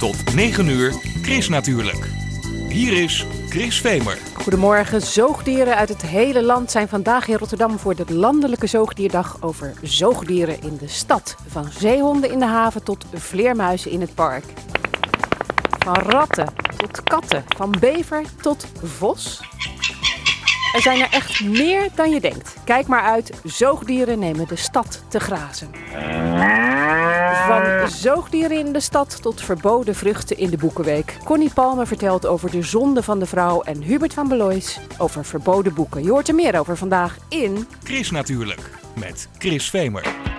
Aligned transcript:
Tot 0.00 0.34
9 0.34 0.68
uur, 0.68 0.94
Chris 1.22 1.48
natuurlijk. 1.48 2.08
Hier 2.68 3.02
is 3.02 3.26
Chris 3.48 3.80
Vemer. 3.80 4.18
Goedemorgen. 4.34 5.00
Zoogdieren 5.00 5.76
uit 5.76 5.88
het 5.88 6.02
hele 6.02 6.42
land 6.42 6.70
zijn 6.70 6.88
vandaag 6.88 7.28
in 7.28 7.36
Rotterdam 7.36 7.78
voor 7.78 7.94
de 7.94 8.14
Landelijke 8.14 8.66
Zoogdierdag 8.66 9.36
over 9.40 9.72
zoogdieren 9.82 10.62
in 10.62 10.76
de 10.76 10.88
stad. 10.88 11.36
Van 11.46 11.64
zeehonden 11.78 12.30
in 12.30 12.38
de 12.38 12.44
haven 12.44 12.82
tot 12.82 13.04
vleermuizen 13.14 13.90
in 13.90 14.00
het 14.00 14.14
park. 14.14 14.44
Van 15.78 15.94
ratten 15.94 16.48
tot 16.76 17.02
katten, 17.02 17.44
van 17.56 17.74
bever 17.80 18.22
tot 18.40 18.66
vos. 18.82 19.40
Er 20.74 20.80
zijn 20.80 21.00
er 21.00 21.08
echt 21.10 21.44
meer 21.44 21.88
dan 21.94 22.10
je 22.10 22.20
denkt. 22.20 22.54
Kijk 22.64 22.86
maar 22.86 23.02
uit, 23.02 23.30
zoogdieren 23.44 24.18
nemen 24.18 24.48
de 24.48 24.56
stad 24.56 25.02
te 25.08 25.20
grazen. 25.20 25.70
Van 27.36 27.88
zoogdieren 27.88 28.58
in 28.58 28.72
de 28.72 28.80
stad 28.80 29.22
tot 29.22 29.42
verboden 29.42 29.94
vruchten 29.94 30.38
in 30.38 30.50
de 30.50 30.56
Boekenweek. 30.56 31.16
Connie 31.24 31.50
Palme 31.54 31.86
vertelt 31.86 32.26
over 32.26 32.50
de 32.50 32.62
zonde 32.62 33.02
van 33.02 33.18
de 33.18 33.26
vrouw 33.26 33.62
en 33.62 33.82
Hubert 33.82 34.14
van 34.14 34.28
Belois 34.28 34.80
over 34.98 35.24
verboden 35.24 35.74
boeken. 35.74 36.02
Je 36.02 36.10
hoort 36.10 36.28
er 36.28 36.34
meer 36.34 36.58
over 36.58 36.76
vandaag 36.76 37.16
in... 37.28 37.66
Chris 37.84 38.10
natuurlijk, 38.10 38.70
met 38.94 39.28
Chris 39.38 39.70
Vemer. 39.70 40.29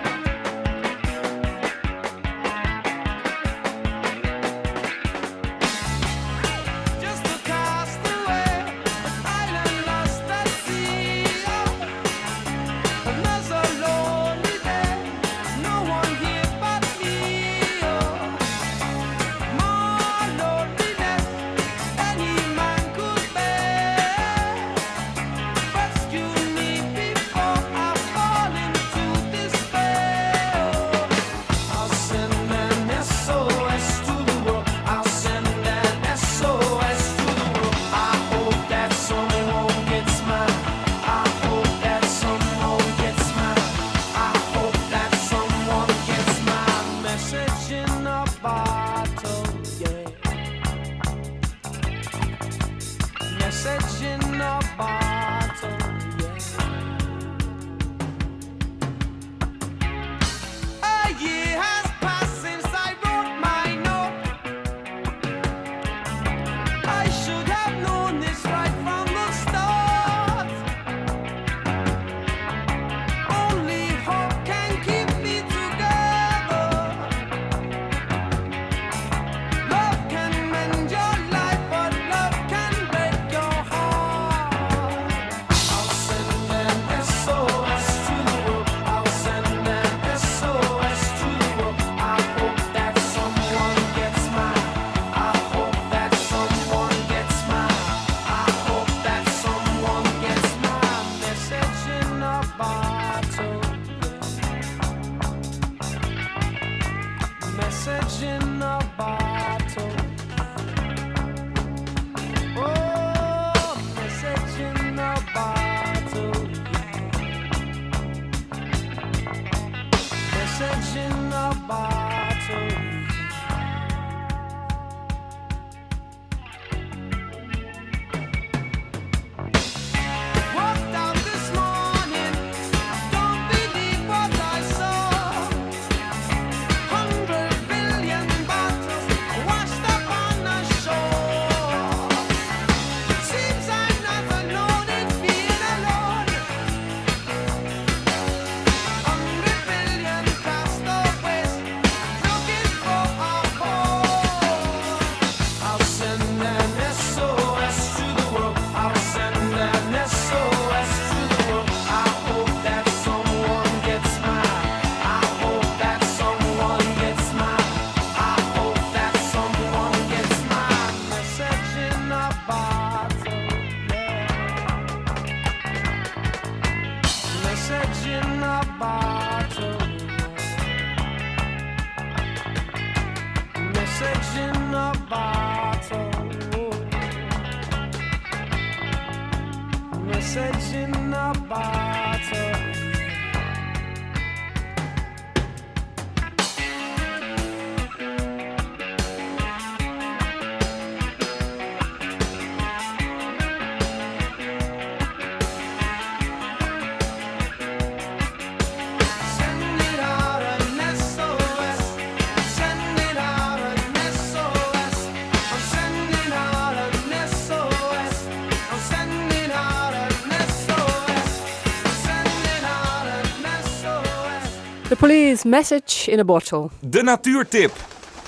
Message 225.31 226.11
in 226.11 226.19
a 226.19 226.23
Bottle. 226.23 226.69
De 226.79 227.03
natuurtip 227.03 227.72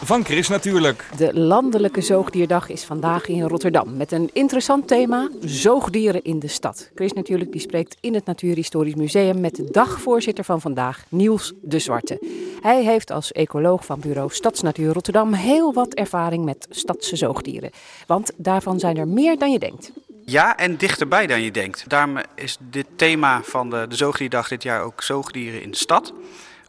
van 0.04 0.26
Chris 0.26 0.48
natuurlijk. 0.48 1.10
De 1.18 1.40
Landelijke 1.40 2.02
Zoogdierdag 2.02 2.70
is 2.70 2.84
vandaag 2.84 3.28
in 3.28 3.42
Rotterdam 3.42 3.98
met 3.98 4.12
een 4.12 4.30
interessant 4.34 4.88
thema: 4.88 5.30
zoogdieren 5.42 6.24
in 6.24 6.40
de 6.40 6.48
stad. 6.48 6.90
Chris 6.96 7.14
natuurlijk 7.14 7.52
die 7.52 7.62
spreekt 7.62 7.98
in 8.00 8.14
het 8.14 8.26
Natuurhistorisch 8.26 8.96
Museum 8.96 9.40
met 9.40 9.56
de 9.56 9.72
dagvoorzitter 9.72 10.44
van 10.44 10.62
vandaag, 10.62 11.04
Niels 11.10 11.54
de 11.62 11.80
Zwarte. 11.80 12.22
Hij 12.62 12.84
heeft 12.84 13.12
als 13.12 13.32
ecoloog 13.32 13.86
van 13.86 14.00
bureau 14.00 14.34
Stadsnatuur 14.34 14.94
Rotterdam 14.94 15.34
heel 15.34 15.74
wat 15.74 15.94
ervaring 15.94 16.46
met 16.46 16.68
stadse 16.70 17.16
zoogdieren. 17.16 17.72
Want 18.08 18.32
daarvan 18.38 18.80
zijn 18.80 18.98
er 18.98 19.08
meer 19.08 19.38
dan 19.38 19.52
je 19.52 19.60
denkt. 19.60 19.92
Ja, 20.26 20.58
en 20.58 20.78
dichterbij 20.78 21.28
dan 21.28 21.42
je 21.42 21.52
denkt. 21.52 21.90
Daarom 21.90 22.18
is 22.36 22.58
dit 22.60 22.86
thema 22.96 23.42
van 23.44 23.70
de, 23.70 23.86
de 23.90 23.96
Zoogdierdag 23.96 24.48
dit 24.48 24.64
jaar 24.64 24.82
ook 24.82 25.02
zoogdieren 25.02 25.62
in 25.62 25.72
de 25.72 25.78
stad. 25.78 26.14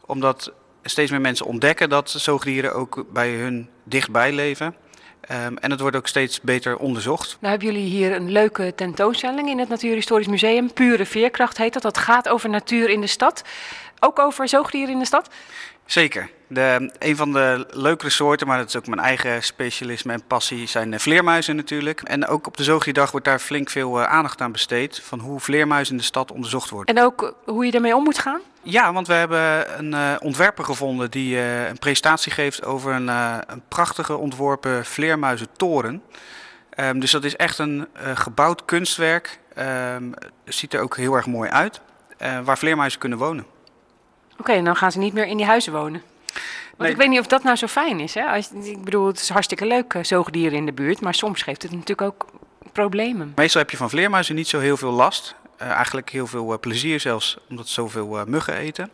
Omdat 0.06 0.52
steeds 0.82 1.10
meer 1.10 1.20
mensen 1.20 1.46
ontdekken 1.46 1.88
dat 1.88 2.10
zoogdieren 2.10 2.74
ook 2.74 3.04
bij 3.12 3.30
hun 3.30 3.68
dichtbij 3.84 4.32
leven. 4.32 4.74
Ehm, 5.20 5.56
en 5.56 5.70
het 5.70 5.80
wordt 5.80 5.96
ook 5.96 6.06
steeds 6.06 6.40
beter 6.40 6.76
onderzocht. 6.76 7.36
Nou 7.40 7.56
hebben 7.56 7.72
jullie 7.72 7.90
hier 7.90 8.12
een 8.12 8.30
leuke 8.30 8.72
tentoonstelling 8.74 9.48
in 9.48 9.58
het 9.58 9.68
Natuurhistorisch 9.68 10.26
Museum. 10.26 10.72
Pure 10.72 11.06
Veerkracht 11.06 11.56
heet 11.56 11.72
dat. 11.72 11.82
Dat 11.82 11.98
gaat 11.98 12.28
over 12.28 12.50
natuur 12.50 12.88
in 12.88 13.00
de 13.00 13.06
stad. 13.06 13.42
Ook 14.00 14.18
over 14.18 14.48
zoogdieren 14.48 14.92
in 14.92 14.98
de 14.98 15.04
stad. 15.04 15.30
Zeker. 15.86 16.30
De, 16.46 16.92
een 16.98 17.16
van 17.16 17.32
de 17.32 17.66
leukere 17.70 18.10
soorten, 18.10 18.46
maar 18.46 18.58
dat 18.58 18.68
is 18.68 18.76
ook 18.76 18.86
mijn 18.86 19.00
eigen 19.00 19.42
specialisme 19.42 20.12
en 20.12 20.26
passie, 20.26 20.66
zijn 20.66 21.00
vleermuizen 21.00 21.56
natuurlijk. 21.56 22.00
En 22.00 22.26
ook 22.26 22.46
op 22.46 22.56
de 22.56 22.64
Zoogdierdag 22.64 23.10
wordt 23.10 23.26
daar 23.26 23.38
flink 23.38 23.70
veel 23.70 24.00
eh, 24.00 24.06
aandacht 24.06 24.40
aan 24.40 24.52
besteed 24.52 25.00
van 25.04 25.18
hoe 25.18 25.40
vleermuizen 25.40 25.94
in 25.94 26.00
de 26.00 26.06
stad 26.06 26.32
onderzocht 26.32 26.70
worden. 26.70 26.94
En 26.94 27.02
ook 27.02 27.34
hoe 27.44 27.64
je 27.64 27.70
daarmee 27.70 27.96
om 27.96 28.02
moet 28.02 28.18
gaan. 28.18 28.40
Ja, 28.64 28.92
want 28.92 29.06
we 29.06 29.12
hebben 29.12 29.78
een 29.78 29.94
eh, 29.94 30.16
ontwerper 30.20 30.64
gevonden 30.64 31.10
die 31.10 31.36
eh, 31.36 31.68
een 31.68 31.78
presentatie 31.78 32.32
geeft 32.32 32.64
over 32.64 32.92
een, 32.92 33.08
eh, 33.08 33.38
een 33.46 33.62
prachtige 33.68 34.16
ontworpen 34.16 34.84
vleermuizentoren. 34.84 36.02
Ehm, 36.70 36.98
dus 36.98 37.10
dat 37.10 37.24
is 37.24 37.36
echt 37.36 37.58
een 37.58 37.86
gebouwd 38.14 38.64
kunstwerk. 38.64 39.38
Ehm, 39.54 40.12
ziet 40.44 40.74
er 40.74 40.80
ook 40.80 40.96
heel 40.96 41.14
erg 41.14 41.26
mooi 41.26 41.50
uit. 41.50 41.80
waar 42.44 42.58
vleermuizen 42.58 43.00
kunnen 43.00 43.18
wonen. 43.18 43.46
Oké, 44.38 44.52
en 44.52 44.64
dan 44.64 44.76
gaan 44.76 44.92
ze 44.92 44.98
niet 44.98 45.12
meer 45.12 45.26
in 45.26 45.36
die 45.36 45.46
huizen 45.46 45.72
wonen. 45.72 46.02
Want 46.32 46.78
Nee. 46.78 46.90
ik 46.90 46.96
weet 46.96 47.08
niet 47.08 47.18
of 47.18 47.26
dat 47.26 47.42
nou 47.42 47.56
zo 47.56 47.66
fijn 47.66 48.00
is. 48.00 48.14
Hè? 48.14 48.22
Als, 48.24 48.50
ik 48.62 48.84
bedoel, 48.84 49.06
het 49.06 49.20
is 49.20 49.28
hartstikke 49.28 49.66
leuk, 49.66 49.98
zoogdieren 50.02 50.58
in 50.58 50.66
de 50.66 50.72
buurt. 50.72 51.00
Maar 51.00 51.14
soms 51.14 51.42
geeft 51.42 51.62
het 51.62 51.70
natuurlijk 51.70 52.02
ook 52.02 52.26
problemen. 52.72 53.32
Meestal 53.36 53.60
heb 53.60 53.70
je 53.70 53.76
van 53.76 53.90
vleermuizen 53.90 54.34
niet 54.34 54.48
zo 54.48 54.58
heel 54.58 54.76
veel 54.76 54.92
last. 54.92 55.34
Eh, 55.56 55.70
eigenlijk 55.70 56.10
heel 56.10 56.26
veel 56.26 56.52
eh, 56.52 56.58
plezier 56.58 57.00
zelfs, 57.00 57.36
omdat 57.48 57.66
ze 57.66 57.72
zoveel 57.72 58.18
eh, 58.18 58.24
muggen 58.24 58.54
eten. 58.54 58.90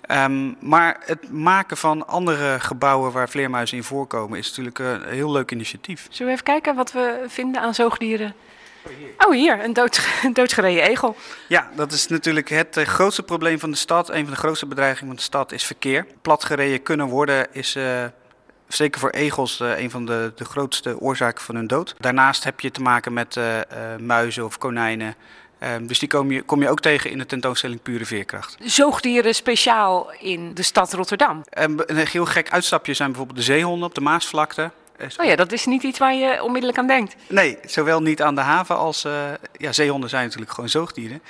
Ehm, 0.00 0.52
maar 0.60 0.96
het 1.04 1.32
maken 1.32 1.76
van 1.76 2.06
andere 2.06 2.60
gebouwen 2.60 3.12
waar 3.12 3.28
vleermuizen 3.28 3.76
in 3.76 3.84
voorkomen 3.84 4.38
is 4.38 4.48
natuurlijk 4.48 4.78
een 4.78 5.04
heel 5.08 5.32
leuk 5.32 5.50
initiatief. 5.50 6.06
Zullen 6.10 6.26
we 6.26 6.32
even 6.32 6.44
kijken 6.44 6.74
wat 6.74 6.92
we 6.92 7.24
vinden 7.26 7.60
aan 7.60 7.74
zoogdieren? 7.74 8.34
Oh, 9.18 9.32
hier, 9.32 9.64
een 9.64 9.72
dood, 9.72 10.08
een 10.22 10.32
doodgereden 10.40 10.82
egel. 10.82 11.16
Ja, 11.48 11.70
dat 11.76 11.92
is 11.92 12.06
natuurlijk 12.06 12.48
het 12.48 12.78
grootste 12.82 13.22
probleem 13.22 13.58
van 13.58 13.70
de 13.70 13.76
stad. 13.76 14.08
Een 14.08 14.24
van 14.24 14.32
de 14.32 14.40
grootste 14.40 14.66
bedreigingen 14.66 15.06
van 15.06 15.16
de 15.16 15.22
stad 15.22 15.52
is 15.52 15.64
verkeer. 15.64 16.06
Platgereden 16.22 16.82
kunnen 16.82 17.06
worden 17.06 17.46
is 17.52 17.78
zeker 18.68 19.00
voor 19.00 19.10
egels 19.10 19.60
een 19.60 19.90
van 19.90 20.06
de, 20.06 20.32
de 20.34 20.44
grootste 20.44 21.00
oorzaken 21.00 21.44
van 21.44 21.54
hun 21.54 21.66
dood. 21.66 21.94
Daarnaast 21.98 22.44
heb 22.44 22.60
je 22.60 22.70
te 22.70 22.82
maken 22.82 23.12
met 23.12 23.38
muizen 23.98 24.44
of 24.44 24.58
konijnen. 24.58 25.14
Ehm, 25.64 25.86
dus 25.86 25.98
die 25.98 26.08
kom 26.08 26.30
je, 26.30 26.42
kom 26.42 26.62
je 26.62 26.68
ook 26.68 26.80
tegen 26.80 27.10
in 27.10 27.18
de 27.18 27.26
tentoonstelling 27.26 27.82
Pure 27.82 28.06
Veerkracht. 28.06 28.56
Zoogdieren 28.60 29.34
speciaal 29.34 30.12
in 30.18 30.54
de 30.54 30.62
stad 30.62 30.92
Rotterdam. 30.92 31.42
En 31.50 31.82
een 31.86 32.06
heel 32.06 32.24
gek 32.24 32.50
uitstapje 32.50 32.94
zijn 32.94 33.08
bijvoorbeeld 33.08 33.38
de 33.38 33.44
zeehonden 33.44 33.88
op 33.88 33.94
de 33.94 34.00
Maasvlakte. 34.00 34.70
Eh, 34.96 35.06
Oh 35.16 35.26
ja, 35.26 35.36
dat 35.36 35.52
is 35.52 35.66
niet 35.66 35.82
iets 35.82 35.98
waar 35.98 36.14
je 36.14 36.42
onmiddellijk 36.42 36.78
aan 36.78 36.86
denkt. 36.86 37.16
Nee, 37.28 37.58
zowel 37.64 38.02
niet 38.02 38.22
aan 38.22 38.34
de 38.34 38.40
haven 38.40 38.76
als... 38.76 39.04
eh, 39.04 39.12
ja, 39.56 39.72
zeehonden 39.72 40.08
zijn 40.10 40.24
natuurlijk 40.24 40.52
gewoon 40.52 40.68
zoogdieren. 40.70 41.22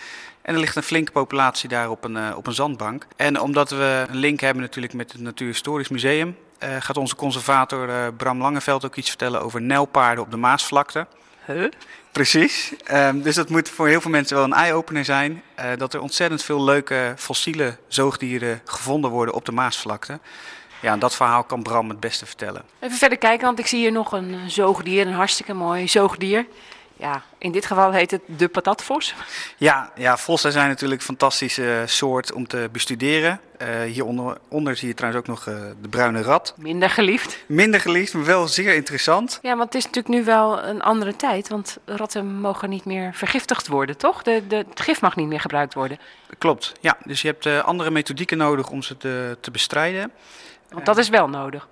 En 0.42 0.54
er 0.54 0.60
ligt 0.60 0.76
een 0.76 0.82
flinke 0.82 1.12
populatie 1.12 1.68
daar 1.68 1.90
op 1.90 2.04
een, 2.04 2.16
eh, 2.16 2.36
op 2.36 2.46
een 2.46 2.54
zandbank. 2.54 3.06
En 3.16 3.40
omdat 3.40 3.70
we 3.70 4.04
een 4.08 4.16
link 4.16 4.40
hebben 4.40 4.62
natuurlijk 4.62 4.94
met 4.94 5.12
het 5.12 5.20
Natuurhistorisch 5.20 5.88
Museum... 5.88 6.36
gaat 6.78 6.96
onze 6.96 7.16
conservator 7.16 8.12
Bram 8.12 8.40
Langeveld 8.40 8.84
ook 8.84 8.96
iets 8.96 9.08
vertellen 9.08 9.42
over 9.42 9.60
nijlpaarden 9.62 10.24
op 10.24 10.30
de 10.30 10.36
Maasvlakte. 10.36 11.06
Huh? 11.46 11.70
Precies. 12.14 12.72
Ehm, 12.84 13.20
dus 13.20 13.34
dat 13.34 13.48
moet 13.48 13.68
voor 13.68 13.88
heel 13.88 14.00
veel 14.00 14.10
mensen 14.10 14.36
wel 14.36 14.44
een 14.44 14.52
eye-opener 14.52 15.04
zijn. 15.04 15.42
eh, 15.54 15.70
dat 15.76 15.94
er 15.94 16.00
ontzettend 16.00 16.42
veel 16.42 16.64
leuke 16.64 17.14
fossiele 17.16 17.76
zoogdieren 17.88 18.60
gevonden 18.64 19.10
worden 19.10 19.34
op 19.34 19.44
de 19.44 19.52
Maasvlakte. 19.52 20.18
Ja, 20.80 20.92
en 20.92 20.98
dat 20.98 21.14
verhaal 21.14 21.44
kan 21.44 21.62
Bram 21.62 21.88
het 21.88 22.00
beste 22.00 22.26
vertellen. 22.26 22.62
Even 22.78 22.96
verder 22.96 23.18
kijken, 23.18 23.46
want 23.46 23.58
ik 23.58 23.66
zie 23.66 23.78
hier 23.78 23.92
nog 23.92 24.12
een 24.12 24.50
zoogdier, 24.50 25.06
een 25.06 25.12
hartstikke 25.12 25.54
mooi 25.54 25.88
zoogdier. 25.88 26.46
Ja, 26.96 27.22
in 27.38 27.52
dit 27.52 27.66
geval 27.66 27.92
heet 27.92 28.10
het 28.10 28.22
de 28.26 28.48
patatvos. 28.48 29.14
Ja, 29.56 29.92
ja, 29.94 30.16
vossen 30.16 30.52
zijn 30.52 30.68
natuurlijk 30.68 31.00
een 31.00 31.06
fantastische 31.06 31.82
soort 31.86 32.32
om 32.32 32.46
te 32.46 32.68
bestuderen. 32.72 33.40
Eh 33.56 33.82
hieronder 33.82 34.38
onder 34.48 34.76
zie 34.76 34.88
je 34.88 34.94
trouwens 34.94 35.22
ook 35.22 35.36
nog 35.36 35.46
eh, 35.46 35.54
de 35.80 35.88
bruine 35.88 36.22
rat. 36.22 36.54
Minder 36.56 36.90
geliefd. 36.90 37.38
Minder 37.46 37.80
geliefd, 37.80 38.14
maar 38.14 38.24
wel 38.24 38.48
zeer 38.48 38.74
interessant. 38.74 39.38
Ja, 39.42 39.56
want 39.56 39.72
het 39.72 39.74
is 39.74 39.84
natuurlijk 39.84 40.14
nu 40.14 40.24
wel 40.24 40.62
een 40.62 40.82
andere 40.82 41.16
tijd, 41.16 41.48
want 41.48 41.78
ratten 41.84 42.40
mogen 42.40 42.70
niet 42.70 42.84
meer 42.84 43.14
vergiftigd 43.14 43.66
worden, 43.66 43.96
toch? 43.96 44.22
De, 44.22 44.46
de, 44.46 44.56
het 44.56 44.80
gif 44.80 45.00
mag 45.00 45.16
niet 45.16 45.28
meer 45.28 45.40
gebruikt 45.40 45.74
worden. 45.74 45.98
Klopt, 46.38 46.72
ja. 46.80 46.96
Dus 47.04 47.22
je 47.22 47.28
hebt 47.28 47.46
eh, 47.46 47.64
andere 47.64 47.90
methodieken 47.90 48.38
nodig 48.38 48.70
om 48.70 48.82
ze 48.82 48.96
te, 48.96 49.36
te 49.40 49.50
bestrijden. 49.50 50.12
Want 50.68 50.86
dat 50.86 50.98
is 50.98 51.08
wel 51.08 51.28
nodig. 51.28 51.68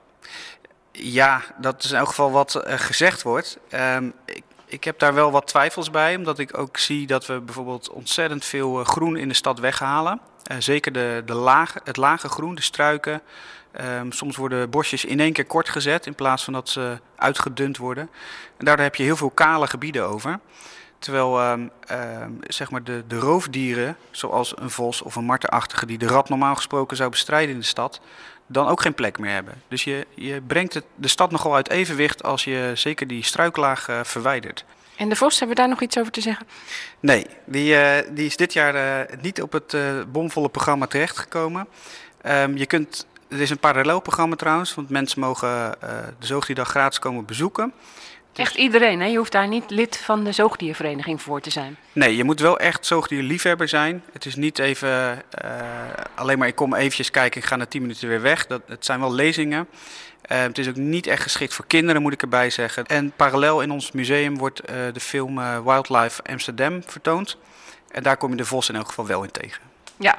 Ja, 0.93 1.43
dat 1.59 1.85
is 1.85 1.91
in 1.91 1.97
elk 1.97 2.09
geval 2.09 2.31
wat 2.31 2.63
gezegd 2.65 3.23
wordt. 3.23 3.59
Ehm, 3.69 4.11
ik, 4.25 4.43
ik 4.73 4.85
heb 4.85 4.99
daar 4.99 5.15
wel 5.15 5.31
wat 5.31 5.47
twijfels 5.47 5.91
bij, 5.91 6.17
omdat 6.17 6.39
ik 6.39 6.59
ook 6.59 6.79
zie 6.79 7.07
dat 7.07 7.27
we 7.27 7.41
bijvoorbeeld 7.41 7.91
ontzettend 7.91 8.45
veel 8.45 8.81
eh, 8.81 8.87
groen 8.87 9.17
in 9.17 9.29
de 9.29 9.35
stad 9.35 9.59
weghalen. 9.59 10.21
Eh, 10.43 10.57
zeker 10.59 10.93
de, 10.93 11.23
de 11.27 11.35
lage, 11.35 11.81
het 11.85 11.97
lage 11.97 12.29
groen, 12.29 12.55
de 12.55 12.63
struiken. 12.63 13.23
Ehm, 13.73 14.11
soms 14.11 14.37
worden 14.37 14.71
bosjes 14.71 15.05
in 15.05 15.21
één 15.21 15.33
keer 15.33 15.45
kort 15.45 15.69
gezet 15.69 16.07
in 16.07 16.15
plaats 16.15 16.45
van 16.45 16.53
dat 16.53 16.69
ze 16.69 16.99
uitgedund 17.17 17.77
worden. 17.77 18.11
En 18.57 18.65
daardoor 18.65 18.85
heb 18.85 18.95
je 18.95 19.03
heel 19.03 19.17
veel 19.17 19.31
kale 19.31 19.67
gebieden 19.67 20.09
over. 20.09 20.41
Terwijl 20.99 21.41
ehm, 21.41 21.69
ehm, 21.87 22.31
zeg 22.41 22.71
maar 22.71 22.85
de, 22.85 23.05
de 23.07 23.19
roofdieren, 23.19 23.97
zoals 24.11 24.53
een 24.57 24.71
vos 24.71 25.03
of 25.03 25.17
een 25.17 25.25
martenachtige, 25.25 25.87
die 25.87 25.99
de 25.99 26.07
rat 26.07 26.29
normaal 26.29 26.55
gesproken 26.55 26.97
zou 26.97 27.11
bestrijden 27.11 27.55
in 27.55 27.61
de 27.61 27.67
stad, 27.67 28.01
dan 28.47 28.69
ook 28.69 28.81
geen 28.81 28.95
plek 28.95 29.19
meer 29.19 29.33
hebben. 29.33 29.63
Dus 29.69 29.85
je, 29.85 30.07
je 30.15 30.41
brengt 30.41 30.75
het, 30.75 30.85
de 30.95 31.09
stad 31.09 31.31
nogal 31.31 31.55
uit 31.55 31.71
evenwicht 31.71 32.23
als 32.23 32.45
je 32.45 32.73
zeker 32.75 33.07
die 33.07 33.25
struiklaag 33.25 33.89
eh, 33.89 34.01
verwijdert. 34.03 34.65
En 34.97 35.09
de 35.09 35.17
vos, 35.17 35.39
hebben 35.39 35.57
we 35.57 35.63
daar 35.63 35.71
nog 35.71 35.83
iets 35.83 35.99
over 35.99 36.13
te 36.13 36.21
zeggen? 36.21 36.47
Nee, 37.01 37.27
die, 37.45 37.77
eh, 37.77 38.09
die 38.15 38.27
is 38.27 38.37
dit 38.37 38.53
jaar 38.53 38.75
eh, 38.75 39.17
niet 39.21 39.43
op 39.43 39.53
het 39.53 39.77
bomvolle 40.13 40.49
programma 40.49 40.87
terechtgekomen. 40.87 41.67
Ehm, 42.21 42.57
je 42.57 42.67
kunt, 42.67 43.07
er 43.29 43.41
is 43.41 43.51
een 43.51 43.59
parallel 43.59 44.01
programma 44.01 44.37
trouwens, 44.37 44.75
want 44.75 44.91
mensen 44.91 45.21
mogen 45.21 45.75
de 46.19 46.27
Zoogdierdag 46.27 46.69
gratis 46.69 46.99
komen 46.99 47.25
bezoeken. 47.25 47.73
Echt 48.37 48.55
iedereen, 48.55 49.01
hè? 49.01 49.07
Je 49.07 49.17
hoeft 49.17 49.33
daar 49.33 49.49
niet 49.49 49.71
lid 49.71 49.97
van 49.97 50.25
de 50.25 50.33
zoogdiervereniging 50.33 51.23
voor 51.23 51.41
te 51.41 51.51
zijn. 51.51 51.77
Nee, 51.93 52.17
je 52.17 52.25
moet 52.25 52.41
wel 52.41 52.59
echt 52.59 52.87
zoogdierliefhebber 52.87 53.69
zijn. 53.69 54.03
Het 54.13 54.27
is 54.27 54.35
niet 54.35 54.59
even 54.59 55.23
eh, 55.31 55.51
alleen 56.15 56.39
maar 56.39 56.49
ik 56.49 56.55
kom 56.55 56.75
eventjes 56.75 57.11
kijken, 57.11 57.41
ik 57.41 57.47
ga 57.47 57.57
na 57.57 57.67
10 57.67 57.81
minuten 57.81 58.09
weer 58.09 58.21
weg. 58.21 58.47
Dat, 58.47 58.63
het 58.67 58.85
zijn 58.85 59.01
wel 59.01 59.13
lezingen. 59.13 59.69
Eh, 60.23 60.41
het 60.41 60.59
is 60.59 60.69
ook 60.69 60.77
niet 60.77 61.07
echt 61.07 61.23
geschikt 61.23 61.55
voor 61.55 61.67
kinderen, 61.67 62.03
moet 62.03 62.13
ik 62.13 62.23
erbij 62.23 62.51
zeggen. 62.51 62.87
En 62.87 63.13
parallel 63.17 63.61
in 63.61 63.71
ons 63.71 63.93
museum 63.93 64.39
wordt 64.39 64.61
eh, 64.61 64.77
de 64.93 65.01
film 65.01 65.65
Wildlife 65.65 66.23
Amsterdam 66.23 66.83
vertoond. 66.87 67.37
En 67.91 68.03
daar 68.03 68.17
kom 68.17 68.31
je 68.31 68.37
de 68.37 68.45
vos 68.45 68.69
in 68.69 68.77
elk 68.77 68.89
geval 68.89 69.07
wel 69.07 69.23
in 69.23 69.31
tegen. 69.31 69.63
Ja. 69.97 70.19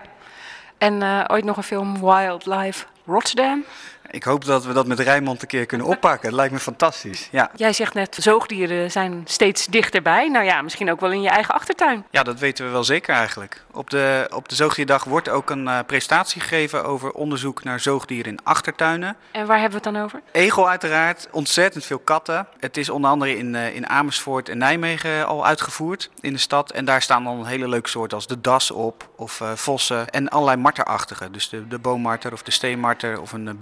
En 0.78 1.04
ooit 1.32 1.44
nog 1.44 1.58
een 1.58 1.64
film 1.64 2.00
Wildlife 2.00 2.86
Rotterdam. 3.06 3.66
Ik 4.14 4.24
hoop 4.24 4.46
dat 4.46 4.66
we 4.66 4.74
dat 4.74 4.88
met 4.88 5.00
Rijnmond 5.00 5.42
een 5.42 5.48
keer 5.48 5.66
kunnen 5.66 5.88
oppakken. 5.88 6.28
Het 6.28 6.36
lijkt 6.36 6.54
me 6.54 6.60
fantastisch. 6.60 7.28
Ja. 7.32 7.52
Jij 7.56 7.74
zegt 7.74 7.94
net, 7.94 8.18
zoogdieren 8.20 8.92
zijn 8.92 9.22
steeds 9.26 9.66
dichterbij. 9.66 10.30
Nou 10.30 10.46
ja, 10.46 10.62
misschien 10.62 10.92
ook 10.92 11.00
wel 11.00 11.12
in 11.12 11.22
je 11.22 11.30
eigen 11.30 11.54
achtertuin. 11.54 12.06
ja, 12.10 12.24
dat 12.24 12.40
weten 12.40 12.66
we 12.66 12.72
wel 12.72 12.84
zeker 12.84 13.16
eigenlijk. 13.16 13.64
Op 13.72 13.90
de, 13.90 14.30
op 14.34 14.50
de 14.50 14.56
Zoogdierdag 14.56 15.04
wordt 15.04 15.30
ook 15.30 15.50
een 15.50 15.68
eh, 15.68 15.80
presentatie 15.88 16.42
gegeven 16.42 16.86
over 16.86 17.12
onderzoek 17.12 17.64
naar 17.64 17.80
zoogdieren 17.80 18.32
in 18.32 18.40
achtertuinen. 18.44 19.16
En 19.32 19.46
waar 19.46 19.60
hebben 19.60 19.80
we 19.80 19.86
het 19.86 19.96
dan 19.96 20.04
over? 20.04 20.22
Egel 20.32 20.70
uiteraard, 20.70 21.28
ontzettend 21.32 21.86
veel 21.86 22.00
katten. 22.00 22.48
Het 22.60 22.78
is 22.78 22.90
onder 22.90 23.10
andere 23.10 23.38
in, 23.38 23.56
eh, 23.56 23.76
in 23.76 23.90
Amersfoort 23.90 24.50
en 24.50 24.58
Nijmegen 24.58 25.28
al 25.28 25.46
uitgevoerd 25.46 26.10
in 26.22 26.34
de 26.34 26.40
stad. 26.40 26.72
En 26.72 26.86
daar 26.86 27.02
staan 27.02 27.24
dan 27.24 27.46
hele 27.46 27.68
leuke 27.68 27.90
soorten 27.90 28.18
als 28.18 28.28
de 28.28 28.42
das 28.42 28.72
op, 28.72 29.10
of 29.16 29.42
eh, 29.42 29.52
vossen 29.52 30.10
en 30.10 30.30
allerlei 30.30 30.58
marterachtige. 30.58 31.32
Dus 31.32 31.50
de, 31.50 31.68
de 31.68 31.80
boommarter 31.80 32.34
of 32.34 32.44
de 32.44 32.52
steenmarter 32.52 33.22
of 33.22 33.32
een 33.32 33.48
eh, 33.48 33.54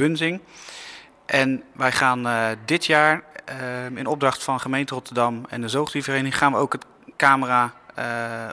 En 1.26 1.64
wij 1.74 1.92
gaan 1.92 2.28
eh, 2.28 2.48
dit 2.66 2.86
jaar 2.86 3.24
eh, 3.46 3.98
in 3.98 4.06
opdracht 4.06 4.44
van 4.44 4.60
gemeente 4.60 4.94
Rotterdam 4.94 5.46
en 5.50 5.62
de 5.62 5.68
Zoogdiervereniging 5.68 6.38
gaan 6.38 6.52
we 6.52 6.58
ook 6.58 6.74
het 6.74 6.86
camera 7.18 7.74
eh, 7.96 8.06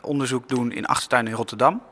onderzoek 0.02 0.48
doen 0.48 0.72
in 0.72 0.86
achtertuinen 0.86 1.30
in 1.30 1.36
Rotterdam. 1.36 1.82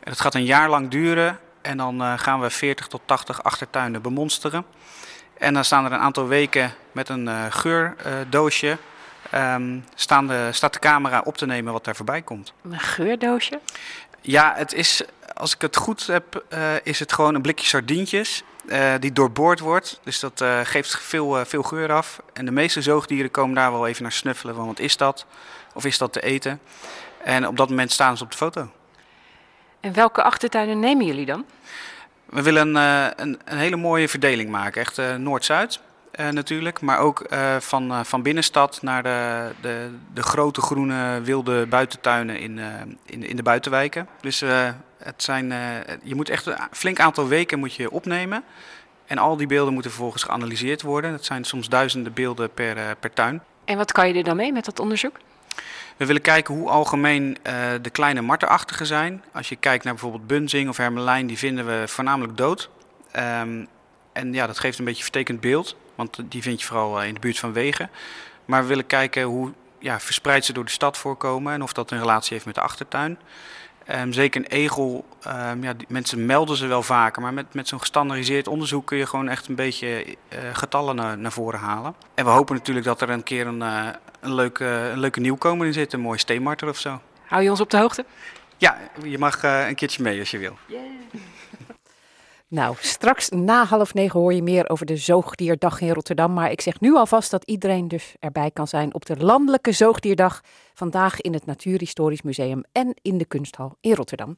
En 0.00 0.10
het 0.10 0.20
gaat 0.20 0.34
een 0.34 0.44
jaar 0.44 0.68
lang 0.68 0.90
duren 0.90 1.38
en 1.62 1.76
dan 1.76 2.02
eh, 2.02 2.18
gaan 2.18 2.40
we 2.40 2.50
40 2.50 2.86
tot 2.86 3.00
80 3.04 3.42
achtertuinen 3.42 4.02
bemonsteren. 4.02 4.64
En 5.38 5.54
dan 5.54 5.64
staan 5.64 5.84
er 5.84 5.92
een 5.92 5.98
aantal 5.98 6.26
weken 6.26 6.72
met 6.92 7.08
een 7.08 7.52
geurdoosje. 7.52 8.78
ehm, 9.30 9.78
staan 9.94 10.26
de, 10.26 10.48
staat 10.50 10.72
de 10.72 10.78
camera 10.78 11.20
op 11.24 11.36
te 11.36 11.46
nemen 11.46 11.72
wat 11.72 11.84
daar 11.84 11.96
voorbij 11.96 12.22
komt. 12.22 12.52
Een 12.62 12.80
geurdoosje. 12.80 13.60
Ja, 14.20 14.52
het 14.56 14.72
is, 14.72 15.02
als 15.34 15.54
ik 15.54 15.60
het 15.60 15.76
goed 15.76 16.06
heb, 16.06 16.44
is 16.82 16.98
het 16.98 17.12
gewoon 17.12 17.34
een 17.34 17.42
blikje 17.42 17.66
sardientjes 17.66 18.44
eh, 18.68 18.94
die 19.00 19.12
doorboord 19.12 19.60
wordt. 19.60 20.00
Dus 20.04 20.20
dat 20.20 20.40
eh, 20.40 20.60
geeft 20.62 20.98
veel, 20.98 21.38
eh, 21.38 21.44
veel 21.44 21.62
geur 21.62 21.92
af. 21.92 22.22
En 22.32 22.44
de 22.44 22.50
meeste 22.50 22.82
zoogdieren 22.82 23.30
komen 23.30 23.54
daar 23.54 23.72
wel 23.72 23.86
even 23.86 24.02
naar 24.02 24.12
snuffelen 24.12 24.54
van 24.54 24.66
wat 24.66 24.78
is 24.78 24.96
dat? 24.96 25.26
Of 25.74 25.84
is 25.84 25.98
dat 25.98 26.12
te 26.12 26.20
eten? 26.20 26.60
En 27.24 27.46
op 27.46 27.56
dat 27.56 27.68
moment 27.68 27.92
staan 27.92 28.16
ze 28.16 28.24
op 28.24 28.30
de 28.30 28.36
foto. 28.36 28.70
En 29.80 29.92
welke 29.92 30.22
achtertuinen 30.22 30.78
nemen 30.78 31.06
jullie 31.06 31.26
dan? 31.26 31.44
We 32.24 32.42
willen 32.42 32.74
een, 32.74 33.38
een 33.44 33.58
hele 33.58 33.76
mooie 33.76 34.08
verdeling 34.08 34.50
maken. 34.50 34.80
Echt 34.80 35.18
Noord-Zuid 35.18 35.80
eh, 36.10 36.28
natuurlijk. 36.28 36.80
Maar 36.80 36.98
ook 36.98 37.20
eh, 37.20 37.56
van, 37.56 37.90
eh, 37.90 38.00
van 38.04 38.22
binnenstad 38.22 38.82
naar 38.82 39.02
de, 39.02 39.50
de, 39.60 39.90
de 40.14 40.22
grote 40.22 40.60
groene 40.60 41.20
wilde 41.20 41.66
buitentuinen 41.66 42.38
in, 42.38 42.60
in, 43.04 43.22
in 43.22 43.36
de 43.36 43.42
buitenwijken. 43.42 44.08
Dus 44.20 44.40
het 44.98 45.22
zijn, 45.22 45.52
je 46.02 46.14
moet 46.14 46.28
echt 46.28 46.46
een 46.46 46.56
flink 46.70 47.00
aantal 47.00 47.28
weken 47.28 47.58
moet 47.58 47.74
je 47.74 47.90
opnemen. 47.90 48.44
En 49.06 49.18
al 49.18 49.36
die 49.36 49.46
beelden 49.46 49.72
moeten 49.72 49.90
vervolgens 49.90 50.22
geanalyseerd 50.22 50.82
worden. 50.82 51.10
Dat 51.10 51.24
zijn 51.24 51.44
soms 51.44 51.68
duizenden 51.68 52.12
beelden 52.12 52.50
per, 52.54 52.96
per 52.96 53.12
tuin. 53.12 53.42
En 53.64 53.76
wat 53.76 53.92
kan 53.92 54.08
je 54.08 54.14
er 54.14 54.24
dan 54.24 54.36
mee 54.36 54.52
met 54.52 54.64
dat 54.64 54.80
onderzoek? 54.80 55.16
We 55.96 56.06
willen 56.06 56.22
kijken 56.22 56.54
hoe 56.54 56.68
algemeen 56.68 57.36
de 57.82 57.90
kleine 57.92 58.20
marterachtigen 58.20 58.86
zijn. 58.86 59.24
Als 59.32 59.48
je 59.48 59.56
kijkt 59.56 59.84
naar 59.84 59.92
bijvoorbeeld 59.92 60.26
bunzing 60.26 60.68
of 60.68 60.76
hermelijn, 60.76 61.26
die 61.26 61.38
vinden 61.38 61.66
we 61.66 61.84
voornamelijk 61.86 62.36
dood. 62.36 62.70
Ehm, 63.10 63.64
en 64.12 64.32
ja, 64.32 64.46
dat 64.46 64.58
geeft 64.58 64.78
een 64.78 64.84
beetje 64.84 65.04
een 65.04 65.10
vertekend 65.10 65.40
beeld, 65.40 65.76
want 66.00 66.30
die 66.30 66.42
vind 66.42 66.60
je 66.60 66.66
vooral 66.66 67.00
eh, 67.00 67.08
in 67.08 67.14
de 67.14 67.20
buurt 67.20 67.38
van 67.38 67.52
wegen. 67.52 67.90
Maar 68.44 68.62
we 68.62 68.68
willen 68.68 68.86
kijken 68.86 69.22
hoe 69.22 69.52
ja, 69.78 70.00
verspreid 70.00 70.44
ze 70.44 70.52
door 70.52 70.64
de 70.64 70.70
stad 70.70 70.98
voorkomen 70.98 71.52
en 71.52 71.62
of 71.62 71.72
dat 71.72 71.90
een 71.90 71.98
relatie 71.98 72.32
heeft 72.32 72.46
met 72.46 72.54
de 72.54 72.60
achtertuin. 72.60 73.18
Ehm, 73.84 74.12
zeker 74.12 74.40
een 74.40 74.46
egel, 74.46 75.04
ehm, 75.22 75.62
ja, 75.62 75.72
die, 75.72 75.86
mensen 75.88 76.26
melden 76.26 76.56
ze 76.56 76.66
wel 76.66 76.82
vaker, 76.82 77.22
maar 77.22 77.34
met, 77.34 77.54
met 77.54 77.68
zo'n 77.68 77.80
gestandaardiseerd 77.80 78.48
onderzoek 78.48 78.86
kun 78.86 78.96
je 78.96 79.06
gewoon 79.06 79.28
echt 79.28 79.48
een 79.48 79.54
beetje 79.54 80.16
eh, 80.28 80.38
getallen 80.52 80.96
naar, 80.96 81.18
naar 81.18 81.32
voren 81.32 81.60
halen. 81.60 81.94
En 82.14 82.24
we 82.24 82.30
hopen 82.30 82.56
natuurlijk 82.56 82.86
dat 82.86 83.00
er 83.00 83.10
een 83.10 83.22
keer 83.22 83.46
een, 83.46 83.62
eh, 83.62 83.88
een, 84.20 84.34
leuke, 84.34 84.64
een 84.64 85.00
leuke 85.00 85.20
nieuwkomer 85.20 85.66
in 85.66 85.72
zit, 85.72 85.92
een 85.92 86.00
mooie 86.00 86.18
steenmarter 86.18 86.68
of 86.68 86.78
zo. 86.78 87.00
Hou 87.26 87.42
je 87.42 87.50
ons 87.50 87.60
op 87.60 87.70
de 87.70 87.78
hoogte? 87.78 88.04
Ja, 88.56 88.78
je 89.04 89.18
mag 89.18 89.42
een 89.42 89.74
keertje 89.74 90.02
mee 90.02 90.18
als 90.18 90.30
je 90.30 90.38
wil. 90.38 90.58
Nou, 92.50 92.76
straks 92.78 93.28
na 93.28 93.64
half 93.64 93.94
negen 93.94 94.20
hoor 94.20 94.34
je 94.34 94.42
meer 94.42 94.68
over 94.68 94.86
de 94.86 94.96
Zoogdierdag 94.96 95.80
in 95.80 95.90
Rotterdam. 95.90 96.32
Maar 96.32 96.50
ik 96.50 96.60
zeg 96.60 96.80
nu 96.80 96.94
alvast 96.94 97.30
dat 97.30 97.44
iedereen 97.44 97.88
dus 97.88 98.14
erbij 98.18 98.50
kan 98.50 98.68
zijn 98.68 98.94
op 98.94 99.06
de 99.06 99.16
Landelijke 99.16 99.72
Zoogdierdag. 99.72 100.40
Vandaag 100.74 101.20
in 101.20 101.32
het 101.32 101.46
Natuurhistorisch 101.46 102.22
Museum 102.22 102.62
en 102.72 102.94
in 103.02 103.18
de 103.18 103.24
Kunsthal 103.24 103.76
in 103.80 103.94
Rotterdam. 103.94 104.36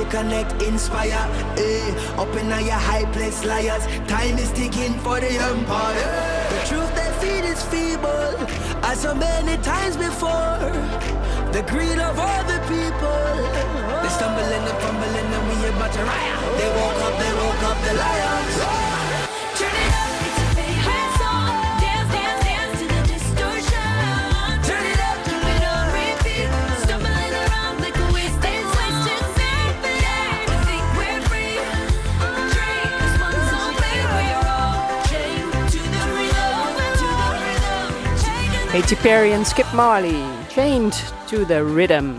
To 0.00 0.10
connect, 0.10 0.62
inspire. 0.62 1.24
Eh, 1.56 2.20
up 2.22 2.34
in 2.36 2.48
your 2.48 2.80
high 2.88 3.04
place, 3.12 3.44
liars. 3.44 3.84
Time 4.08 4.38
is 4.38 4.50
ticking 4.52 4.94
for 5.04 5.20
the 5.20 5.32
empire. 5.52 6.12
The 6.52 6.60
truth 6.68 6.90
they 6.96 7.10
feed 7.20 7.44
is 7.44 7.62
feeble, 7.64 8.34
as 8.88 9.00
so 9.00 9.14
many 9.14 9.56
times 9.62 9.96
before. 9.96 10.58
The 11.52 11.62
greed 11.70 11.98
of 11.98 12.18
all 12.18 12.42
the 12.44 12.60
people. 12.72 13.30
They 14.02 14.12
stumble 14.18 14.50
and 14.56 14.64
they 14.66 14.76
fumble 14.82 15.14
and 15.20 15.30
we 15.48 15.68
about 15.68 15.92
to 15.92 16.02
riot. 16.04 16.38
They 16.58 16.70
woke 16.78 17.00
up, 17.06 17.14
they 17.20 17.32
woke 17.42 17.62
up 17.70 17.78
the 17.86 17.94
lions. 17.94 18.89
Katy 38.72 38.96
Perry 38.96 39.44
Skip 39.44 39.72
Marley, 39.72 40.22
Chained 40.48 41.12
to 41.26 41.46
the 41.46 41.74
Rhythm. 41.74 42.10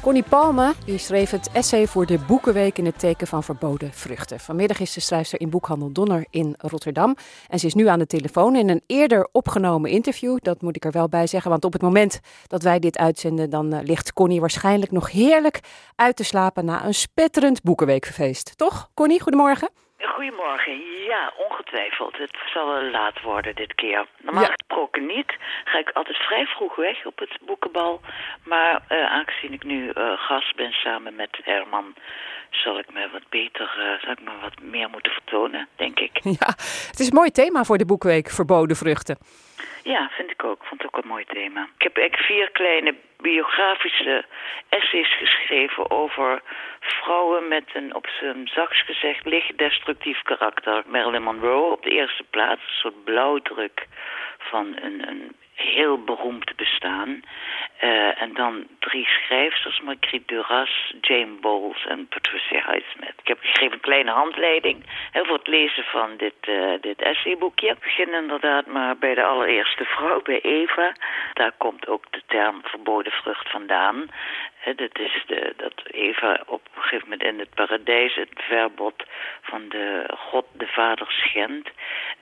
Connie 0.00 0.22
Palme 0.22 0.72
die 0.84 0.98
schreef 0.98 1.30
het 1.30 1.50
essay 1.52 1.86
voor 1.86 2.06
de 2.06 2.18
Boekenweek 2.18 2.78
in 2.78 2.84
het 2.84 2.98
teken 2.98 3.26
van 3.26 3.42
verboden 3.42 3.92
vruchten. 3.92 4.40
Vanmiddag 4.40 4.80
is 4.80 4.92
ze 4.92 5.00
schrijfster 5.00 5.40
in 5.40 5.50
boekhandel 5.50 5.92
Donner 5.92 6.26
in 6.30 6.54
Rotterdam. 6.58 7.16
En 7.48 7.58
ze 7.58 7.66
is 7.66 7.74
nu 7.74 7.86
aan 7.86 7.98
de 7.98 8.06
telefoon 8.06 8.56
in 8.56 8.68
een 8.68 8.82
eerder 8.86 9.28
opgenomen 9.32 9.90
interview. 9.90 10.38
Dat 10.40 10.62
moet 10.62 10.76
ik 10.76 10.84
er 10.84 10.92
wel 10.92 11.08
bij 11.08 11.26
zeggen, 11.26 11.50
want 11.50 11.64
op 11.64 11.72
het 11.72 11.82
moment 11.82 12.20
dat 12.46 12.62
wij 12.62 12.78
dit 12.78 12.98
uitzenden... 12.98 13.50
dan 13.50 13.72
eh, 13.72 13.82
ligt 13.82 14.12
Connie 14.12 14.40
waarschijnlijk 14.40 14.92
nog 14.92 15.10
heerlijk 15.10 15.60
uit 15.94 16.16
te 16.16 16.24
slapen 16.24 16.64
na 16.64 16.84
een 16.84 16.94
spetterend 16.94 17.62
Boekenweekfeest. 17.62 18.52
Toch, 18.56 18.90
Connie? 18.94 19.20
Goedemorgen. 19.20 19.70
Goedemorgen. 20.02 20.80
Ja, 21.04 21.32
ongetwijfeld. 21.36 22.16
Het 22.16 22.36
zal 22.52 22.66
wel 22.66 22.82
laat 22.90 23.20
worden 23.20 23.54
dit 23.54 23.74
keer. 23.74 24.06
Normaal 24.18 24.42
Ja. 24.42 24.48
gesproken 24.58 25.06
niet. 25.06 25.36
Ga 25.64 25.78
ik 25.78 25.90
altijd 25.90 26.16
vrij 26.16 26.46
vroeg 26.46 26.74
weg 26.76 27.06
op 27.06 27.18
het 27.18 27.38
boekenbal. 27.40 28.00
Maar 28.44 28.82
eh, 28.88 29.12
aangezien 29.12 29.52
ik 29.52 29.64
nu 29.64 29.88
eh, 29.90 30.12
gast 30.16 30.56
ben 30.56 30.72
samen 30.72 31.14
met 31.16 31.38
Herman... 31.42 31.94
zal 32.54 32.78
ik 32.78 32.92
me 32.92 33.08
wat 33.12 33.28
beter, 33.28 33.68
eh, 33.78 34.02
zal 34.02 34.12
ik 34.12 34.20
me 34.20 34.30
wat 34.40 34.62
meer 34.62 34.88
moeten 34.90 35.12
vertonen, 35.12 35.68
denk 35.76 35.98
ik. 36.00 36.20
Ja, 36.40 36.48
het 36.90 36.98
is 36.98 37.06
een 37.06 37.14
mooi 37.14 37.30
thema 37.30 37.64
voor 37.64 37.78
de 37.78 37.86
Boekenweek, 37.86 38.30
verboden 38.30 38.76
vruchten. 38.76 39.18
Ja, 39.82 40.08
vind 40.08 40.30
ik 40.30 40.44
ook. 40.44 40.64
Vond 40.64 40.82
het 40.82 40.94
ook 40.94 41.02
een 41.02 41.08
mooi 41.08 41.24
thema. 41.24 41.62
Ik 41.62 41.82
heb 41.82 41.96
eigenlijk 41.96 42.28
vier 42.28 42.50
kleine 42.50 42.94
biografische 43.16 44.24
essays 44.68 45.16
geschreven 45.18 45.90
over 45.90 46.42
vrouwen 46.80 47.48
met 47.48 47.64
een 47.72 47.94
op 47.94 48.06
zijn 48.20 48.48
zachts 48.48 48.84
gezegd 48.84 49.24
licht 49.26 49.58
destructief 49.58 50.22
karakter. 50.22 50.82
Marilyn 50.86 51.22
Monroe 51.22 51.72
op 51.72 51.82
de 51.82 51.90
eerste 51.90 52.24
plaats, 52.30 52.60
een 52.60 52.80
soort 52.80 53.04
blauwdruk 53.04 53.86
van 54.38 54.66
een, 54.82 55.08
een 55.08 55.36
heel 55.54 56.04
beroemd 56.04 56.56
bestaan. 56.56 57.22
Eh, 57.82 58.22
en 58.22 58.32
dan 58.34 58.66
drie 58.78 59.06
schrijfsters, 59.06 59.80
Marguerite 59.80 60.34
Duras, 60.34 60.94
Jane 61.00 61.40
Bowles 61.40 61.86
en 61.86 62.06
Patricia 62.08 62.72
Highsmith. 62.72 63.14
Ik 63.22 63.28
heb 63.28 63.38
geschreven 63.40 63.72
een 63.72 63.80
kleine 63.80 64.10
handleiding 64.10 64.84
hè, 65.12 65.24
voor 65.24 65.36
het 65.36 65.46
lezen 65.46 65.84
van 65.84 66.16
dit, 66.16 66.34
eh, 66.40 66.72
dit 66.80 67.02
essayboekje. 67.02 67.68
Ik 67.68 67.78
begin 67.78 68.12
inderdaad 68.14 68.66
maar 68.66 68.96
bij 68.96 69.14
de 69.14 69.24
allereerste 69.24 69.84
vrouw, 69.84 70.22
bij 70.22 70.40
Eva. 70.40 70.96
Daar 71.34 71.52
komt 71.56 71.86
ook 71.86 72.04
de 72.10 72.22
term 72.26 72.60
verboden 72.64 73.12
vrucht 73.12 73.50
vandaan. 73.50 74.10
Hè, 74.54 74.74
dat 74.74 74.98
is 74.98 75.22
de, 75.26 75.52
dat 75.56 75.82
Eva 75.84 76.40
op 76.46 76.60
een 76.74 76.82
gegeven 76.82 77.08
moment 77.08 77.22
in 77.22 77.38
het 77.38 77.54
paradijs 77.54 78.14
het 78.14 78.32
verbod 78.34 79.04
van 79.42 79.68
de 79.68 80.04
God 80.16 80.46
de 80.52 80.66
Vader 80.66 81.06
schendt. 81.08 81.70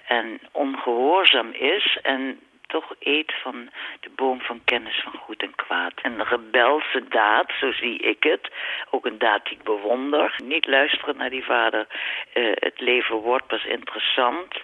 En 0.06 0.40
ongehoorzaam 0.52 1.50
is 1.52 1.98
en 2.02 2.40
toch 2.70 2.94
eet 2.98 3.32
van 3.42 3.70
de 4.00 4.10
boom 4.16 4.40
van 4.40 4.60
kennis 4.64 5.00
van 5.02 5.12
goed 5.12 5.42
en 5.42 5.54
kwaad. 5.54 5.92
Een 6.02 6.24
rebelse 6.24 7.02
daad, 7.08 7.52
zo 7.60 7.72
zie 7.72 7.98
ik 7.98 8.22
het. 8.22 8.50
Ook 8.90 9.06
een 9.06 9.18
daad 9.18 9.44
die 9.44 9.56
ik 9.56 9.62
bewonder. 9.62 10.34
Niet 10.44 10.66
luisteren 10.66 11.16
naar 11.16 11.30
die 11.30 11.44
vader. 11.44 11.86
Eh, 12.32 12.52
het 12.54 12.80
leven 12.80 13.16
wordt 13.16 13.46
pas 13.46 13.64
interessant 13.64 14.54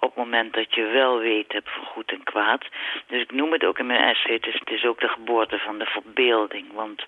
op 0.00 0.08
het 0.08 0.24
moment 0.24 0.54
dat 0.54 0.74
je 0.74 0.82
wel 0.82 1.18
weet 1.18 1.52
hebt 1.52 1.70
van 1.70 1.84
goed 1.84 2.10
en 2.10 2.22
kwaad. 2.22 2.64
Dus 3.06 3.22
ik 3.22 3.32
noem 3.32 3.52
het 3.52 3.64
ook 3.64 3.78
in 3.78 3.86
mijn 3.86 4.14
essay, 4.14 4.34
het 4.34 4.46
is, 4.46 4.54
het 4.54 4.70
is 4.70 4.84
ook 4.84 5.00
de 5.00 5.08
geboorte 5.08 5.58
van 5.58 5.78
de 5.78 5.86
verbeelding. 5.86 6.72
Want 6.72 7.04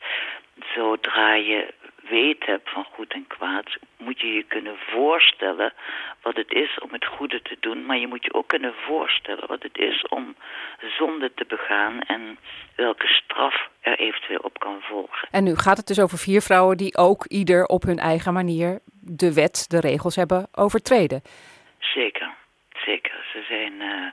zodra 0.75 1.35
je 1.35 1.75
weet 2.11 2.47
hebt 2.47 2.71
van 2.71 2.85
goed 2.85 3.13
en 3.13 3.27
kwaad, 3.27 3.69
moet 3.97 4.21
je 4.21 4.33
je 4.33 4.43
kunnen 4.43 4.77
voorstellen 4.79 5.73
wat 6.23 6.37
het 6.37 6.53
is 6.53 6.79
om 6.79 6.93
het 6.93 7.05
goede 7.07 7.43
te 7.43 7.57
doen. 7.61 7.87
Maar 7.87 7.99
je 7.99 8.07
moet 8.07 8.25
je 8.25 8.35
ook 8.35 8.49
kunnen 8.49 8.75
voorstellen 8.87 9.49
wat 9.49 9.63
het 9.63 9.79
is 9.79 10.07
om 10.09 10.35
zonde 10.99 11.33
te 11.35 11.45
begaan 11.49 12.01
en 12.01 12.39
welke 12.77 13.07
straf 13.07 13.69
er 13.81 13.99
eventueel 13.99 14.41
op 14.43 14.59
kan 14.59 14.81
volgen. 14.81 15.29
En 15.31 15.45
nu 15.45 15.57
gaat 15.57 15.77
het 15.77 15.87
dus 15.87 16.01
over 16.01 16.19
vier 16.19 16.41
vrouwen 16.41 16.77
die 16.77 16.97
ook 16.97 17.25
ieder 17.25 17.65
op 17.65 17.83
hun 17.83 17.99
eigen 17.99 18.33
manier 18.33 18.81
de 19.01 19.35
wet, 19.35 19.65
de 19.69 19.81
regels 19.81 20.17
hebben 20.17 20.49
overtreden. 20.53 21.23
Zeker, 21.79 22.31
zeker. 22.85 23.25
Ze 23.33 23.45
zijn 23.49 23.81
eh, 23.81 24.11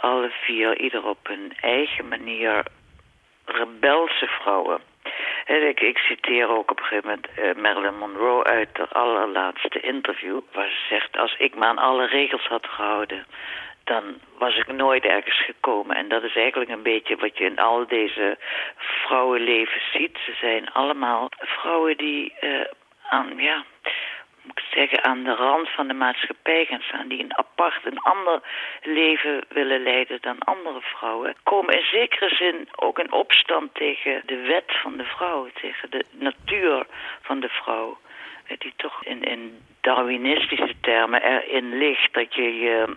alle 0.00 0.30
vier, 0.30 0.80
ieder 0.80 1.04
op 1.04 1.26
hun 1.26 1.52
eigen 1.60 2.08
manier, 2.08 2.64
rebelse 3.44 4.26
vrouwen. 4.26 4.80
En 5.50 5.68
ik, 5.68 5.80
ik 5.80 5.98
citeer 5.98 6.48
ook 6.48 6.70
op 6.70 6.78
een 6.78 6.84
gegeven 6.84 7.08
moment 7.08 7.28
eh, 7.34 7.62
Marilyn 7.62 7.98
Monroe 7.98 8.44
uit 8.44 8.68
haar 8.72 8.92
allerlaatste 8.92 9.80
interview, 9.80 10.40
waar 10.52 10.68
ze 10.68 10.86
zegt: 10.88 11.18
Als 11.18 11.34
ik 11.38 11.54
me 11.54 11.64
aan 11.64 11.78
alle 11.78 12.06
regels 12.06 12.46
had 12.46 12.66
gehouden, 12.66 13.26
dan 13.84 14.02
was 14.38 14.56
ik 14.56 14.66
nooit 14.72 15.04
ergens 15.04 15.44
gekomen. 15.44 15.96
En 15.96 16.08
dat 16.08 16.22
is 16.22 16.36
eigenlijk 16.36 16.70
een 16.70 16.82
beetje 16.82 17.16
wat 17.16 17.38
je 17.38 17.44
in 17.44 17.58
al 17.58 17.86
deze 17.86 18.38
vrouwenlevens 18.76 19.90
ziet. 19.92 20.18
Ze 20.24 20.32
zijn 20.40 20.72
allemaal 20.72 21.28
vrouwen 21.38 21.96
die 21.96 22.32
eh, 22.40 22.64
aan, 23.08 23.32
ja, 23.36 23.64
moet 24.42 24.58
ik 24.58 24.64
zeggen, 24.70 25.04
aan 25.04 25.24
de 25.24 25.34
rand 25.34 25.68
van 25.68 25.88
de 25.88 25.94
maatschappij 25.94 26.64
gaan 26.64 26.80
staan. 26.80 27.08
Die 27.08 27.22
een 27.22 27.38
apart, 27.38 27.84
een 27.84 27.98
ander 27.98 28.40
leven 28.82 29.44
willen 29.48 29.82
leiden 29.82 30.18
dan 30.20 30.38
andere 30.38 30.80
vrouwen. 30.80 31.34
Komen 31.42 31.76
in 31.76 31.86
zekere 31.90 32.34
zin 32.34 32.68
ook 32.74 32.98
in 32.98 33.12
opstand 33.12 33.74
tegen 33.74 34.22
de 34.26 34.36
wet 34.36 34.76
van 34.82 34.96
de 34.96 35.04
vrouw. 35.04 35.48
Tegen 35.54 35.90
de 35.90 36.04
natuur 36.10 36.86
van 37.22 37.40
de 37.40 37.48
vrouw. 37.48 37.98
Eh, 38.46 38.58
Die 38.58 38.72
toch 38.76 39.04
in, 39.04 39.22
in 39.22 39.58
Darwinistische 39.80 40.74
termen 40.80 41.22
erin 41.22 41.78
ligt 41.78 42.14
dat 42.14 42.34
je 42.34 42.58
je 42.58 42.96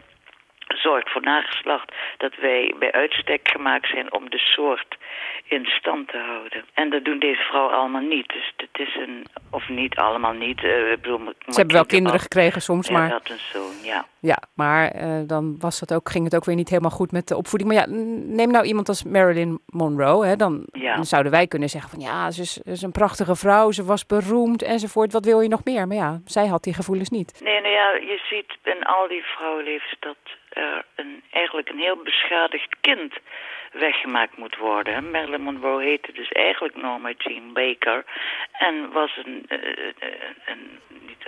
zorgt 0.68 1.12
voor 1.12 1.22
nageslacht 1.22 1.92
dat 2.18 2.36
wij 2.36 2.74
bij 2.80 2.92
uitstek 2.92 3.48
gemaakt 3.48 3.88
zijn 3.90 4.14
om 4.14 4.30
de 4.30 4.38
soort 4.40 4.98
in 5.44 5.66
stand 5.66 6.08
te 6.08 6.18
houden. 6.18 6.64
En 6.74 6.90
dat 6.90 7.06
doen 7.06 7.20
deze 7.20 7.42
vrouwen 7.42 7.76
allemaal 7.76 8.02
niet. 8.02 8.28
Dus 8.28 8.54
het 8.58 8.88
is 8.88 8.96
een, 8.96 9.26
of 9.52 9.70
niet 9.70 9.96
allemaal 9.96 10.34
niet. 10.34 10.64
eh, 10.64 10.92
ik 10.92 11.02
bedoel, 11.02 11.20
Ze 11.48 11.56
hebben 11.56 11.76
wel 11.76 11.86
kinderen 11.86 12.20
gekregen 12.20 12.62
soms, 12.62 12.88
Ja, 12.88 12.94
maar, 12.94 13.10
dat 13.10 13.30
een 13.30 13.38
zoon, 13.40 13.74
ja. 13.84 14.06
ja, 14.20 14.38
maar 14.56 14.88
eh, 14.92 15.20
dan 15.28 15.56
was 15.60 15.80
dat 15.80 15.94
ook, 15.94 16.10
ging 16.10 16.24
het 16.24 16.36
ook 16.36 16.46
weer 16.46 16.56
niet 16.56 16.70
helemaal 16.70 16.92
goed 16.92 17.12
met 17.12 17.28
de 17.28 17.36
opvoeding. 17.38 17.72
Maar 17.74 17.82
ja, 17.82 17.96
neem 18.36 18.52
nou 18.52 18.66
iemand 18.66 18.88
als 18.88 19.04
Marilyn 19.04 19.60
Monroe. 19.66 20.26
Hè, 20.26 20.36
dan, 20.36 20.66
Ja. 20.72 20.96
dan 20.96 21.06
zouden 21.06 21.32
wij 21.32 21.48
kunnen 21.48 21.70
zeggen 21.70 21.90
van 21.90 22.00
ja, 22.00 22.32
ze 22.32 22.42
is, 22.42 22.54
ze 22.54 22.72
is 22.72 22.82
een 22.82 22.92
prachtige 22.92 23.36
vrouw, 23.36 23.72
ze 23.72 23.84
was 23.84 24.06
beroemd 24.06 24.62
enzovoort. 24.64 25.12
Wat 25.14 25.26
wil 25.26 25.42
je 25.42 25.50
nog 25.50 25.64
meer? 25.64 25.88
Maar 25.88 25.98
ja, 25.98 26.22
zij 26.26 26.48
had 26.48 26.64
die 26.64 26.74
gevoelens 26.74 27.10
niet. 27.10 27.40
Nee, 27.44 27.62
nou 27.62 27.74
ja, 27.74 27.90
je 27.94 28.22
ziet 28.30 28.58
in 28.64 28.84
al 28.84 29.08
die 29.08 29.24
vrouwenlevens 29.24 29.96
dat 30.00 30.16
er 30.54 30.86
een, 30.96 31.24
eigenlijk 31.32 31.70
een 31.70 31.80
heel 31.80 31.98
beschadigd 32.04 32.76
kind 32.82 33.14
weggemaakt 33.72 34.38
moet 34.38 34.58
worden. 34.58 35.12
Marilyn 35.12 35.42
Monroe 35.42 35.84
heette 35.84 36.12
dus 36.12 36.30
eigenlijk 36.32 36.76
Norma 36.76 37.12
Jean 37.18 37.54
Baker 37.54 38.06
en 38.52 38.92
was 38.92 39.18
een, 39.24 39.46
eh, 39.48 39.88
eh, 40.00 40.14
een 40.46 40.80
niet, 40.88 41.24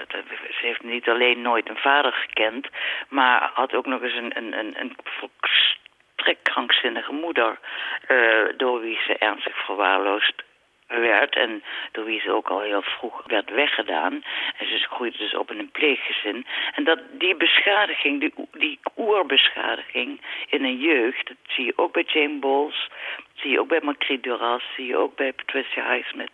ze 0.50 0.66
heeft 0.66 0.84
niet 0.84 1.10
alleen 1.10 1.42
nooit 1.42 1.70
een 1.70 1.78
vader 1.78 2.12
gekend, 2.12 2.68
maar 3.10 3.50
had 3.54 3.74
ook 3.74 3.86
nog 3.86 4.02
eens 4.02 4.16
een, 4.16 4.38
een, 4.38 4.60
een, 4.60 4.74
een 4.80 4.96
volstrekt 5.04 6.42
krankzinnige 6.42 7.12
moeder, 7.12 7.60
eh, 8.08 8.44
door 8.58 8.82
wie 8.82 9.00
ze 9.08 9.18
ernstig 9.18 9.66
verwaarloosd 9.66 10.44
werd 10.88 11.36
en 11.36 11.64
door 11.92 12.06
wie 12.06 12.20
ze 12.20 12.32
ook 12.32 12.50
al 12.50 12.62
heel 12.62 12.82
vroeg 12.82 13.24
werd 13.26 13.50
weggedaan. 13.50 14.14
En 14.58 14.68
ze 14.68 14.78
groeide 14.78 15.18
dus 15.18 15.36
op 15.36 15.52
in 15.52 15.60
een 15.60 15.72
pleeggezin. 15.72 16.46
En 16.74 16.84
dat 16.84 17.00
die 17.12 17.36
beschadiging, 17.36 18.20
die, 18.20 18.34
die 18.52 18.80
oerbeschadiging 18.98 20.22
in 20.50 20.64
een 20.64 20.78
jeugd, 20.78 21.28
dat 21.28 21.38
zie 21.48 21.66
je 21.66 21.74
ook 21.76 21.94
bij 21.94 22.04
Jane 22.08 22.40
Bowles, 22.40 22.90
zie 23.34 23.52
je 23.52 23.60
ook 23.60 23.68
bij 23.68 23.82
Marguerite 23.84 24.30
Duras, 24.30 24.64
zie 24.76 24.86
je 24.86 24.98
ook 24.98 25.16
bij 25.16 25.34
Patricia 25.34 25.92
Highsmith. 25.92 26.32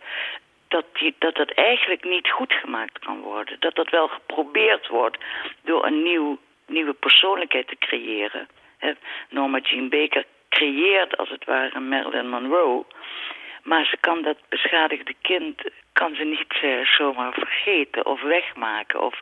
Dat, 0.68 0.84
die, 0.92 1.14
dat 1.18 1.34
dat 1.34 1.50
eigenlijk 1.50 2.04
niet 2.04 2.30
goed 2.30 2.52
gemaakt 2.52 2.98
kan 2.98 3.20
worden. 3.20 3.56
Dat 3.60 3.74
dat 3.74 3.90
wel 3.90 4.08
geprobeerd 4.08 4.88
wordt 4.88 5.18
door 5.62 5.86
een 5.86 6.02
nieuw, 6.02 6.38
nieuwe 6.66 6.92
persoonlijkheid 6.92 7.68
te 7.68 7.76
creëren. 7.78 8.48
Norma 9.28 9.58
Jean 9.58 9.88
Baker 9.88 10.24
creëert 10.48 11.16
als 11.16 11.28
het 11.28 11.44
ware 11.44 11.80
Marilyn 11.80 12.28
Monroe. 12.28 12.84
Maar 13.62 13.84
ze 13.84 13.96
kan 14.00 14.22
dat 14.22 14.36
beschadigde 14.48 15.14
kind 15.22 15.62
kan 15.92 16.14
ze 16.14 16.24
niet 16.24 16.58
eh, 16.62 16.86
zomaar 16.96 17.32
vergeten 17.32 18.06
of 18.06 18.22
wegmaken. 18.22 19.02
Of... 19.02 19.20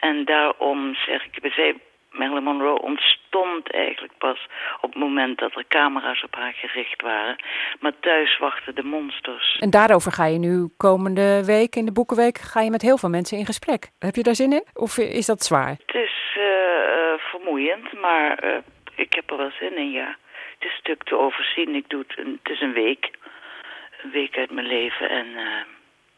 En 0.00 0.24
daarom 0.24 0.94
zeg 0.94 1.24
ik, 1.24 1.52
zei, 1.52 1.74
Marilyn 2.10 2.42
Monroe 2.42 2.82
ontstond 2.82 3.72
eigenlijk 3.72 4.12
pas 4.18 4.46
op 4.80 4.92
het 4.92 5.02
moment 5.02 5.38
dat 5.38 5.56
er 5.56 5.64
camera's 5.68 6.22
op 6.22 6.34
haar 6.34 6.52
gericht 6.52 7.02
waren. 7.02 7.36
Maar 7.80 7.92
thuis 8.00 8.38
wachten 8.38 8.74
de 8.74 8.82
monsters. 8.82 9.56
En 9.60 9.70
daarover 9.70 10.12
ga 10.12 10.24
je 10.26 10.38
nu 10.38 10.68
komende 10.76 11.44
week 11.44 11.76
in 11.76 11.84
de 11.84 11.92
Boekenweek 11.92 12.38
ga 12.38 12.60
je 12.60 12.70
met 12.70 12.82
heel 12.82 12.98
veel 12.98 13.08
mensen 13.08 13.38
in 13.38 13.46
gesprek. 13.46 13.90
Heb 13.98 14.14
je 14.14 14.22
daar 14.22 14.34
zin 14.34 14.52
in? 14.52 14.64
Of 14.74 14.98
is 14.98 15.26
dat 15.26 15.42
zwaar? 15.42 15.68
Het 15.68 15.94
is 15.94 16.36
eh, 16.36 16.42
eh, 16.42 17.18
vermoeiend, 17.18 18.00
maar 18.00 18.62
ik 18.94 19.14
heb 19.14 19.30
er 19.30 19.36
wel 19.36 19.50
zin 19.50 19.76
in, 19.76 19.90
ja. 19.90 20.16
Het 20.58 20.68
is 20.68 20.74
een 20.74 20.80
stuk 20.84 21.02
te 21.02 21.18
overzien. 21.18 21.74
Ik 21.74 21.88
doe 21.88 22.04
het, 22.08 22.18
een, 22.18 22.38
het 22.42 22.52
is 22.52 22.60
een 22.60 22.72
week. 22.72 23.10
Een 24.02 24.10
week 24.10 24.36
uit 24.36 24.50
mijn 24.50 24.66
leven 24.66 25.10
en 25.10 25.26
eh, 25.26 25.64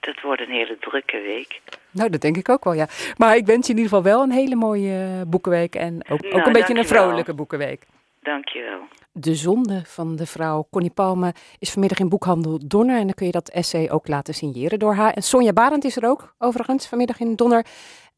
dat 0.00 0.20
wordt 0.20 0.40
een 0.40 0.50
hele 0.50 0.76
drukke 0.80 1.20
week. 1.20 1.60
Nou, 1.90 2.10
dat 2.10 2.20
denk 2.20 2.36
ik 2.36 2.48
ook 2.48 2.64
wel, 2.64 2.72
ja. 2.72 2.86
Maar 3.16 3.36
ik 3.36 3.46
wens 3.46 3.66
je 3.66 3.72
in 3.72 3.78
ieder 3.78 3.96
geval 3.96 4.12
wel 4.12 4.22
een 4.22 4.32
hele 4.32 4.54
mooie 4.54 4.92
eh, 4.92 5.28
boekenweek 5.28 5.74
en 5.74 5.94
ook, 6.08 6.24
ook 6.24 6.32
Nou, 6.32 6.46
een 6.46 6.52
beetje 6.52 6.74
een 6.74 6.86
vrolijke 6.86 7.34
boekenweek. 7.34 7.86
Dankjewel. 8.22 8.80
De 9.12 9.34
zonde 9.34 9.82
van 9.84 10.16
de 10.16 10.26
vrouw 10.26 10.66
Connie 10.70 10.90
Palme 10.90 11.34
is 11.58 11.70
vanmiddag 11.70 11.98
in 11.98 12.08
boekhandel 12.08 12.58
Donner. 12.66 12.96
En 12.96 13.04
dan 13.04 13.14
kun 13.14 13.26
je 13.26 13.32
dat 13.32 13.48
essay 13.48 13.90
ook 13.90 14.08
laten 14.08 14.34
signeren 14.34 14.78
door 14.78 14.94
haar. 14.94 15.12
En 15.12 15.22
Sonja 15.22 15.52
Barend 15.52 15.84
is 15.84 15.96
er 15.96 16.08
ook, 16.08 16.34
overigens, 16.38 16.88
vanmiddag 16.88 17.20
in 17.20 17.34
Donner. 17.34 17.66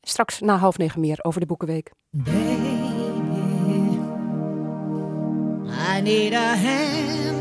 Straks 0.02 0.40
na 0.40 0.56
half 0.56 0.78
negen 0.78 1.00
meer 1.00 1.18
over 1.22 1.40
de 1.40 1.46
Boekenweek. 1.46 1.90
I 5.96 6.00
need 6.02 6.32
a 6.32 6.56
hand 6.56 7.33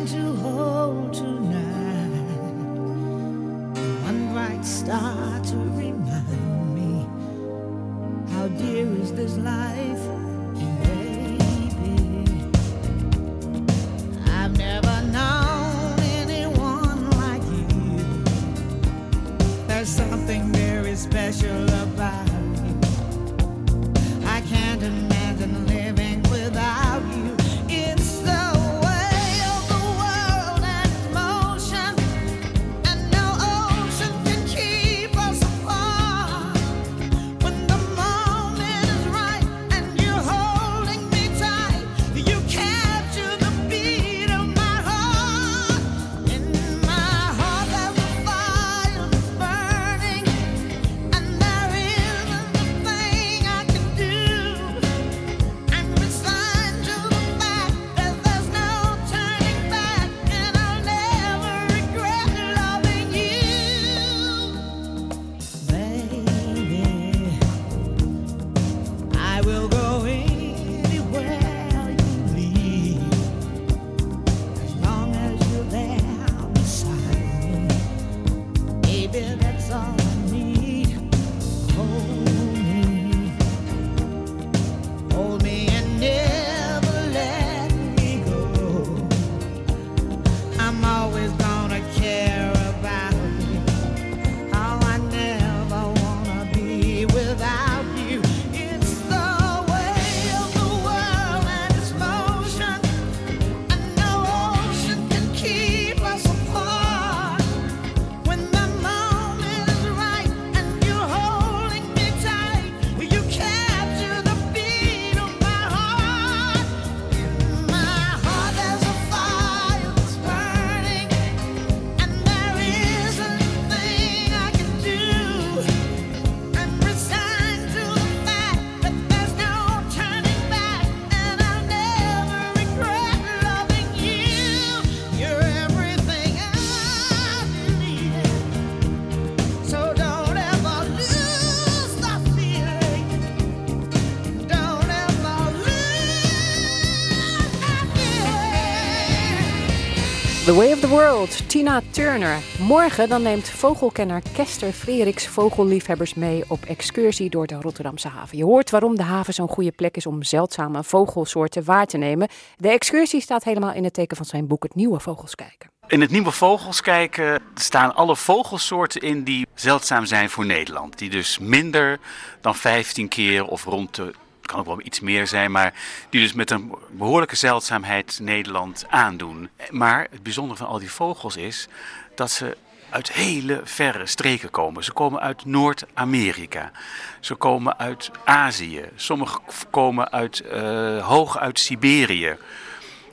World, 150.93 151.49
Tina 151.49 151.81
Turner. 151.89 152.39
Morgen 152.59 153.09
dan 153.09 153.21
neemt 153.21 153.49
vogelkenner 153.49 154.21
Kester 154.33 154.71
Freriks 154.71 155.27
vogelliefhebbers 155.27 156.13
mee 156.13 156.43
op 156.47 156.65
excursie 156.65 157.29
door 157.29 157.47
de 157.47 157.55
Rotterdamse 157.61 158.07
haven. 158.07 158.37
Je 158.37 158.43
hoort 158.43 158.69
waarom 158.69 158.95
de 158.95 159.03
haven 159.03 159.33
zo'n 159.33 159.47
goede 159.47 159.71
plek 159.71 159.97
is 159.97 160.05
om 160.05 160.23
zeldzame 160.23 160.83
vogelsoorten 160.83 161.63
waar 161.63 161.85
te 161.85 161.97
nemen. 161.97 162.27
De 162.57 162.69
excursie 162.69 163.21
staat 163.21 163.43
helemaal 163.43 163.73
in 163.73 163.83
het 163.83 163.93
teken 163.93 164.17
van 164.17 164.25
zijn 164.25 164.47
boek 164.47 164.63
Het 164.63 164.75
Nieuwe 164.75 164.99
Vogels 164.99 165.35
Kijken. 165.35 165.69
In 165.87 166.01
het 166.01 166.11
nieuwe 166.11 166.31
Vogels 166.31 166.81
kijken 166.81 167.41
staan 167.55 167.95
alle 167.95 168.15
vogelsoorten 168.15 169.01
in 169.01 169.23
die 169.23 169.47
zeldzaam 169.53 170.05
zijn 170.05 170.29
voor 170.29 170.45
Nederland. 170.45 170.97
Die 170.97 171.09
dus 171.09 171.39
minder 171.39 171.99
dan 172.41 172.55
15 172.55 173.07
keer 173.07 173.45
of 173.45 173.63
rond 173.63 173.95
de, 173.95 174.13
kan 174.53 174.61
ook 174.61 174.77
wel 174.77 174.85
iets 174.85 174.99
meer 174.99 175.27
zijn, 175.27 175.51
maar 175.51 175.73
die 176.09 176.21
dus 176.21 176.33
met 176.33 176.51
een 176.51 176.75
behoorlijke 176.91 177.35
zeldzaamheid 177.35 178.19
Nederland 178.21 178.85
aandoen. 178.89 179.49
Maar 179.69 180.07
het 180.11 180.23
bijzondere 180.23 180.57
van 180.57 180.67
al 180.67 180.79
die 180.79 180.91
vogels 180.91 181.35
is 181.35 181.67
dat 182.15 182.31
ze 182.31 182.57
uit 182.89 183.11
hele 183.11 183.61
verre 183.63 184.05
streken 184.05 184.49
komen. 184.49 184.83
Ze 184.83 184.91
komen 184.91 185.19
uit 185.19 185.45
Noord-Amerika. 185.45 186.71
Ze 187.19 187.35
komen 187.35 187.79
uit 187.79 188.11
Azië. 188.25 188.85
Sommige 188.95 189.39
komen 189.69 190.11
uit, 190.11 190.39
eh, 190.39 191.07
hoog 191.07 191.37
uit 191.37 191.59
Siberië. 191.59 192.37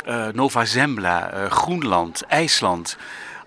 eh, 0.04 0.26
Nova 0.26 0.64
Zembla, 0.64 1.30
eh, 1.30 1.50
Groenland, 1.50 2.22
IJsland. 2.22 2.96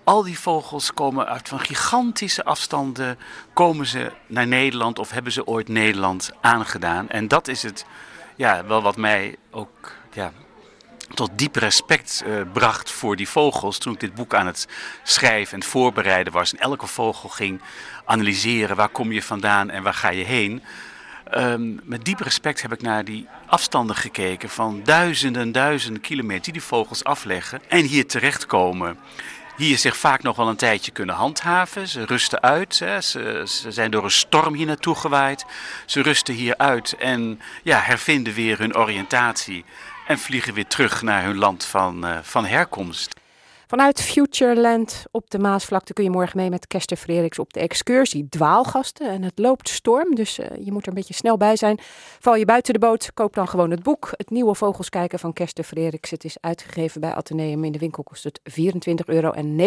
Al 0.04 0.22
die 0.22 0.38
vogels 0.38 0.94
komen 0.94 1.26
uit 1.26 1.48
van 1.48 1.60
gigantische 1.60 2.44
afstanden, 2.44 3.18
komen 3.52 3.86
ze 3.86 4.12
naar 4.26 4.46
Nederland 4.46 4.98
of 4.98 5.10
hebben 5.10 5.32
ze 5.32 5.46
ooit 5.46 5.68
Nederland 5.68 6.30
aangedaan. 6.40 7.08
En 7.08 7.28
dat 7.28 7.48
is 7.48 7.62
het, 7.62 7.84
ja, 8.36 8.66
wel 8.66 8.82
wat 8.82 8.96
mij 8.96 9.36
ook 9.50 9.92
ja, 10.12 10.32
tot 11.14 11.30
diep 11.34 11.56
respect 11.56 12.22
eh, 12.26 12.32
bracht 12.52 12.90
voor 12.90 13.16
die 13.16 13.28
vogels 13.28 13.78
toen 13.78 13.92
ik 13.92 14.00
dit 14.00 14.14
boek 14.14 14.34
aan 14.34 14.46
het 14.46 14.68
schrijven 15.02 15.54
en 15.54 15.66
voorbereiden 15.66 16.32
was. 16.32 16.52
En 16.52 16.58
elke 16.58 16.86
vogel 16.86 17.28
ging 17.28 17.60
analyseren 18.04 18.76
waar 18.76 18.88
kom 18.88 19.12
je 19.12 19.22
vandaan 19.22 19.70
en 19.70 19.82
waar 19.82 19.94
ga 19.94 20.08
je 20.08 20.24
heen. 20.24 20.62
Ehm, 21.30 21.74
met 21.82 22.04
diep 22.04 22.20
respect 22.20 22.62
heb 22.62 22.72
ik 22.72 22.82
naar 22.82 23.04
die 23.04 23.26
afstanden 23.46 23.96
gekeken 23.96 24.48
van 24.48 24.80
duizenden, 24.84 25.52
duizenden 25.52 26.02
kilometer 26.02 26.42
die 26.42 26.52
die 26.52 26.62
vogels 26.62 27.04
afleggen 27.04 27.60
en 27.68 27.84
hier 27.84 28.06
terechtkomen. 28.06 28.98
Hier 29.56 29.78
zich 29.78 29.96
vaak 29.96 30.22
nog 30.22 30.36
wel 30.36 30.48
een 30.48 30.56
tijdje 30.56 30.92
kunnen 30.92 31.14
handhaven. 31.14 31.88
Ze 31.88 32.04
rusten 32.04 32.42
uit. 32.42 32.78
Hè. 32.78 33.00
Ze, 33.00 33.42
ze 33.46 33.72
zijn 33.72 33.90
door 33.90 34.04
een 34.04 34.10
storm 34.10 34.54
hier 34.54 34.66
naartoe 34.66 34.94
gewaaid. 34.94 35.44
Ze 35.86 36.02
rusten 36.02 36.34
hier 36.34 36.56
uit 36.56 36.92
en 36.92 37.40
ja, 37.62 37.78
hervinden 37.80 38.32
weer 38.32 38.58
hun 38.58 38.76
oriëntatie. 38.76 39.64
En 40.06 40.18
vliegen 40.18 40.54
weer 40.54 40.66
terug 40.66 41.02
naar 41.02 41.22
hun 41.22 41.36
land 41.36 41.64
van, 41.64 42.06
eh, 42.06 42.18
van 42.22 42.44
herkomst. 42.44 43.14
Vanuit 43.66 44.02
Futureland 44.02 45.04
op 45.10 45.30
de 45.30 45.38
Maasvlakte 45.38 45.92
kun 45.92 46.04
je 46.04 46.10
morgen 46.10 46.36
mee 46.36 46.50
met 46.50 46.66
Kester 46.66 46.96
Frederiks 46.96 47.38
op 47.38 47.52
de 47.52 47.60
excursie 47.60 48.28
Dwaalgasten. 48.28 49.10
En 49.10 49.22
het 49.22 49.38
loopt 49.38 49.68
storm, 49.68 50.14
dus 50.14 50.38
eh, 50.38 50.64
je 50.64 50.72
moet 50.72 50.82
er 50.82 50.88
een 50.88 50.94
beetje 50.94 51.14
snel 51.14 51.36
bij 51.36 51.56
zijn. 51.56 51.78
Val 52.20 52.36
je 52.36 52.44
buiten 52.44 52.72
de 52.72 52.78
boot, 52.78 53.10
koop 53.14 53.34
dan 53.34 53.48
gewoon 53.48 53.70
het 53.70 53.82
boek. 53.82 54.08
Het 54.16 54.30
nieuwe 54.30 54.54
Vogels 54.54 54.88
kijken 54.88 55.18
van 55.18 55.32
Kester 55.32 55.64
Frederiks. 55.64 56.10
Het 56.10 56.24
is 56.24 56.36
uitgegeven 56.40 57.00
bij 57.00 57.14
Atheneum. 57.14 57.64
In 57.64 57.72
de 57.72 57.78
winkel 57.78 58.02
kost 58.02 58.24
het 58.24 58.40
24,99 58.60 58.64
euro. 59.04 59.30
En 59.30 59.58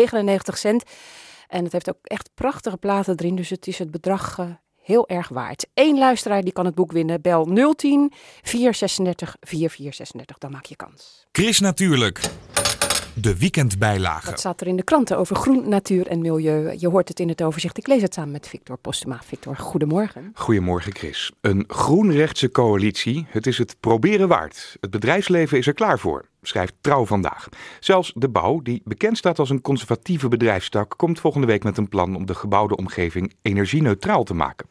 het 1.64 1.72
heeft 1.72 1.90
ook 1.90 1.98
echt 2.04 2.30
prachtige 2.34 2.78
platen 2.78 3.16
erin, 3.18 3.36
dus 3.36 3.50
het 3.50 3.68
is 3.68 3.80
het 3.80 3.92
bedrag... 3.92 4.40
eh, 4.40 4.46
Heel 4.82 5.08
erg 5.08 5.28
waard. 5.28 5.68
Eén 5.74 5.98
luisteraar 5.98 6.42
die 6.44 6.54
kan 6.54 6.66
het 6.66 6.76
boek 6.76 6.92
winnen. 6.92 7.22
Bel 7.22 7.74
010 7.76 8.12
436 8.42 9.36
4436. 9.40 10.38
Dan 10.38 10.52
maak 10.52 10.66
je 10.66 10.76
kans. 10.76 11.26
Chris 11.32 11.60
Natuurlijk. 11.60 12.20
De 13.22 13.38
weekendbijlage. 13.38 14.30
Dat 14.30 14.40
staat 14.40 14.62
er 14.62 14.68
in 14.68 14.76
de 14.76 14.84
kranten 14.84 15.18
over 15.18 15.36
groen, 15.36 15.70
natuur 15.70 16.08
en 16.08 16.22
milieu. 16.22 16.76
Je 16.78 16.88
hoort 16.88 17.08
het 17.08 17.20
in 17.20 17.30
het 17.30 17.44
overzicht. 17.44 17.78
Ik 17.78 17.88
lees 17.88 18.02
het 18.02 18.14
samen 18.14 18.32
met 18.32 18.48
Victor 18.48 18.78
Postuma. 18.78 19.20
Victor, 19.24 19.56
goedemorgen. 19.56 20.32
Goedemorgen 20.34 20.96
Chris. 20.96 21.32
Een 21.42 21.64
groenrechtse 21.68 22.52
coalitie, 22.52 23.26
het 23.30 23.48
is 23.48 23.58
het 23.58 23.76
proberen 23.80 24.28
waard. 24.28 24.78
Het 24.80 24.90
bedrijfsleven 24.90 25.58
is 25.58 25.68
er 25.68 25.74
klaar 25.74 26.00
voor, 26.00 26.26
schrijft 26.42 26.74
Trouw 26.82 27.06
vandaag. 27.06 27.50
Zelfs 27.80 28.12
de 28.16 28.30
bouw, 28.30 28.62
die 28.62 28.82
bekend 28.86 29.18
staat 29.18 29.40
als 29.40 29.50
een 29.50 29.62
conservatieve 29.62 30.28
bedrijfstak, 30.28 30.94
komt 30.98 31.20
volgende 31.20 31.48
week 31.48 31.64
met 31.64 31.78
een 31.78 31.90
plan 31.90 32.16
om 32.16 32.26
de 32.26 32.36
gebouwde 32.36 32.76
omgeving 32.76 33.34
energie-neutraal 33.42 34.24
te 34.24 34.34
maken. 34.34 34.68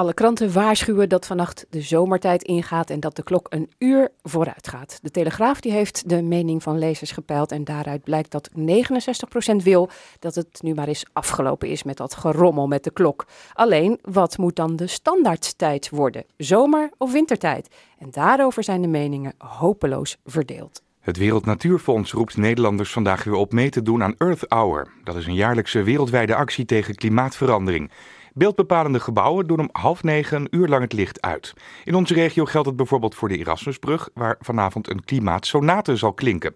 Alle 0.00 0.14
kranten 0.14 0.52
waarschuwen 0.52 1.08
dat 1.08 1.26
vannacht 1.26 1.66
de 1.70 1.80
zomertijd 1.80 2.42
ingaat 2.42 2.90
en 2.90 3.00
dat 3.00 3.16
de 3.16 3.22
klok 3.22 3.46
een 3.50 3.70
uur 3.78 4.08
vooruit 4.22 4.68
gaat. 4.68 4.98
De 5.02 5.10
Telegraaf 5.10 5.60
die 5.60 5.72
heeft 5.72 6.08
de 6.08 6.22
mening 6.22 6.62
van 6.62 6.78
lezers 6.78 7.10
gepeild 7.10 7.52
en 7.52 7.64
daaruit 7.64 8.04
blijkt 8.04 8.30
dat 8.30 8.50
69% 8.50 9.56
wil 9.62 9.90
dat 10.18 10.34
het 10.34 10.62
nu 10.62 10.74
maar 10.74 10.88
eens 10.88 11.04
afgelopen 11.12 11.68
is 11.68 11.82
met 11.82 11.96
dat 11.96 12.14
gerommel 12.14 12.66
met 12.66 12.84
de 12.84 12.90
klok. 12.90 13.26
Alleen, 13.52 13.98
wat 14.02 14.38
moet 14.38 14.56
dan 14.56 14.76
de 14.76 14.86
standaardtijd 14.86 15.88
worden? 15.90 16.24
Zomer 16.36 16.90
of 16.98 17.12
wintertijd? 17.12 17.68
En 17.98 18.10
daarover 18.10 18.64
zijn 18.64 18.82
de 18.82 18.88
meningen 18.88 19.34
hopeloos 19.38 20.16
verdeeld. 20.24 20.82
Het 21.00 21.16
Wereld 21.16 21.44
Natuurfonds 21.44 22.12
roept 22.12 22.36
Nederlanders 22.36 22.92
vandaag 22.92 23.24
weer 23.24 23.34
op 23.34 23.52
mee 23.52 23.70
te 23.70 23.82
doen 23.82 24.02
aan 24.02 24.14
Earth 24.18 24.44
Hour. 24.48 24.92
Dat 25.04 25.16
is 25.16 25.26
een 25.26 25.34
jaarlijkse 25.34 25.82
wereldwijde 25.82 26.34
actie 26.34 26.64
tegen 26.64 26.94
klimaatverandering. 26.94 27.90
Beeldbepalende 28.34 29.00
gebouwen 29.00 29.46
doen 29.46 29.58
om 29.58 29.68
half 29.72 30.02
negen 30.02 30.40
een 30.40 30.48
uur 30.50 30.68
lang 30.68 30.82
het 30.82 30.92
licht 30.92 31.20
uit. 31.20 31.54
In 31.84 31.94
onze 31.94 32.14
regio 32.14 32.44
geldt 32.44 32.66
het 32.66 32.76
bijvoorbeeld 32.76 33.14
voor 33.14 33.28
de 33.28 33.38
Erasmusbrug, 33.38 34.08
waar 34.14 34.36
vanavond 34.40 34.90
een 34.90 35.04
klimaatsonate 35.04 35.96
zal 35.96 36.12
klinken. 36.12 36.54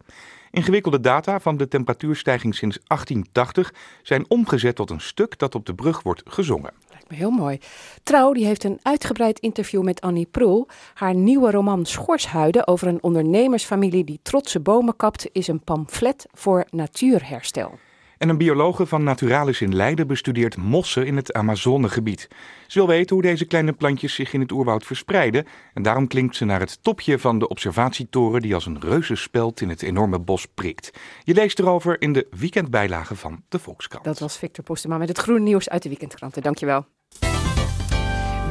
Ingewikkelde 0.50 1.00
data 1.00 1.40
van 1.40 1.56
de 1.56 1.68
temperatuurstijging 1.68 2.54
sinds 2.54 2.78
1880 2.86 3.74
zijn 4.02 4.24
omgezet 4.28 4.76
tot 4.76 4.90
een 4.90 5.00
stuk 5.00 5.38
dat 5.38 5.54
op 5.54 5.66
de 5.66 5.74
brug 5.74 6.02
wordt 6.02 6.22
gezongen. 6.24 6.72
Lijkt 6.90 7.10
me 7.10 7.16
heel 7.16 7.30
mooi. 7.30 7.58
Trouw 8.02 8.32
die 8.32 8.46
heeft 8.46 8.64
een 8.64 8.78
uitgebreid 8.82 9.38
interview 9.38 9.82
met 9.82 10.00
Annie 10.00 10.28
Proel. 10.30 10.66
Haar 10.94 11.14
nieuwe 11.14 11.50
roman 11.50 11.86
Schorshuiden 11.86 12.66
over 12.66 12.88
een 12.88 13.02
ondernemersfamilie 13.02 14.04
die 14.04 14.20
trotse 14.22 14.60
bomen 14.60 14.96
kapt, 14.96 15.28
is 15.32 15.48
een 15.48 15.60
pamflet 15.60 16.26
voor 16.32 16.64
natuurherstel. 16.70 17.78
En 18.24 18.30
een 18.30 18.38
biologe 18.38 18.86
van 18.86 19.02
Naturalis 19.02 19.60
in 19.60 19.74
Leiden 19.74 20.06
bestudeert 20.06 20.56
mossen 20.56 21.06
in 21.06 21.16
het 21.16 21.32
Amazonegebied. 21.32 22.28
Ze 22.66 22.78
wil 22.78 22.86
weten 22.86 23.14
hoe 23.14 23.24
deze 23.24 23.44
kleine 23.44 23.72
plantjes 23.72 24.14
zich 24.14 24.32
in 24.32 24.40
het 24.40 24.52
oerwoud 24.52 24.84
verspreiden. 24.84 25.46
En 25.74 25.82
daarom 25.82 26.06
klinkt 26.06 26.36
ze 26.36 26.44
naar 26.44 26.60
het 26.60 26.82
topje 26.82 27.18
van 27.18 27.38
de 27.38 27.48
observatietoren 27.48 28.42
die 28.42 28.54
als 28.54 28.66
een 28.66 28.80
reuzenspeld 28.80 29.60
in 29.60 29.68
het 29.68 29.82
enorme 29.82 30.18
bos 30.18 30.46
prikt. 30.46 30.90
Je 31.22 31.34
leest 31.34 31.58
erover 31.58 32.00
in 32.00 32.12
de 32.12 32.26
weekendbijlage 32.38 33.16
van 33.16 33.42
de 33.48 33.58
Volkskrant. 33.58 34.04
Dat 34.04 34.18
was 34.18 34.38
Victor 34.38 34.64
Postema 34.64 34.98
met 34.98 35.08
het 35.08 35.18
groene 35.18 35.44
nieuws 35.44 35.68
uit 35.68 35.82
de 35.82 35.88
weekendkranten. 35.88 36.42
Dankjewel. 36.42 36.86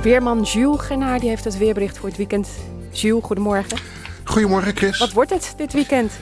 Weerman 0.02 0.42
Jules 0.42 0.82
Genaar 0.82 1.20
die 1.20 1.30
heeft 1.30 1.44
het 1.44 1.58
weerbericht 1.58 1.98
voor 1.98 2.08
het 2.08 2.18
weekend. 2.18 2.50
Jules, 2.92 3.24
goedemorgen. 3.24 3.78
Goedemorgen 4.24 4.76
Chris. 4.76 5.00
Wat 5.00 5.14
wordt 5.14 5.30
het 5.30 5.54
dit 5.58 5.74
weekend? 5.74 6.20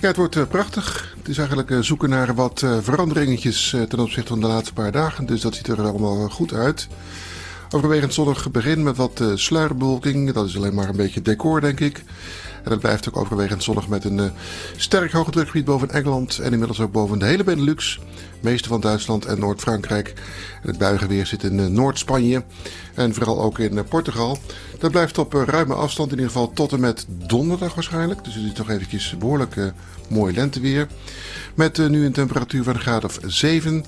Ja, 0.00 0.06
het 0.06 0.16
wordt 0.16 0.36
eh, 0.36 0.46
prachtig. 0.46 1.14
Het 1.18 1.28
is 1.28 1.38
eigenlijk 1.38 1.70
eh, 1.70 1.78
zoeken 1.78 2.08
naar 2.08 2.34
wat 2.34 2.62
eh, 2.62 2.76
veranderingetjes 2.80 3.76
ten 3.88 3.98
opzichte 3.98 4.28
van 4.28 4.40
de 4.40 4.46
laatste 4.46 4.72
paar 4.72 4.92
dagen. 4.92 5.26
Dus 5.26 5.40
dat 5.40 5.54
ziet 5.54 5.68
er 5.68 5.80
allemaal 5.80 6.28
goed 6.28 6.52
uit. 6.52 6.88
Overwegend 7.70 8.14
zonnig 8.14 8.50
begin 8.50 8.82
met 8.82 8.96
wat 8.96 9.20
eh, 9.20 9.30
sluierbewolking. 9.34 10.32
Dat 10.32 10.46
is 10.46 10.56
alleen 10.56 10.74
maar 10.74 10.88
een 10.88 10.96
beetje 10.96 11.22
decor, 11.22 11.60
denk 11.60 11.80
ik. 11.80 12.02
En 12.64 12.70
het 12.70 12.80
blijft 12.80 13.08
ook 13.08 13.16
overwegend 13.16 13.62
zonnig 13.62 13.88
met 13.88 14.04
een 14.04 14.18
eh, 14.18 14.30
sterk 14.76 15.12
hoge 15.12 15.30
drukgebied 15.30 15.64
boven 15.64 15.90
Engeland. 15.90 16.38
En 16.38 16.52
inmiddels 16.52 16.80
ook 16.80 16.92
boven 16.92 17.18
de 17.18 17.24
hele 17.24 17.44
Benelux. 17.44 18.00
Meeste 18.40 18.68
van 18.68 18.80
Duitsland 18.80 19.24
en 19.24 19.38
Noord-Frankrijk. 19.38 20.12
Het 20.62 20.78
buigenweer 20.78 21.26
zit 21.26 21.42
in 21.42 21.60
eh, 21.60 21.66
Noord-Spanje. 21.66 22.44
En 22.94 23.14
vooral 23.14 23.40
ook 23.40 23.58
in 23.58 23.84
Portugal. 23.88 24.38
Dat 24.78 24.90
blijft 24.90 25.18
op 25.18 25.32
ruime 25.32 25.74
afstand, 25.74 26.12
in 26.12 26.16
ieder 26.16 26.32
geval 26.32 26.52
tot 26.52 26.72
en 26.72 26.80
met 26.80 27.06
donderdag 27.08 27.74
waarschijnlijk. 27.74 28.24
Dus 28.24 28.34
het 28.34 28.44
is 28.44 28.52
nog 28.52 28.70
eventjes 28.70 29.16
behoorlijk 29.18 29.56
eh, 29.56 29.66
mooi 30.08 30.34
lenteweer. 30.34 30.86
Met 31.54 31.88
nu 31.88 32.04
een 32.04 32.12
temperatuur 32.12 32.62
van 32.62 32.74
een 32.74 32.80
graad 32.80 33.04
of 33.04 33.18
7. 33.26 33.84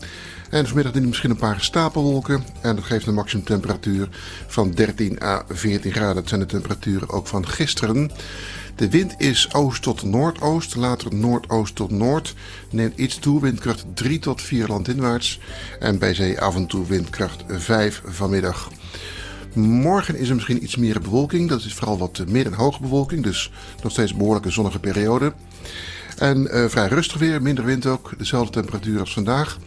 En 0.50 0.66
vanmiddag 0.66 0.92
doen 0.92 1.08
misschien 1.08 1.30
een 1.30 1.36
paar 1.36 1.60
stapelwolken. 1.60 2.44
En 2.60 2.76
dat 2.76 2.84
geeft 2.84 3.06
een 3.06 3.14
maximumtemperatuur 3.14 4.08
van 4.46 4.70
13 4.70 5.22
à 5.22 5.44
14 5.48 5.92
graden. 5.92 6.14
Dat 6.14 6.28
zijn 6.28 6.40
de 6.40 6.46
temperaturen 6.46 7.08
ook 7.10 7.26
van 7.26 7.48
gisteren. 7.48 8.10
De 8.76 8.90
wind 8.90 9.14
is 9.18 9.54
oost 9.54 9.82
tot 9.82 10.02
noordoost, 10.02 10.74
later 10.76 11.14
noordoost 11.14 11.74
tot 11.74 11.90
noord. 11.90 12.34
Neemt 12.70 12.98
iets 12.98 13.18
toe, 13.18 13.40
windkracht 13.40 13.84
3 13.94 14.18
tot 14.18 14.42
4 14.42 14.66
landinwaarts. 14.66 15.40
En 15.80 15.98
bij 15.98 16.14
zee 16.14 16.40
af 16.40 16.54
en 16.54 16.66
toe 16.66 16.86
windkracht 16.86 17.44
5 17.48 18.02
vanmiddag. 18.04 18.70
Morgen 19.54 20.16
is 20.16 20.28
er 20.28 20.34
misschien 20.34 20.62
iets 20.62 20.76
meer 20.76 21.00
bewolking. 21.00 21.48
Dat 21.48 21.64
is 21.64 21.74
vooral 21.74 21.98
wat 21.98 22.22
midden- 22.26 22.52
en 22.52 22.58
hoge 22.58 22.80
bewolking. 22.80 23.22
Dus 23.22 23.52
nog 23.82 23.92
steeds 23.92 24.10
een 24.10 24.18
behoorlijke 24.18 24.50
zonnige 24.50 24.78
periode. 24.78 25.32
En 26.18 26.50
eh, 26.50 26.68
vrij 26.68 26.88
rustig 26.88 27.18
weer, 27.18 27.42
minder 27.42 27.64
wind 27.64 27.86
ook. 27.86 28.12
Dezelfde 28.18 28.52
temperatuur 28.52 29.00
als 29.00 29.12
vandaag. 29.12 29.58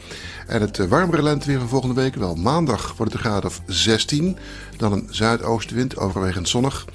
En 0.47 0.62
het 0.62 0.79
eh, 0.79 0.86
warmere 0.86 1.21
lenteweer 1.21 1.60
van 1.60 1.67
volgende 1.67 2.01
week. 2.01 2.15
Wel 2.15 2.36
maandag 2.36 2.93
wordt 2.97 3.13
het 3.13 3.23
een 3.23 3.29
graad 3.29 3.45
of 3.45 3.62
16. 3.65 4.38
Dan 4.77 4.91
een 4.91 5.08
zuidoostenwind, 5.10 5.97
overwegend 5.97 6.49
zonnig. 6.49 6.86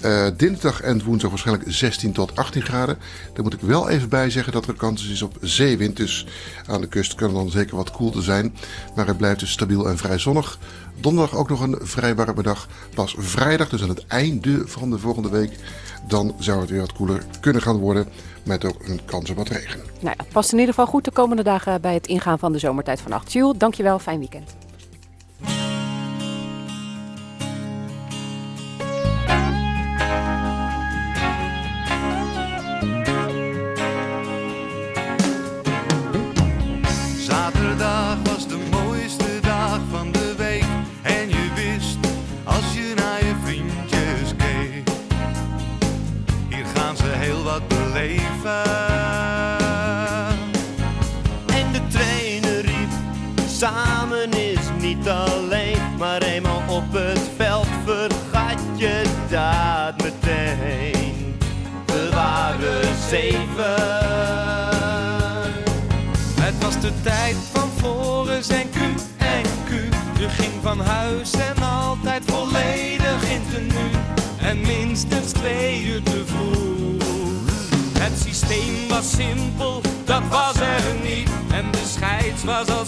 Eh, 0.00 0.26
dinsdag 0.36 0.80
en 0.80 1.04
woensdag 1.04 1.30
waarschijnlijk 1.30 1.72
16 1.72 2.12
tot 2.12 2.36
18 2.36 2.62
graden. 2.62 2.98
Daar 3.34 3.42
moet 3.42 3.52
ik 3.52 3.60
wel 3.60 3.88
even 3.88 4.08
bij 4.08 4.30
zeggen 4.30 4.52
dat 4.52 4.66
er 4.66 4.74
kans 4.74 5.08
is 5.08 5.22
op 5.22 5.36
zeewind. 5.40 5.96
Dus 5.96 6.26
aan 6.66 6.80
de 6.80 6.88
kust 6.88 7.14
kan 7.14 7.28
het 7.28 7.36
dan 7.36 7.50
zeker 7.50 7.76
wat 7.76 7.90
koelder 7.90 8.22
zijn. 8.22 8.54
Maar 8.94 9.06
het 9.06 9.16
blijft 9.16 9.40
dus 9.40 9.50
stabiel 9.50 9.88
en 9.88 9.96
vrij 9.96 10.18
zonnig. 10.18 10.58
Donderdag 11.00 11.38
ook 11.38 11.48
nog 11.48 11.60
een 11.60 11.78
vrij 11.82 12.14
warme 12.14 12.42
dag. 12.42 12.68
Pas 12.94 13.14
vrijdag, 13.18 13.68
dus 13.68 13.82
aan 13.82 13.88
het 13.88 14.06
einde 14.06 14.62
van 14.66 14.90
de 14.90 14.98
volgende 14.98 15.28
week. 15.28 15.58
Dan 16.08 16.34
zou 16.38 16.60
het 16.60 16.70
weer 16.70 16.80
wat 16.80 16.92
koeler 16.92 17.22
kunnen 17.40 17.62
gaan 17.62 17.76
worden. 17.76 18.08
Met 18.42 18.64
ook 18.64 18.88
een 18.88 19.00
kans 19.04 19.30
op 19.30 19.36
wat 19.36 19.48
regen. 19.48 19.80
Nou 20.00 20.14
ja, 20.16 20.24
het 20.24 20.32
past 20.32 20.52
in 20.52 20.58
ieder 20.58 20.74
geval 20.74 20.90
goed 20.90 21.04
de 21.04 21.10
komende 21.10 21.42
dagen 21.42 21.80
bij 21.80 21.94
het 21.94 22.06
ingaan 22.06 22.38
van 22.38 22.52
de 22.52 22.58
zomertijd 22.58 23.00
van 23.00 23.12
8. 23.12 23.32
Jules, 23.32 23.58
dankjewel. 23.58 23.98
Fijn 23.98 24.18
weekend. 24.18 24.63
Was 82.46 82.68
als 82.68 82.83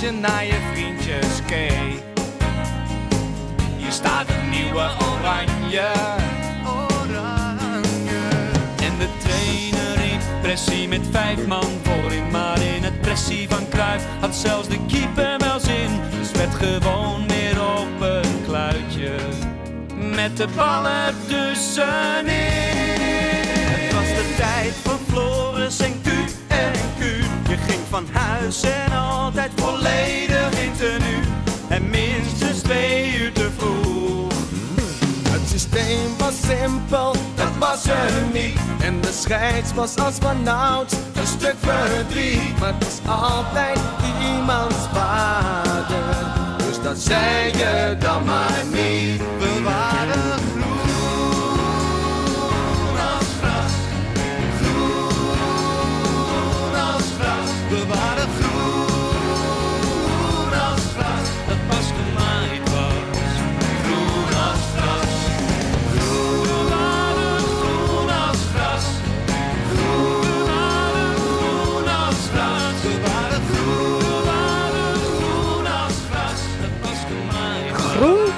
als 0.00 0.08
je 0.08 0.16
naar 0.16 0.44
je 0.44 0.58
vriendjes 0.72 1.44
keek. 1.46 2.02
Hier 3.76 3.92
staat 3.92 4.28
een 4.28 4.50
nieuwe 4.50 4.90
oranje. 5.12 5.88
Oranje. 6.64 8.20
En 8.76 8.98
de 8.98 9.08
trainer 9.18 9.96
riep, 9.96 10.22
pressie 10.42 10.88
met 10.88 11.00
vijf 11.10 11.46
man 11.46 11.70
voorin, 11.82 12.30
maar 12.30 12.62
in 12.62 12.82
het 12.82 13.00
pressie 13.00 13.48
van 13.48 13.68
Cruijff 13.68 14.04
had 14.20 14.34
zelfs 14.34 14.68
de 14.68 14.78
keeper 14.86 15.38
wel 15.38 15.60
zin. 15.60 15.90
Dus 16.18 16.30
werd 16.30 16.54
gewoon 16.54 17.28
weer 17.28 17.62
op 17.62 18.00
een 18.00 18.44
kluitje 18.44 19.14
met 20.14 20.36
de 20.36 20.46
bal 20.56 20.86
er 20.86 21.14
tussenin. 21.26 22.30
Het 23.72 23.94
was 23.94 24.08
de 24.08 24.34
tijd 24.36 24.74
van 24.82 24.98
Floris 25.08 25.80
en 25.80 25.99
van 27.90 28.06
huis 28.12 28.62
en 28.62 28.92
altijd 28.92 29.50
volledig 29.56 30.50
in 30.62 30.72
tenue. 30.78 31.22
En 31.68 31.90
minstens 31.90 32.60
twee 32.60 33.18
uur 33.18 33.32
te 33.32 33.50
vroeg. 33.56 34.32
Het 35.28 35.48
systeem 35.48 36.18
was 36.18 36.34
simpel, 36.40 37.14
dat 37.34 37.56
was 37.58 37.86
er 37.86 38.12
niet. 38.32 38.58
En 38.80 39.00
de 39.00 39.12
scheids 39.12 39.74
was 39.74 39.96
als 39.96 40.14
vanouds 40.20 40.94
een 41.14 41.26
stuk 41.26 41.56
verdriet. 41.60 42.58
Maar 42.58 42.74
het 42.78 42.86
is 42.86 43.10
altijd 43.10 43.78
iemands 44.22 44.76
vader. 44.92 46.56
Dus 46.56 46.82
dat 46.82 46.98
zei 46.98 47.46
je 47.46 47.96
dan 47.98 48.24
maar 48.24 48.64
niet. 48.72 49.20
We 49.38 49.62
waren 49.62 50.39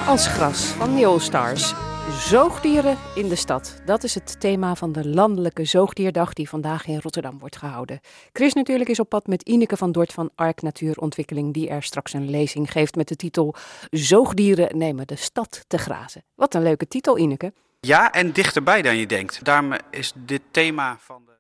als 0.07 0.27
gras 0.27 0.65
van 0.65 0.95
de 0.95 1.07
All-Stars. 1.07 1.75
Zoogdieren 2.11 2.97
in 3.15 3.29
de 3.29 3.35
stad. 3.35 3.83
Dat 3.85 4.05
is 4.05 4.15
het 4.15 4.41
thema 4.41 4.75
van 4.75 4.93
de 4.93 5.09
Landelijke 5.09 5.65
Zoogdierdag 5.65 6.33
die 6.33 6.49
vandaag 6.49 6.87
in 6.87 7.01
Rotterdam 7.03 7.39
wordt 7.39 7.57
gehouden. 7.57 8.01
Chris 8.33 8.53
natuurlijk 8.53 8.91
is 8.91 9.01
op 9.01 9.09
pad 9.09 9.27
met 9.27 9.43
Ineke 9.43 9.77
van 9.77 9.93
Dort 9.93 10.13
van 10.13 10.31
Ark 10.35 10.63
Natuurontwikkeling... 10.63 11.53
die 11.53 11.69
er 11.69 11.83
straks 11.83 12.13
een 12.13 12.31
lezing 12.31 12.73
geeft 12.73 12.95
met 12.95 13.09
de 13.09 13.17
titel... 13.17 13.55
Zoogdieren 13.91 14.79
nemen 14.79 15.07
de 15.07 15.17
stad 15.17 15.65
te 15.67 15.79
grazen. 15.79 16.25
Wat 16.35 16.55
een 16.55 16.63
leuke 16.63 16.89
titel, 16.89 17.19
Ineke. 17.19 17.53
Ja, 17.81 18.13
en 18.13 18.33
dichterbij 18.33 18.83
dan 18.83 18.97
je 18.97 19.07
denkt. 19.07 19.45
Daarom 19.45 19.73
is 19.91 20.13
dit 20.17 20.43
thema 20.51 20.97
van 21.01 21.23
de... 21.27 21.33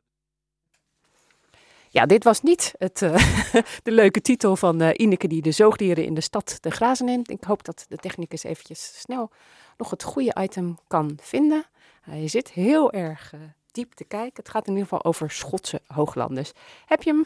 Ja, 1.92 2.06
dit 2.06 2.24
was 2.24 2.42
niet 2.42 2.74
het, 2.78 3.02
eh, 3.02 3.14
de 3.82 3.92
leuke 3.92 4.20
titel 4.20 4.56
van 4.56 4.80
eh, 4.80 4.90
Ineke 4.96 5.28
die 5.28 5.42
de 5.42 5.50
zoogdieren 5.50 6.04
in 6.04 6.14
de 6.14 6.20
stad 6.20 6.62
te 6.62 6.70
grazen 6.70 7.06
neemt. 7.06 7.30
Ik 7.30 7.44
hoop 7.44 7.64
dat 7.64 7.84
de 7.88 7.96
technicus 7.96 8.42
eventjes 8.42 9.00
snel 9.00 9.30
nog 9.76 9.90
het 9.90 10.02
goede 10.02 10.36
item 10.40 10.78
kan 10.86 11.18
vinden. 11.22 11.64
Hij 12.00 12.28
zit 12.28 12.50
heel 12.50 12.92
erg 12.92 13.32
eh, 13.32 13.40
diep 13.70 13.92
te 13.92 14.04
kijken. 14.04 14.32
Het 14.42 14.48
gaat 14.48 14.66
in 14.66 14.72
ieder 14.72 14.88
geval 14.88 15.04
over 15.04 15.30
Schotse 15.30 15.80
hooglanders. 15.86 16.52
Heb 16.86 17.02
je 17.02 17.10
hem? 17.10 17.24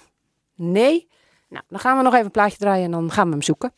Nee? 0.55 1.09
Nou, 1.49 1.65
dan 1.69 1.79
gaan 1.79 1.97
we 1.97 2.03
nog 2.03 2.13
even 2.13 2.25
een 2.25 2.31
plaatje 2.31 2.59
draaien 2.59 2.85
en 2.85 2.91
dan 2.91 3.11
gaan 3.11 3.27
we 3.27 3.33
hem 3.33 3.43
zoeken. 3.43 3.73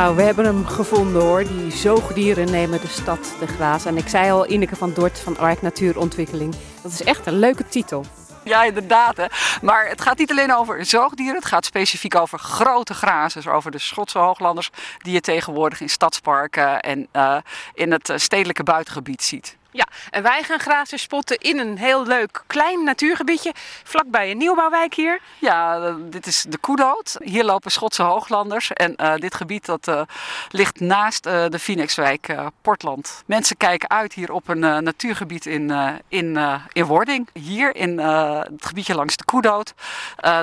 Nou, 0.00 0.16
we 0.16 0.22
hebben 0.22 0.44
hem 0.44 0.66
gevonden 0.66 1.22
hoor. 1.22 1.44
Die 1.44 1.70
zoogdieren 1.70 2.50
nemen 2.50 2.80
de 2.80 2.88
stad 2.88 3.38
te 3.38 3.46
grazen. 3.46 3.90
En 3.90 3.96
ik 3.96 4.08
zei 4.08 4.30
al, 4.30 4.50
Ineke 4.50 4.76
van 4.76 4.92
Dort 4.94 5.20
van 5.20 5.38
Ark 5.38 5.62
Natuurontwikkeling. 5.62 6.54
Dat 6.82 6.92
is 6.92 7.02
echt 7.02 7.26
een 7.26 7.38
leuke 7.38 7.68
titel. 7.68 8.04
Ja, 8.44 8.64
inderdaad. 8.64 9.16
Hè. 9.16 9.26
Maar 9.62 9.88
het 9.88 10.00
gaat 10.00 10.18
niet 10.18 10.30
alleen 10.30 10.54
over 10.54 10.84
zoogdieren. 10.84 11.34
Het 11.34 11.44
gaat 11.44 11.64
specifiek 11.64 12.14
over 12.14 12.38
grote 12.38 12.94
grazers. 12.94 13.46
Over 13.48 13.70
de 13.70 13.78
Schotse 13.78 14.18
hooglanders 14.18 14.70
die 14.98 15.12
je 15.12 15.20
tegenwoordig 15.20 15.80
in 15.80 15.88
stadsparken 15.88 16.80
en 16.80 17.08
eh, 17.12 17.36
in 17.74 17.92
het 17.92 18.08
eh, 18.08 18.16
stedelijke 18.16 18.62
buitengebied 18.62 19.22
ziet. 19.22 19.56
Ja, 19.72 19.86
en 20.10 20.22
wij 20.22 20.42
gaan 20.42 20.58
grazen 20.58 20.98
spotten 20.98 21.38
in 21.38 21.58
een 21.58 21.78
heel 21.78 22.06
leuk 22.06 22.42
klein 22.46 22.84
natuurgebiedje 22.84 23.52
vlakbij 23.84 24.30
een 24.30 24.36
nieuwbouwwijk 24.36 24.94
hier. 24.94 25.20
Ja, 25.38 25.82
eh, 25.82 25.94
dit 25.98 26.26
is 26.26 26.44
de 26.48 26.58
Koedood. 26.58 27.16
Hier 27.22 27.44
lopen 27.44 27.70
Schotse 27.70 28.02
hooglanders. 28.02 28.72
En 28.72 28.96
eh, 28.96 29.14
dit 29.14 29.34
gebied 29.34 29.66
dat, 29.66 29.88
eh, 29.88 30.02
ligt 30.50 30.80
naast 30.80 31.22
de 31.22 31.58
Phoenixwijk 31.58 32.34
Portland. 32.62 33.22
Mensen 33.26 33.56
kijken 33.56 33.90
uit 33.90 34.12
hier 34.12 34.32
op 34.32 34.48
een 34.48 34.58
natuurgebied 34.58 35.46
in, 35.46 35.72
in, 36.08 36.38
in 36.72 36.84
Wording. 36.84 37.28
Hier 37.32 37.76
in 37.76 37.98
het 37.98 38.66
gebiedje 38.66 38.94
langs 38.94 39.16
de 39.16 39.24
Koedood 39.24 39.74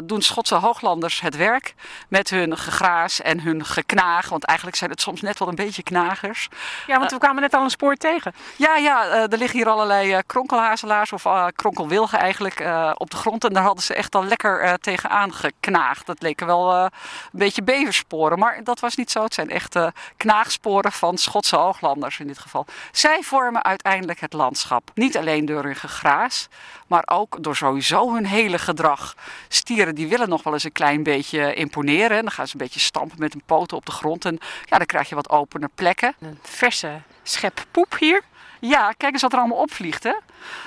doen 0.04 0.22
Schotse 0.22 0.56
hooglanders 0.56 1.22
het 1.22 1.36
werk. 1.36 1.74
Met 2.08 2.30
hun 2.30 2.58
gegraas 2.58 3.22
en 3.22 3.42
hun 3.42 3.66
geknaag. 3.66 4.30
Want 4.30 4.44
eigenlijk 4.44 4.78
zijn 4.78 4.90
het 4.90 5.02
soms 5.02 5.22
net 5.22 5.40
wel 5.40 5.48
een 5.48 5.56
beetje 5.56 5.84
knagers. 5.84 6.50
Ja, 6.88 6.98
want 7.00 7.12
we 7.12 7.18
kwamen 7.18 7.42
net 7.42 7.54
al 7.54 7.64
een 7.64 7.70
spoor 7.70 7.96
tegen. 7.96 8.34
Ja, 8.56 8.76
ja 8.76 9.17
er 9.22 9.38
liggen 9.38 9.60
hier 9.60 9.70
allerlei 9.70 10.14
eh, 10.14 10.20
kronkelhazelaars 10.26 11.12
of 11.12 11.26
eh, 11.26 11.46
kronkelwilgen 11.56 12.20
eigenlijk 12.20 12.60
eh, 12.60 12.92
op 12.94 13.10
de 13.10 13.18
grond. 13.18 13.44
En 13.44 13.54
daar 13.54 13.64
hadden 13.64 13.84
ze 13.84 13.94
echt 13.94 14.16
al 14.16 14.24
lekker 14.24 14.62
eh, 14.62 14.74
tegenaan 14.74 15.34
geknaagd. 15.34 16.06
Dat 16.06 16.22
leken 16.22 16.46
wel 16.48 16.74
eh, 16.74 16.82
een 16.82 17.40
beetje 17.40 17.64
beversporen, 17.64 18.40
maar 18.40 18.64
dat 18.64 18.80
was 18.80 18.96
niet 18.96 19.12
zo. 19.12 19.24
Het 19.24 19.34
zijn 19.34 19.50
echt 19.50 19.76
eh, 19.76 19.88
knaagsporen 20.18 20.92
van 20.92 21.18
Schotse 21.18 21.56
hooglanders 21.56 22.20
in 22.20 22.28
dit 22.28 22.40
geval. 22.40 22.66
Zij 22.92 23.22
vormen 23.22 23.64
uiteindelijk 23.64 24.20
het 24.20 24.34
landschap. 24.34 24.92
Niet 24.94 25.18
alleen 25.18 25.46
door 25.46 25.64
hun 25.64 25.76
gegraas, 25.76 26.48
maar 26.88 27.04
ook 27.06 27.44
door 27.44 27.56
sowieso 27.56 28.14
hun 28.14 28.26
hele 28.26 28.60
gedrag. 28.60 29.16
Stieren 29.48 29.96
die 29.96 30.08
willen 30.08 30.30
nog 30.30 30.44
wel 30.44 30.54
eens 30.54 30.64
een 30.64 30.72
klein 30.72 31.04
beetje 31.04 31.54
imponeren. 31.54 32.18
En 32.18 32.24
dan 32.24 32.32
gaan 32.32 32.48
ze 32.48 32.54
een 32.56 32.62
beetje 32.62 32.80
stampen 32.80 33.20
met 33.20 33.34
hun 33.34 33.44
poten 33.46 33.78
op 33.78 33.86
de 33.86 33.92
grond. 33.92 34.26
En 34.26 34.40
ja, 34.66 34.78
dan 34.78 34.86
krijg 34.86 35.10
je 35.10 35.16
wat 35.16 35.30
opener 35.30 35.70
plekken. 35.76 36.16
Een 36.20 36.40
verse 36.42 37.02
schep 37.24 37.66
poep 37.72 37.96
hier. 38.00 38.22
Ja, 38.68 38.92
kijk 38.92 39.14
eens 39.14 39.22
wat 39.22 39.34
er 39.34 39.40
allemaal 39.40 39.58
opvliegt. 39.58 40.04
Hè? 40.04 40.14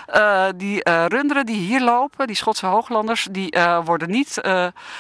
Eh, 0.06 0.46
die 0.56 0.82
eh, 0.82 1.04
runderen 1.08 1.46
die 1.46 1.56
hier 1.56 1.80
lopen, 1.80 2.26
die 2.26 2.36
Schotse 2.36 2.66
hooglanders, 2.66 3.28
die 3.30 3.50
eh, 3.50 3.84
worden 3.84 4.10
niet 4.10 4.40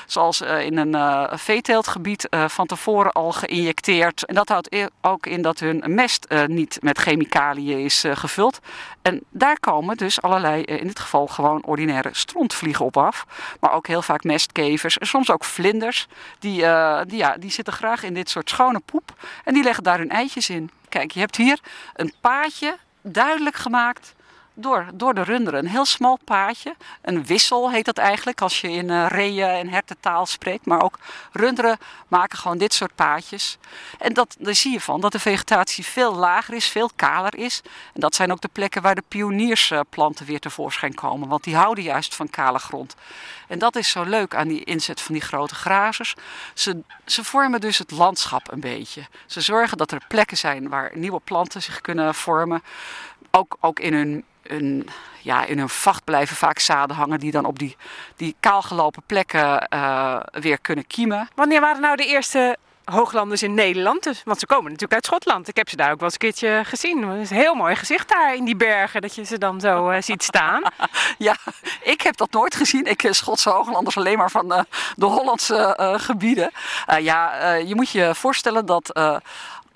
zoals 0.06 0.40
in 0.40 0.76
een 0.76 1.28
veeteeltgebied 1.38 2.28
van 2.46 2.66
tevoren 2.66 3.12
al 3.12 3.32
geïnjecteerd. 3.32 4.24
En 4.24 4.34
dat 4.34 4.48
houdt 4.48 4.72
e- 4.72 4.86
ook 5.00 5.26
in 5.26 5.42
dat 5.42 5.58
hun 5.58 5.82
mest 5.86 6.26
niet 6.46 6.78
met 6.82 6.98
chemicaliën 6.98 7.78
is 7.78 8.04
gevuld. 8.12 8.58
En 9.02 9.20
daar 9.30 9.60
komen 9.60 9.96
dus 9.96 10.22
allerlei, 10.22 10.62
in 10.62 10.86
dit 10.86 10.98
geval 10.98 11.26
gewoon 11.26 11.64
ordinaire 11.64 12.08
strontvliegen 12.12 12.84
op 12.84 12.96
af. 12.96 13.26
Maar 13.60 13.72
ook 13.72 13.86
heel 13.86 14.02
vaak 14.02 14.24
mestkevers 14.24 14.98
en 14.98 15.06
soms 15.06 15.30
ook 15.30 15.44
vlinders. 15.44 16.06
Die, 16.38 16.64
die, 17.06 17.18
ja, 17.18 17.36
die 17.38 17.50
zitten 17.50 17.72
graag 17.72 18.02
in 18.02 18.14
dit 18.14 18.30
soort 18.30 18.50
schone 18.50 18.80
poep 18.80 19.14
en 19.44 19.54
die 19.54 19.62
leggen 19.62 19.84
daar 19.84 19.98
hun 19.98 20.10
eitjes 20.10 20.50
in. 20.50 20.70
Kijk, 20.88 21.10
je 21.10 21.20
hebt 21.20 21.36
hier 21.36 21.60
een 21.94 22.12
paadje 22.20 22.76
duidelijk 23.02 23.56
gemaakt 23.56 24.14
door, 24.60 24.86
door 24.94 25.14
de 25.14 25.22
runderen. 25.22 25.60
Een 25.60 25.70
heel 25.70 25.84
smal 25.84 26.18
paadje. 26.24 26.74
Een 27.02 27.26
wissel 27.26 27.70
heet 27.70 27.84
dat 27.84 27.98
eigenlijk 27.98 28.40
als 28.40 28.60
je 28.60 28.70
in 28.70 28.90
eh 28.90 29.06
reeën 29.08 29.48
en 29.48 29.68
hertentaal 29.68 30.26
spreekt. 30.26 30.66
Maar 30.66 30.82
ook 30.82 30.98
runderen 31.32 31.78
maken 32.08 32.38
gewoon 32.38 32.58
dit 32.58 32.74
soort 32.74 32.94
paadjes. 32.94 33.58
En 33.98 34.12
dat, 34.12 34.36
daar 34.38 34.54
zie 34.54 34.72
je 34.72 34.80
van 34.80 35.00
dat 35.00 35.12
de 35.12 35.18
vegetatie 35.18 35.84
veel 35.84 36.14
lager 36.14 36.54
is, 36.54 36.68
veel 36.68 36.90
kaler 36.96 37.36
is. 37.36 37.62
En 37.94 38.00
dat 38.00 38.14
zijn 38.14 38.32
ook 38.32 38.40
de 38.40 38.48
plekken 38.52 38.82
waar 38.82 38.94
de 38.94 39.04
pioniersplanten 39.08 40.26
weer 40.26 40.40
tevoorschijn 40.40 40.94
komen. 40.94 41.28
Want 41.28 41.44
die 41.44 41.56
houden 41.56 41.84
juist 41.84 42.14
van 42.14 42.30
kale 42.30 42.58
grond. 42.58 42.96
En 43.48 43.58
dat 43.58 43.76
is 43.76 43.90
zo 43.90 44.02
leuk 44.02 44.34
aan 44.34 44.48
die 44.48 44.64
inzet 44.64 45.00
van 45.00 45.14
die 45.14 45.22
grote 45.22 45.54
grazers. 45.54 46.14
Ze, 46.54 46.82
ze 47.04 47.24
vormen 47.24 47.60
dus 47.60 47.78
het 47.78 47.90
landschap 47.90 48.52
een 48.52 48.60
beetje. 48.60 49.06
Ze 49.26 49.40
zorgen 49.40 49.78
dat 49.78 49.92
er 49.92 50.04
plekken 50.08 50.36
zijn 50.36 50.68
waar 50.68 50.90
nieuwe 50.94 51.20
planten 51.20 51.62
zich 51.62 51.80
kunnen 51.80 52.14
vormen. 52.14 52.62
Ook, 53.30 53.56
ook 53.60 53.80
in 53.80 53.94
hun, 53.94 54.24
hun, 54.50 54.88
ja, 55.22 55.44
in 55.44 55.58
hun 55.58 55.68
vacht 55.68 56.04
blijven 56.04 56.36
vaak 56.36 56.58
zaden 56.58 56.96
hangen 56.96 57.20
die 57.20 57.30
dan 57.30 57.44
op 57.44 57.58
die, 57.58 57.76
die 58.16 58.36
kaalgelopen 58.40 59.02
plekken 59.06 59.68
eh, 59.68 60.20
weer 60.32 60.58
kunnen 60.60 60.86
kiemen. 60.86 61.28
Wanneer 61.34 61.60
waren 61.60 61.80
nou 61.80 61.96
de 61.96 62.06
eerste 62.06 62.56
hooglanders 62.84 63.42
in 63.42 63.54
Nederland? 63.54 64.02
Dus, 64.02 64.22
want 64.24 64.38
ze 64.38 64.46
komen 64.46 64.64
natuurlijk 64.64 64.92
uit 64.92 65.04
Schotland. 65.04 65.48
Ik 65.48 65.56
heb 65.56 65.68
ze 65.68 65.76
daar 65.76 65.92
ook 65.92 66.00
wel 66.00 66.04
eens 66.04 66.12
een 66.12 66.18
keertje 66.18 66.62
gezien. 66.64 67.08
Het 67.08 67.20
is 67.20 67.30
een 67.30 67.36
heel 67.36 67.54
mooi 67.54 67.76
gezicht 67.76 68.08
daar 68.08 68.34
in 68.34 68.44
die 68.44 68.56
bergen, 68.56 69.00
dat 69.00 69.14
je 69.14 69.24
ze 69.24 69.38
dan 69.38 69.60
zo 69.60 69.88
eh, 69.88 70.02
ziet 70.02 70.22
staan. 70.22 70.62
Ja, 71.18 71.36
ik 71.82 72.00
heb 72.00 72.16
dat 72.16 72.30
nooit 72.32 72.54
gezien. 72.54 72.84
Ik 72.84 72.96
ken 72.96 73.14
Schotse 73.14 73.50
hooglanders 73.50 73.96
alleen 73.96 74.18
maar 74.18 74.30
van 74.30 74.52
eh, 74.52 74.62
de 74.96 75.06
Hollandse 75.06 75.56
eh, 75.56 75.94
gebieden. 75.98 76.50
Eh, 76.86 76.98
ja, 76.98 77.32
eh, 77.38 77.68
je 77.68 77.74
moet 77.74 77.90
je 77.90 78.14
voorstellen 78.14 78.66
dat 78.66 78.92
eh, 78.92 79.16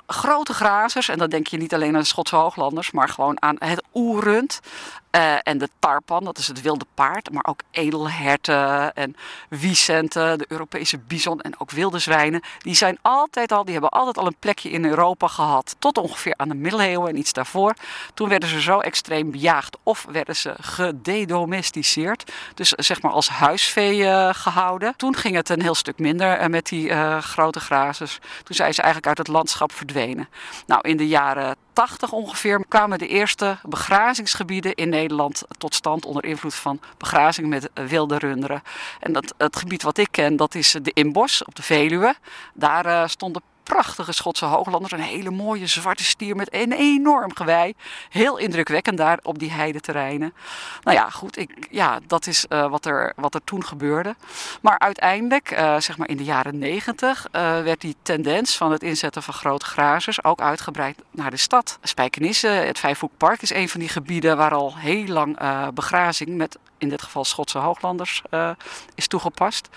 grote 0.07 0.55
grazers, 0.55 1.09
en 1.09 1.19
dan 1.19 1.29
denk 1.29 1.47
je 1.47 1.57
niet 1.57 1.75
alleen 1.75 1.95
aan 1.95 2.01
de 2.01 2.07
Schotse 2.07 2.37
hooglanders, 2.37 2.91
maar 2.91 3.09
gewoon 3.09 3.43
aan 3.43 3.57
het 3.59 3.83
oerrund. 3.95 4.61
Eh, 5.15 5.35
en 5.43 5.59
de 5.59 5.69
tarpan, 5.79 6.25
dat 6.25 6.39
is 6.39 6.47
het 6.47 6.61
wilde 6.61 6.87
paard, 6.95 7.31
maar 7.31 7.45
ook 7.45 7.61
edelherten 7.71 8.95
en 8.95 9.17
wiesenten, 9.49 10.39
de 10.39 10.45
Europese 10.49 10.99
bison 10.99 11.41
en 11.41 11.61
ook 11.61 11.71
wilde 11.71 11.99
zwijnen. 11.99 12.43
Die 12.59 12.75
zijn 12.75 12.99
altijd 13.03 13.53
al, 13.53 13.65
die 13.65 13.73
hebben 13.73 13.91
altijd 13.91 14.19
al 14.19 14.27
een 14.27 14.37
plekje 14.39 14.71
in 14.71 14.85
Europa 14.85 15.27
gehad. 15.27 15.77
Tot 15.79 15.99
ongeveer 15.99 16.35
aan 16.37 16.49
de 16.49 16.55
middeleeuwen 16.55 17.09
en 17.09 17.19
iets 17.19 17.33
daarvoor. 17.33 17.75
Toen 18.15 18.29
werden 18.29 18.49
ze 18.49 18.61
zo 18.61 18.79
extreem 18.79 19.31
bejaagd 19.31 19.77
of 19.83 20.07
werden 20.11 20.37
ze 20.37 20.55
gededomesticeerd. 20.61 22.33
Dus 22.55 22.69
zeg 22.69 23.03
maar 23.03 23.12
als 23.12 23.29
huisvee 23.29 24.07
eh, 24.07 24.29
gehouden. 24.33 24.97
Toen 24.97 25.17
ging 25.17 25.35
het 25.35 25.49
een 25.49 25.62
heel 25.62 25.75
stuk 25.75 25.99
minder 25.99 26.37
eh, 26.37 26.49
met 26.49 26.67
die 26.67 26.91
grote 27.21 27.61
grazers. 27.61 28.19
Toen 28.43 28.57
zijn 28.57 28.75
ze 28.75 28.83
eigenlijk 28.83 29.09
uit 29.09 29.27
het 29.27 29.37
landschap 29.37 29.73
verdwenen. 29.73 30.29
Nou, 30.67 30.89
in 30.89 30.97
de 30.97 31.09
jaren 31.09 31.57
80 31.75 32.12
ongeveer 32.12 32.64
kwamen 32.68 32.99
de 32.99 33.09
eerste 33.09 33.59
begrazingsgebieden 33.62 34.75
in 34.75 34.89
Nederland 34.89 35.43
tot 35.59 35.75
stand 35.75 36.05
onder 36.05 36.25
invloed 36.25 36.55
van 36.55 36.81
begrazing 36.99 37.49
met 37.49 37.70
wilde 37.75 38.18
runderen. 38.18 38.62
En 39.01 39.12
dat, 39.12 39.35
het 39.37 39.57
gebied 39.57 39.83
wat 39.83 39.99
ik 39.99 40.09
ken, 40.11 40.37
dat 40.37 40.55
is 40.55 40.77
de 40.83 40.91
Inbos 40.95 41.45
op 41.45 41.55
de 41.55 41.62
Veluwe. 41.62 42.14
Daar 42.55 42.87
eh, 42.87 43.09
stonden 43.09 43.43
prachtige 43.65 44.12
Schotse 44.12 44.45
hooglanders. 44.45 44.93
Een 44.93 45.01
hele 45.01 45.31
mooie 45.31 45.67
zwarte 45.67 46.05
stier 46.05 46.37
met 46.37 46.55
een 46.55 46.73
enorm 46.73 47.35
gewei. 47.35 47.75
Heel 48.09 48.37
indrukwekkend 48.37 48.99
daar 48.99 49.19
op 49.23 49.39
die 49.39 49.53
heideterreinen. 49.53 50.35
Nou 50.83 50.97
ja, 50.97 51.11
goed, 51.11 51.39
ik, 51.39 51.67
ja, 51.71 52.01
dat 52.07 52.27
is 52.27 52.47
eh, 52.47 52.71
wat, 52.71 52.87
er, 52.87 53.12
wat 53.17 53.35
er 53.35 53.45
toen 53.45 53.65
gebeurde. 53.65 54.15
Maar 54.61 54.79
uiteindelijk, 54.79 55.51
eh, 55.51 55.77
zeg 55.79 55.99
maar 55.99 56.09
in 56.09 56.17
de 56.17 56.25
jaren 56.25 56.59
negentig, 56.59 57.27
eh, 57.33 57.43
werd 57.62 57.81
die 57.81 57.97
tendens 58.03 58.57
van 58.57 58.73
het 58.73 58.83
inzetten 58.83 59.23
van 59.23 59.35
grote 59.35 59.67
grazers 59.67 60.25
ook 60.25 60.41
uitgebreid 60.41 61.03
naar 61.11 61.31
de 61.31 61.37
stad. 61.37 61.79
Spijkenisse, 61.83 62.49
het 62.49 62.79
Vijfhoekpark, 62.79 63.43
is 63.43 63.55
een 63.55 63.69
van 63.69 63.81
die 63.81 63.89
gebieden 63.89 64.37
waar 64.37 64.55
al 64.55 64.77
heel 64.77 65.07
lang 65.07 65.39
begrazing 65.75 66.37
met 66.37 66.59
in 66.85 66.91
dit 66.91 67.03
geval 67.03 67.24
Schotse 67.24 67.59
hooglanders 67.59 68.22
eh, 68.30 68.51
is 68.95 69.07
toegepast. 69.07 69.68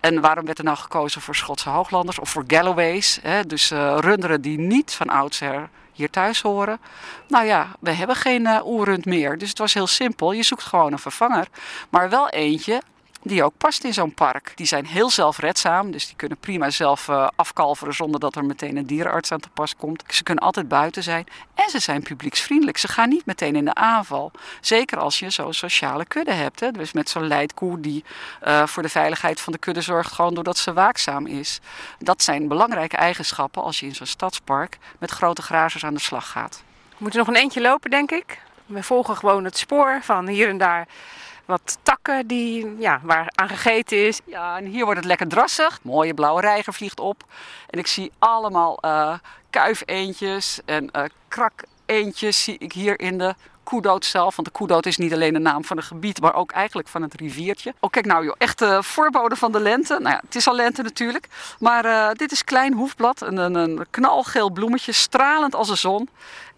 En 0.00 0.20
waarom 0.20 0.44
werd 0.44 0.58
er 0.58 0.64
nou 0.64 0.76
gekozen 0.76 1.20
voor 1.20 1.34
Schotse 1.34 1.68
hooglanders 1.68 2.18
of 2.18 2.30
voor 2.30 2.44
Galloways? 2.46 3.18
Hè? 3.22 3.46
Dus 3.46 3.70
eh, 3.70 3.96
runderen 4.00 4.40
die 4.40 4.58
niet 4.58 4.92
van 4.92 5.08
oudsher 5.08 5.68
hier 5.92 6.10
thuis 6.10 6.40
horen. 6.40 6.80
Nou 7.28 7.46
ja, 7.46 7.68
we 7.80 7.90
hebben 7.90 8.16
geen 8.16 8.48
oerrund 8.64 9.04
meer. 9.04 9.38
Dus 9.38 9.48
het 9.48 9.58
was 9.58 9.74
heel 9.74 9.86
simpel. 9.86 10.32
Je 10.32 10.42
zoekt 10.42 10.62
gewoon 10.62 10.92
een 10.92 10.98
vervanger. 10.98 11.48
Maar 11.90 12.10
wel 12.10 12.28
eentje 12.28 12.82
die 13.28 13.44
ook 13.44 13.52
past 13.58 13.84
in 13.84 13.92
zo'n 13.92 14.14
park. 14.14 14.52
Die 14.54 14.66
zijn 14.66 14.86
heel 14.86 15.10
zelfredzaam, 15.10 15.90
dus 15.90 16.06
die 16.06 16.16
kunnen 16.16 16.38
prima 16.38 16.70
zelf 16.70 17.08
eh, 17.08 17.28
afkalveren 17.36 17.94
zonder 17.94 18.20
dat 18.20 18.36
er 18.36 18.44
meteen 18.44 18.76
een 18.76 18.86
dierenarts 18.86 19.32
aan 19.32 19.40
te 19.40 19.48
pas 19.48 19.76
komt. 19.76 20.04
Ze 20.08 20.22
kunnen 20.22 20.44
altijd 20.44 20.68
buiten 20.68 21.02
zijn 21.02 21.26
en 21.54 21.70
ze 21.70 21.78
zijn 21.78 22.02
publieksvriendelijk. 22.02 22.78
Ze 22.78 22.88
gaan 22.88 23.08
niet 23.08 23.26
meteen 23.26 23.56
in 23.56 23.64
de 23.64 23.74
aanval. 23.74 24.30
Zeker 24.60 24.98
als 24.98 25.18
je 25.18 25.30
zo'n 25.30 25.52
sociale 25.52 26.04
kudde 26.04 26.32
hebt. 26.32 26.60
Hè? 26.60 26.70
Dus 26.70 26.92
met 26.92 27.08
zo'n 27.08 27.26
leidkoe 27.26 27.80
die 27.80 28.04
eh, 28.40 28.66
voor 28.66 28.82
de 28.82 28.88
veiligheid 28.88 29.40
van 29.40 29.52
de 29.52 29.58
kudde 29.58 29.80
zorgt, 29.80 30.12
gewoon 30.12 30.34
doordat 30.34 30.58
ze 30.58 30.72
waakzaam 30.72 31.26
is. 31.26 31.60
Dat 31.98 32.22
zijn 32.22 32.48
belangrijke 32.48 32.96
eigenschappen 32.96 33.62
als 33.62 33.80
je 33.80 33.86
in 33.86 33.94
zo'n 33.94 34.06
stadspark 34.06 34.78
met 34.98 35.10
grote 35.10 35.42
grazers 35.42 35.84
aan 35.84 35.94
de 35.94 36.00
slag 36.00 36.30
gaat. 36.30 36.62
We 36.88 36.96
moeten 36.98 37.18
nog 37.18 37.28
een 37.28 37.42
eentje 37.42 37.60
lopen, 37.60 37.90
denk 37.90 38.10
ik. 38.10 38.40
We 38.66 38.82
volgen 38.82 39.16
gewoon 39.16 39.44
het 39.44 39.58
spoor 39.58 39.98
van 40.02 40.28
hier 40.28 40.48
en 40.48 40.58
daar 40.58 40.86
wat 41.48 41.78
takken 41.82 42.26
die, 42.26 42.76
ja, 42.78 43.00
waar 43.02 43.32
aan 43.34 43.48
gegeten 43.48 44.06
is. 44.06 44.20
Ja, 44.24 44.56
en 44.58 44.64
hier 44.64 44.84
wordt 44.84 45.00
het 45.00 45.08
lekker 45.08 45.28
drassig. 45.28 45.78
Mooie 45.82 46.14
blauwe 46.14 46.40
reiger 46.40 46.74
vliegt 46.74 47.00
op. 47.00 47.24
En 47.70 47.78
ik 47.78 47.86
zie 47.86 48.12
allemaal 48.18 48.78
eh 48.80 49.14
kuifeentjes 49.50 50.60
en 50.64 50.90
eh 50.90 51.02
krakeentjes 51.28 52.42
zie 52.44 52.58
ik 52.58 52.72
hier 52.72 53.00
in 53.00 53.18
de 53.18 53.34
Koedoot 53.62 54.04
zelf. 54.04 54.36
Want 54.36 54.48
de 54.48 54.54
Koedoot 54.54 54.86
is 54.86 54.96
niet 54.96 55.12
alleen 55.12 55.32
de 55.32 55.38
naam 55.38 55.64
van 55.64 55.76
een 55.76 55.82
gebied, 55.82 56.20
maar 56.20 56.34
ook 56.34 56.50
eigenlijk 56.50 56.88
van 56.88 57.02
het 57.02 57.14
riviertje. 57.14 57.74
Oh, 57.80 57.90
kijk 57.90 58.06
nou 58.06 58.24
joh, 58.24 58.34
echt 58.38 58.58
de 58.58 58.82
voorbode 58.82 59.36
van 59.36 59.52
de 59.52 59.60
lente. 59.60 59.98
Nou 60.00 60.14
ja, 60.14 60.20
het 60.24 60.34
is 60.34 60.48
al 60.48 60.54
lente 60.54 60.82
natuurlijk. 60.82 61.28
Maar 61.58 61.84
eh, 61.84 62.10
dit 62.12 62.32
is 62.32 62.44
klein 62.44 62.72
hoefblad, 62.72 63.20
een, 63.20 63.54
een 63.54 63.86
knalgeel 63.90 64.50
bloemetje, 64.50 64.92
stralend 64.92 65.54
als 65.54 65.68
de 65.68 65.76
zon. 65.76 66.08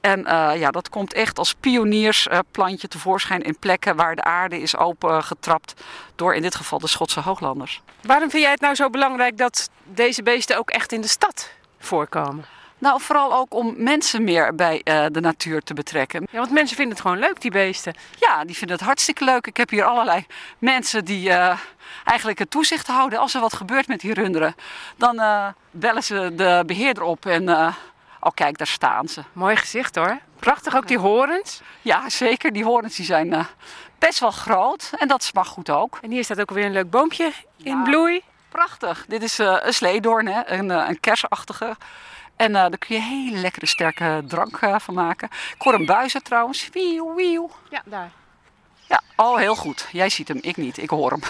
En 0.00 0.26
eh, 0.26 0.60
ja, 0.60 0.70
dat 0.70 0.88
komt 0.88 1.12
echt 1.12 1.38
als 1.38 1.54
pioniersplantje 1.54 2.88
tevoorschijn 2.88 3.42
in 3.42 3.58
plekken 3.58 3.96
waar 3.96 4.16
de 4.16 4.24
aarde 4.24 4.60
is 4.60 4.76
opengetrapt 4.76 5.74
door 6.16 6.34
in 6.34 6.42
dit 6.42 6.54
geval 6.54 6.78
de 6.78 6.88
Schotse 6.88 7.20
hooglanders. 7.20 7.82
Waarom 8.02 8.30
vind 8.30 8.42
jij 8.42 8.52
het 8.52 8.60
nou 8.60 8.74
zo 8.74 8.90
belangrijk 8.90 9.38
dat 9.38 9.70
deze 9.84 10.22
beesten 10.22 10.58
ook 10.58 10.70
echt 10.70 10.92
in 10.92 11.00
de 11.00 11.08
stad 11.08 11.50
voorkomen? 11.78 12.44
Nou, 12.80 13.00
vooral 13.00 13.34
ook 13.34 13.54
om 13.54 13.74
mensen 13.76 14.24
meer 14.24 14.54
bij 14.54 14.80
eh, 14.84 15.04
de 15.12 15.20
natuur 15.20 15.62
te 15.62 15.74
betrekken. 15.74 16.26
Ja, 16.30 16.38
want 16.38 16.50
mensen 16.50 16.76
vinden 16.76 16.94
het 16.94 17.02
gewoon 17.02 17.18
leuk, 17.18 17.40
die 17.40 17.50
beesten. 17.50 17.94
Ja, 18.18 18.44
die 18.44 18.56
vinden 18.56 18.76
het 18.76 18.86
hartstikke 18.86 19.24
leuk. 19.24 19.46
Ik 19.46 19.56
heb 19.56 19.70
hier 19.70 19.84
allerlei 19.84 20.26
mensen 20.58 21.04
die 21.04 21.30
eh, 21.30 21.58
eigenlijk 22.04 22.38
het 22.38 22.50
toezicht 22.50 22.86
houden. 22.86 23.18
Als 23.18 23.34
er 23.34 23.40
wat 23.40 23.54
gebeurt 23.54 23.88
met 23.88 24.00
die 24.00 24.14
runderen, 24.14 24.54
dan 24.96 25.20
eh, 25.20 25.46
bellen 25.70 26.02
ze 26.02 26.32
de 26.36 26.62
beheerder 26.66 27.02
op 27.02 27.26
en... 27.26 27.74
Oh, 28.20 28.32
kijk, 28.34 28.58
daar 28.58 28.66
staan 28.66 29.08
ze. 29.08 29.22
Mooi 29.32 29.56
gezicht 29.56 29.94
hoor. 29.94 30.18
Prachtig 30.38 30.76
ook 30.76 30.88
die 30.88 30.98
horens. 30.98 31.60
Ja, 31.82 32.08
zeker. 32.08 32.52
Die 32.52 32.64
horens 32.64 32.96
die 32.96 33.04
zijn 33.04 33.32
eh, 33.32 33.44
best 33.98 34.18
wel 34.18 34.30
groot. 34.30 34.92
En 34.96 35.08
dat 35.08 35.30
mag 35.32 35.48
goed 35.48 35.70
ook. 35.70 35.98
En 36.02 36.10
hier 36.10 36.24
staat 36.24 36.40
ook 36.40 36.50
weer 36.50 36.64
een 36.64 36.72
leuk 36.72 36.90
boompje 36.90 37.32
in 37.56 37.82
bloei. 37.82 38.22
Prachtig. 38.48 39.04
Dit 39.08 39.22
is 39.22 39.38
eh, 39.38 39.56
een 39.60 39.72
sleedoorn, 39.72 40.26
hè? 40.26 40.46
Een, 40.46 40.70
eh, 40.70 40.88
een 40.88 41.00
kersachtige. 41.00 41.76
En 42.36 42.52
daar 42.52 42.78
kun 42.78 42.96
je 42.96 43.02
hele 43.02 43.36
lekkere 43.36 43.66
sterke 43.66 44.22
drank 44.26 44.58
van 44.76 44.94
maken. 44.94 45.28
Ik 45.54 45.62
hoor 45.62 45.74
een 45.74 45.86
buizen 45.86 46.22
trouwens. 46.22 46.68
Wieuw, 46.72 47.14
wieuw. 47.14 47.50
Ja, 47.70 47.82
daar. 47.84 48.10
Ja, 48.90 49.00
oh, 49.16 49.36
heel 49.36 49.56
goed. 49.56 49.88
Jij 49.92 50.08
ziet 50.08 50.28
hem, 50.28 50.38
ik 50.40 50.56
niet. 50.56 50.78
Ik 50.78 50.90
hoor 50.90 51.10
hem. 51.10 51.20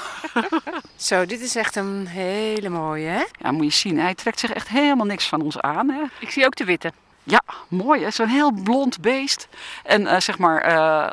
Zo, 0.96 1.26
dit 1.26 1.40
is 1.40 1.56
echt 1.56 1.76
een 1.76 2.06
hele 2.06 2.68
mooie, 2.68 3.06
hè? 3.06 3.24
Ja, 3.38 3.50
moet 3.50 3.64
je 3.64 3.70
zien. 3.70 3.98
Hij 3.98 4.14
trekt 4.14 4.38
zich 4.40 4.52
echt 4.52 4.68
helemaal 4.68 5.06
niks 5.06 5.28
van 5.28 5.42
ons 5.42 5.60
aan. 5.60 5.90
Hè? 5.90 6.02
Ik 6.20 6.30
zie 6.30 6.44
ook 6.44 6.56
de 6.56 6.64
witte. 6.64 6.92
Ja, 7.22 7.42
mooi 7.68 8.02
hè. 8.02 8.10
Zo'n 8.10 8.28
heel 8.28 8.52
blond 8.52 9.00
beest. 9.00 9.48
En 9.84 10.06
eh, 10.06 10.20
zeg 10.20 10.38
maar, 10.38 10.60
eh, 10.60 11.10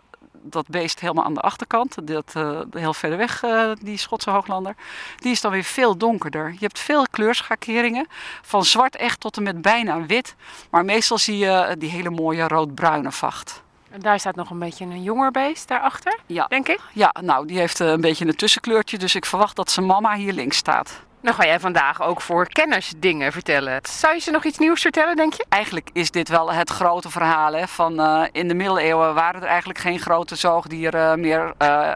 dat 0.51 0.67
beest 0.67 0.99
helemaal 0.99 1.23
aan 1.23 1.33
de 1.33 1.41
achterkant, 1.41 2.07
dat, 2.07 2.31
eh, 2.33 2.59
heel 2.71 2.93
verder 2.93 3.17
weg, 3.17 3.43
eh, 3.43 3.71
die 3.81 3.97
Schotse 3.97 4.29
hooglander, 4.29 4.75
die 5.19 5.31
is 5.31 5.41
dan 5.41 5.51
weer 5.51 5.63
veel 5.63 5.97
donkerder. 5.97 6.51
Je 6.51 6.65
hebt 6.65 6.79
veel 6.79 7.05
kleurschakeringen, 7.11 8.07
van 8.41 8.65
zwart 8.65 8.95
echt 8.95 9.19
tot 9.19 9.37
en 9.37 9.43
met 9.43 9.61
bijna 9.61 10.05
wit. 10.05 10.35
Maar 10.69 10.85
meestal 10.85 11.17
zie 11.17 11.37
je 11.37 11.75
die 11.77 11.89
hele 11.89 12.09
mooie 12.09 12.47
roodbruine 12.47 13.11
vacht. 13.11 13.65
En 13.97 14.03
daar 14.03 14.19
staat 14.19 14.35
nog 14.35 14.49
een 14.49 14.59
beetje 14.59 14.85
een 14.85 15.03
jonger 15.03 15.31
beest 15.31 15.67
daarachter, 15.67 16.19
Ja. 16.25 16.45
denk 16.47 16.67
ik. 16.67 16.79
Ja, 16.93 17.13
nou, 17.21 17.47
die 17.47 17.57
heeft 17.57 17.79
eh, 17.79 17.87
een 17.87 18.01
beetje 18.01 18.25
een 18.25 18.35
tussenkleurtje, 18.35 18.97
dus 18.97 19.15
ik 19.15 19.25
verwacht 19.25 19.55
dat 19.55 19.71
zijn 19.71 19.85
mama 19.85 20.15
hier 20.15 20.33
links 20.33 20.57
staat. 20.57 21.01
Dan 21.21 21.33
ga 21.33 21.45
jij 21.45 21.59
vandaag 21.59 22.01
ook 22.01 22.21
voor 22.21 22.47
kenners 22.47 22.93
dingen 22.97 23.31
vertellen. 23.31 23.79
Zou 23.83 24.13
je 24.13 24.19
ze 24.19 24.31
nog 24.31 24.43
iets 24.43 24.57
nieuws 24.57 24.81
vertellen, 24.81 25.15
denk 25.15 25.33
je? 25.33 25.45
Eigenlijk 25.49 25.89
is 25.93 26.11
dit 26.11 26.29
wel 26.29 26.51
het 26.53 26.69
grote 26.69 27.09
verhaal. 27.09 27.53
Hè, 27.53 27.67
van, 27.67 27.99
eh, 27.99 28.23
in 28.31 28.47
de 28.47 28.53
middeleeuwen 28.53 29.13
waren 29.13 29.41
er 29.41 29.47
eigenlijk 29.47 29.79
geen 29.79 29.99
grote 29.99 30.35
zoogdieren 30.35 31.19
meer 31.19 31.53
eh, 31.57 31.91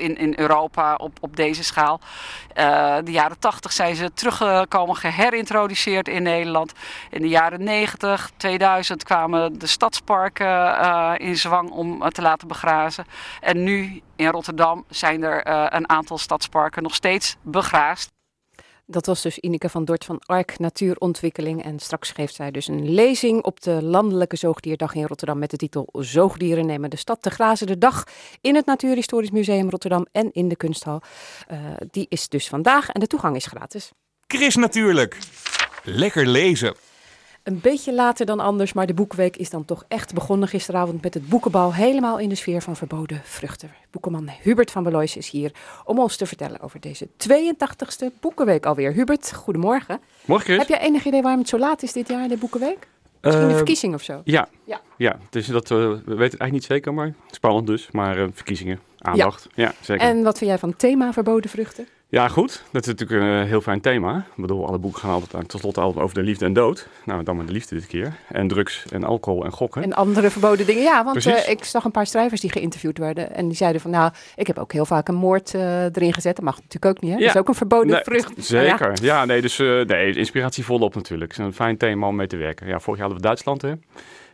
in, 0.00 0.16
in 0.16 0.34
Europa 0.36 0.94
op, 0.94 1.18
op 1.20 1.36
deze 1.36 1.64
schaal. 1.64 2.00
Eh, 2.54 2.96
de 3.04 3.10
jaren 3.10 3.38
80 3.38 3.72
zijn 3.72 3.94
ze 3.94 4.12
teruggekomen, 4.12 4.96
geherintroduceerd 4.96 6.08
in 6.08 6.22
Nederland. 6.22 6.72
In 7.10 7.22
de 7.22 7.28
jaren 7.28 7.64
90, 7.64 8.30
2000 8.36 9.04
kwamen 9.04 9.58
de 9.58 9.66
stadsparken 9.66 10.78
eh, 10.78 11.12
in 11.16 11.36
zwang 11.36 11.70
om 11.70 12.10
te 12.10 12.22
laten 12.22 12.48
begrazen. 12.48 13.04
En 13.40 13.62
nu 13.62 14.02
in 14.16 14.28
Rotterdam 14.28 14.84
zijn 14.88 15.22
er 15.22 15.42
eh, 15.42 15.66
een 15.68 15.88
aantal 15.88 16.18
stadsparken 16.18 16.82
nog 16.82 16.94
steeds 16.94 17.36
begraasd. 17.42 18.10
Dat 18.90 19.06
was 19.06 19.22
dus 19.22 19.38
Ineke 19.38 19.68
van 19.68 19.84
Dort 19.84 20.04
van 20.04 20.20
Ark 20.26 20.58
Natuurontwikkeling. 20.58 21.64
En 21.64 21.78
straks 21.78 22.10
geeft 22.10 22.34
zij 22.34 22.50
dus 22.50 22.68
een 22.68 22.90
lezing 22.94 23.42
op 23.42 23.60
de 23.60 23.82
Landelijke 23.82 24.36
Zoogdierdag 24.36 24.94
in 24.94 25.06
Rotterdam 25.06 25.38
met 25.38 25.50
de 25.50 25.56
titel 25.56 25.88
Zoogdieren 25.92 26.66
nemen 26.66 26.90
de 26.90 26.96
stad 26.96 27.22
te 27.22 27.30
grazen. 27.30 27.66
De 27.66 27.78
dag 27.78 28.04
in 28.40 28.54
het 28.54 28.66
Natuurhistorisch 28.66 29.30
Museum 29.30 29.70
Rotterdam 29.70 30.06
en 30.12 30.32
in 30.32 30.48
de 30.48 30.56
kunsthal. 30.56 31.00
Eh, 31.46 31.58
die 31.90 32.06
is 32.08 32.28
dus 32.28 32.48
vandaag 32.48 32.88
en 32.88 33.00
de 33.00 33.06
toegang 33.06 33.36
is 33.36 33.46
gratis. 33.46 33.90
Chris 34.26 34.56
natuurlijk. 34.56 35.18
Lekker 35.84 36.26
lezen. 36.26 36.74
Een 37.50 37.60
beetje 37.62 37.94
later 37.94 38.26
dan 38.26 38.40
anders, 38.40 38.72
maar 38.72 38.86
de 38.86 38.94
Boekenweek 38.94 39.36
is 39.36 39.50
dan 39.50 39.64
toch 39.64 39.84
echt 39.88 40.14
begonnen 40.14 40.48
gisteravond 40.48 41.02
met 41.02 41.14
het 41.14 41.28
boekenbal. 41.28 41.74
Helemaal 41.74 42.18
in 42.18 42.28
de 42.28 42.34
sfeer 42.34 42.62
van 42.62 42.76
verboden 42.76 43.20
vruchten. 43.24 43.70
Boekenman 43.90 44.28
Hubert 44.42 44.70
van 44.70 44.82
Belois 44.82 45.16
is 45.16 45.30
hier 45.30 45.52
om 45.84 45.98
ons 45.98 46.16
te 46.16 46.26
vertellen 46.26 46.60
over 46.60 46.80
deze 46.80 47.08
82e 47.08 48.06
Boekenweek 48.20 48.66
alweer. 48.66 48.92
Hubert, 48.92 49.32
goedemorgen. 49.32 50.00
Morgen. 50.24 50.58
Heb 50.58 50.68
jij 50.68 50.80
enig 50.80 51.04
idee 51.04 51.22
waarom 51.22 51.40
het 51.40 51.48
zo 51.48 51.58
laat 51.58 51.82
is 51.82 51.92
dit 51.92 52.08
jaar, 52.08 52.28
de 52.28 52.36
Boekenweek? 52.36 52.88
Misschien 53.20 53.44
de 53.46 53.50
Eh, 53.50 53.56
verkiezing 53.56 53.94
of 53.94 54.02
zo? 54.02 54.20
Ja, 54.24 54.48
Ja. 54.64 54.80
ja. 54.96 55.16
dus 55.30 55.46
dat, 55.46 55.70
eh, 55.70 55.76
we 55.76 55.84
weten 55.94 56.06
het 56.06 56.16
eigenlijk 56.16 56.52
niet 56.52 56.64
zeker, 56.64 56.94
maar 56.94 57.14
spannend 57.30 57.66
dus. 57.66 57.88
Maar 57.90 58.18
eh, 58.18 58.26
verkiezingen, 58.32 58.80
aandacht, 58.98 59.46
ja, 59.54 59.72
zeker. 59.80 60.06
En 60.06 60.22
wat 60.22 60.38
vind 60.38 60.50
jij 60.50 60.58
van 60.58 60.68
het 60.68 60.78
thema 60.78 61.12
verboden 61.12 61.50
vruchten? 61.50 61.86
Ja, 62.10 62.28
goed. 62.28 62.62
Dat 62.70 62.82
is 62.82 62.88
natuurlijk 62.88 63.20
een 63.20 63.42
eh, 63.42 63.48
heel 63.48 63.60
fijn 63.60 63.80
thema. 63.80 64.16
Ik 64.16 64.40
bedoel, 64.40 64.66
alle 64.66 64.78
boeken 64.78 65.00
gaan 65.00 65.10
altijd 65.10 65.48
tenslotte 65.48 65.80
altijd 65.80 66.04
over 66.04 66.14
de 66.14 66.22
liefde 66.22 66.44
en 66.44 66.52
dood. 66.52 66.88
Nou, 67.04 67.22
dan 67.22 67.36
maar 67.36 67.46
de 67.46 67.52
liefde 67.52 67.74
dit 67.74 67.86
keer. 67.86 68.12
En 68.28 68.48
drugs 68.48 68.84
en 68.92 69.04
alcohol 69.04 69.44
en 69.44 69.50
gokken. 69.52 69.82
En 69.82 69.92
andere 69.92 70.30
verboden 70.30 70.66
dingen. 70.66 70.82
Ja, 70.82 71.04
want 71.04 71.26
eh, 71.26 71.48
ik 71.48 71.64
zag 71.64 71.84
een 71.84 71.90
paar 71.90 72.06
schrijvers 72.06 72.40
die 72.40 72.50
geïnterviewd 72.50 72.98
werden. 72.98 73.34
En 73.34 73.48
die 73.48 73.56
zeiden 73.56 73.80
van, 73.80 73.90
nou, 73.90 74.12
ik 74.36 74.46
heb 74.46 74.58
ook 74.58 74.72
heel 74.72 74.86
vaak 74.86 75.08
een 75.08 75.14
moord 75.14 75.54
eh, 75.54 75.84
erin 75.84 76.12
gezet. 76.12 76.36
Dat 76.36 76.44
mag 76.44 76.56
natuurlijk 76.56 76.96
ook 76.96 77.00
niet, 77.02 77.12
hè? 77.12 77.18
Dat 77.18 77.28
is 77.28 77.36
ook 77.36 77.48
een 77.48 77.54
verboden 77.54 77.92
Nee, 77.92 78.02
vrucht. 78.02 78.32
Zeker. 78.36 78.88
Maar 78.88 79.02
Ja, 79.02 79.24
nee, 79.24 79.40
dus 79.40 79.58
eh, 79.58 79.80
nee, 79.80 80.14
inspiratie 80.14 80.64
volop 80.64 80.94
natuurlijk. 80.94 81.30
Het 81.30 81.40
is 81.40 81.46
een 81.46 81.54
fijn 81.54 81.76
thema 81.76 82.06
om 82.06 82.16
mee 82.16 82.26
te 82.26 82.36
werken. 82.36 82.66
Ja, 82.66 82.80
vorig 82.80 83.00
jaar 83.00 83.08
hadden 83.08 83.16
we 83.16 83.22
Duitsland, 83.22 83.62
hè. 83.62 83.72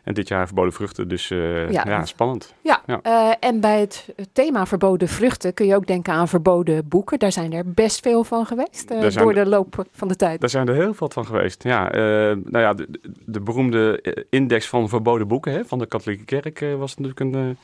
En 0.06 0.14
dit 0.14 0.28
jaar 0.28 0.46
verboden 0.46 0.72
vruchten, 0.72 1.08
dus 1.08 1.30
eh, 1.30 1.70
Ja. 1.70 1.82
ja, 1.86 2.04
spannend. 2.04 2.54
Ja, 2.60 2.82
Ja. 2.86 3.00
eh, 3.02 3.48
en 3.48 3.60
bij 3.60 3.80
het 3.80 4.08
thema 4.32 4.66
verboden 4.66 5.08
vruchten 5.08 5.54
kun 5.54 5.66
je 5.66 5.74
ook 5.74 5.86
denken 5.86 6.12
aan 6.12 6.28
verboden 6.28 6.88
boeken. 6.88 7.18
Daar 7.18 7.32
zijn 7.32 7.52
er 7.52 7.70
best 7.72 8.00
veel 8.00 8.24
van 8.24 8.46
geweest 8.46 8.94
zijn 8.98 9.12
door 9.12 9.34
de 9.34 9.46
loop 9.46 9.84
van 9.92 10.08
de 10.08 10.16
tijd. 10.16 10.40
Daar 10.40 10.50
zijn 10.50 10.68
er 10.68 10.74
heel 10.74 10.94
veel 10.94 11.10
van 11.12 11.26
geweest. 11.26 11.62
Ja, 11.62 11.90
nou 12.34 12.58
ja, 12.58 12.72
de, 12.74 12.88
de 13.24 13.40
beroemde 13.40 14.02
index 14.30 14.68
van 14.68 14.88
verboden 14.88 15.28
boeken 15.28 15.52
hè, 15.52 15.64
van 15.64 15.78
de 15.78 15.86
katholieke 15.86 16.24
kerk 16.24 16.64
was 16.78 16.96
natuurlijk 16.96 17.20
een 17.20 17.56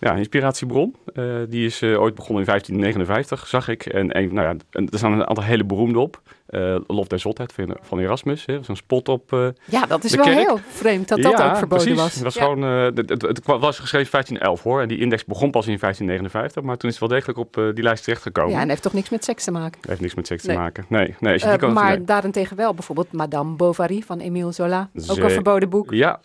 ja, 0.00 0.14
inspiratiebron. 0.14 0.96
Eh, 1.14 1.24
die 1.48 1.66
is 1.66 1.82
eh, 1.82 2.00
ooit 2.00 2.14
begonnen 2.14 2.38
in 2.44 2.50
1559, 2.50 3.46
zag 3.46 3.68
ik. 3.68 3.86
En, 3.86 4.18
een, 4.18 4.34
nou 4.34 4.46
ja, 4.48 4.54
en 4.70 4.88
er 4.90 4.98
staan 4.98 5.12
een 5.12 5.26
aantal 5.26 5.44
hele 5.44 5.64
beroemde 5.64 5.98
op. 5.98 6.20
Eh 6.46 6.76
Lof 6.86 7.06
der 7.06 7.18
Zotheid 7.18 7.52
van, 7.52 7.76
van 7.80 7.98
Erasmus, 7.98 8.46
hè, 8.46 8.62
zo'n 8.62 8.76
spot 8.76 9.08
op 9.08 9.52
Ja, 9.64 9.86
dat 9.86 10.04
is 10.04 10.14
wel 10.14 10.24
kerk. 10.24 10.36
heel 10.38 10.58
vreemd 10.68 11.08
dat 11.08 11.22
dat 11.22 11.38
Ja, 11.38 11.50
ook 11.50 11.56
verboden 11.56 11.84
precies. 11.84 12.02
was. 12.02 12.14
Het, 12.14 12.22
was 12.22 12.34
Ja. 12.34 12.42
gewoon, 12.42 12.62
het, 12.62 12.96
het, 13.08 13.22
het 13.22 13.44
was 13.44 13.78
geschreven 13.78 14.10
1511 14.10 14.62
hoor. 14.62 14.80
En 14.80 14.88
die 14.88 14.98
index 14.98 15.24
begon 15.24 15.50
pas 15.50 15.66
in 15.66 15.78
1559. 15.78 16.62
Maar 16.62 16.76
toen 16.76 16.90
is 16.90 17.00
het 17.00 17.08
wel 17.08 17.18
degelijk 17.18 17.38
op 17.38 17.72
die 17.74 17.84
lijst 17.84 18.04
terechtgekomen. 18.04 18.52
Ja, 18.52 18.60
en 18.60 18.68
heeft 18.68 18.82
toch 18.82 18.92
niks 18.92 19.08
met 19.10 19.24
seks 19.24 19.44
te 19.44 19.50
maken. 19.50 19.80
heeft 19.88 20.00
niks 20.00 20.14
met 20.14 20.26
seks 20.26 20.42
Nee. 20.44 20.56
te 20.56 20.62
maken. 20.62 20.84
Nee, 20.88 21.14
nee 21.20 21.32
als 21.32 21.42
je 21.42 21.48
die 21.48 21.58
kan, 21.58 21.72
maar 21.72 21.96
nee. 21.96 22.04
daarentegen 22.04 22.56
wel 22.56 22.74
bijvoorbeeld 22.74 23.12
Madame 23.12 23.54
Bovary 23.56 24.02
van 24.06 24.20
Émile 24.20 24.52
Zola. 24.52 24.90
Ook 25.08 25.16
een 25.18 25.30
verboden 25.30 25.68
boek. 25.68 25.92
Ja, 25.92 26.20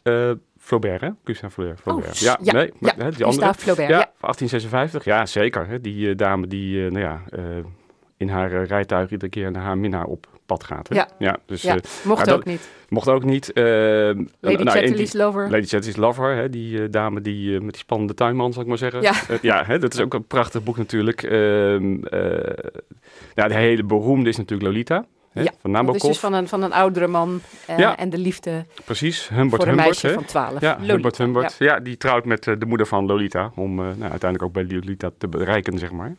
Flaubert, 0.63 1.01
hè? 1.01 1.09
Gustave 1.23 1.53
Flaubert. 1.53 1.79
Flaubert. 1.81 2.19
ja, 2.19 2.37
ja, 2.41 2.53
nee, 2.53 2.71
maar, 2.79 2.93
ja, 2.97 3.03
hè, 3.03 3.11
die 3.11 3.25
andere. 3.25 3.53
Flaubert, 3.53 3.89
Ja, 3.89 3.97
ja. 3.97 4.11
1856, 4.19 5.03
ja, 5.03 5.25
zeker. 5.25 5.67
Hè? 5.67 5.81
Die 5.81 6.09
eh, 6.09 6.17
dame 6.17 6.47
die, 6.47 6.85
eh, 6.85 6.91
nou 6.91 7.03
ja, 7.03 7.21
eh, 7.29 7.41
in 8.17 8.29
haar 8.29 8.63
rijtuig 8.63 9.11
iedere 9.11 9.31
keer 9.31 9.51
naar 9.51 9.63
haar 9.63 9.77
minnaar 9.77 10.05
op 10.05 10.27
pad 10.45 10.63
gaat. 10.63 10.87
Hè? 10.87 11.03
Ja. 11.17 11.37
dus, 11.45 11.61
Ja, 11.61 11.75
eh, 11.75 11.81
mocht 12.03 12.25
nou, 12.25 12.37
ook 12.37 12.45
niet. 12.45 12.69
Mocht 12.89 13.07
ook 13.07 13.23
niet. 13.23 13.53
eh, 13.53 13.63
nou, 13.63 14.27
een 14.41 14.69
Chatterley's 14.69 15.13
Lover. 15.13 15.43
Lady 15.43 15.61
Chatterley's 15.65 15.95
Lover, 15.95 16.35
hè? 16.35 16.49
die 16.49 16.89
dame 16.89 17.21
die, 17.21 17.59
met 17.59 17.71
die 17.73 17.81
spannende 17.81 18.13
tuinman, 18.13 18.53
zal 18.53 18.61
ik 18.61 18.67
maar 18.67 18.77
zeggen. 18.77 19.01
Ja. 19.01 19.13
Ja, 19.41 19.63
hè? 19.65 19.79
dat 19.79 19.93
is 19.93 19.99
ook 19.99 20.13
een 20.13 20.25
prachtig 20.27 20.63
boek 20.63 20.77
natuurlijk. 20.77 21.23
Ehm, 21.23 22.03
eh, 22.03 22.19
nou, 23.35 23.49
de 23.49 23.55
hele 23.55 23.83
beroemde 23.83 24.29
is 24.29 24.37
natuurlijk 24.37 24.69
Lolita. 24.69 25.05
Hè? 25.31 25.41
Ja, 25.41 25.51
van 25.61 25.71
Nabokov. 25.71 26.01
dus 26.01 26.19
van 26.19 26.33
een, 26.33 26.47
van 26.47 26.61
een 26.63 26.73
oudere 26.73 27.07
man 27.07 27.41
eh, 27.67 27.77
Ja. 27.77 27.97
en 27.97 28.09
de 28.09 28.17
liefde 28.17 28.65
Precies, 28.85 29.29
Humbert 29.29 29.49
voor 29.49 29.59
een 29.61 29.67
Humbert. 29.67 29.85
meisje 29.87 30.07
hè? 30.07 30.13
van 30.13 30.25
12. 30.25 30.59
Ja, 30.61 30.73
Lolita, 30.75 30.93
Humbert 30.93 31.17
Humbert. 31.17 31.55
ja. 31.59 31.65
Ja. 31.73 31.79
die 31.79 31.97
trouwt 31.97 32.25
met 32.25 32.47
eh, 32.47 32.53
de 32.59 32.65
moeder 32.65 32.87
van 32.87 33.05
Lolita. 33.05 33.51
Om 33.55 33.79
eh, 33.79 33.85
nou, 33.85 34.01
uiteindelijk 34.11 34.43
ook 34.43 34.53
bij 34.53 34.65
Lolita 34.69 35.09
te 35.17 35.27
bereiken, 35.27 35.77
zeg 35.79 35.91
maar. 35.91 36.15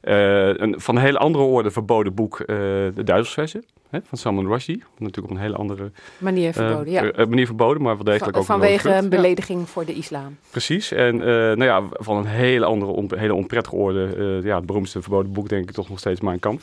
Een, 0.00 0.74
van 0.80 0.96
een 0.96 1.02
hele 1.02 1.18
andere 1.18 1.44
orde 1.44 1.70
verboden 1.70 2.14
boek, 2.14 2.42
De 2.46 2.92
Duizelsversen. 3.04 3.64
Hè, 3.90 3.98
van 4.04 4.18
Salman 4.18 4.46
Rushdie. 4.46 4.82
Natuurlijk 4.98 5.26
op 5.30 5.30
een 5.36 5.42
hele 5.42 5.56
andere 5.56 5.90
Manier 6.18 6.52
verboden, 6.52 6.92
ja. 6.92 7.02
manier 7.28 7.46
verboden, 7.46 7.82
maar 7.82 7.94
wel 7.94 8.04
degelijk 8.04 8.30
Van- 8.32 8.40
ook 8.40 8.46
vanwege 8.46 8.88
een. 8.90 9.02
Ja. 9.02 9.08
belediging 9.08 9.68
voor 9.68 9.84
de 9.84 9.94
islam. 9.94 10.36
Precies. 10.50 10.92
En 10.92 11.16
nou 11.16 11.64
ja, 11.64 11.82
van 11.92 12.16
een 12.16 12.26
hele 12.26 12.64
andere, 12.64 12.90
on- 12.90 13.10
hele 13.16 13.34
onprettige 13.34 13.76
orde. 13.76 14.40
ja, 14.44 14.56
het 14.56 14.66
beroemdste 14.66 15.02
verboden 15.02 15.32
boek 15.32 15.48
denk 15.48 15.68
ik 15.68 15.74
toch 15.74 15.88
nog 15.88 15.98
steeds 15.98 16.20
Mijn 16.20 16.38
Kamp. 16.38 16.60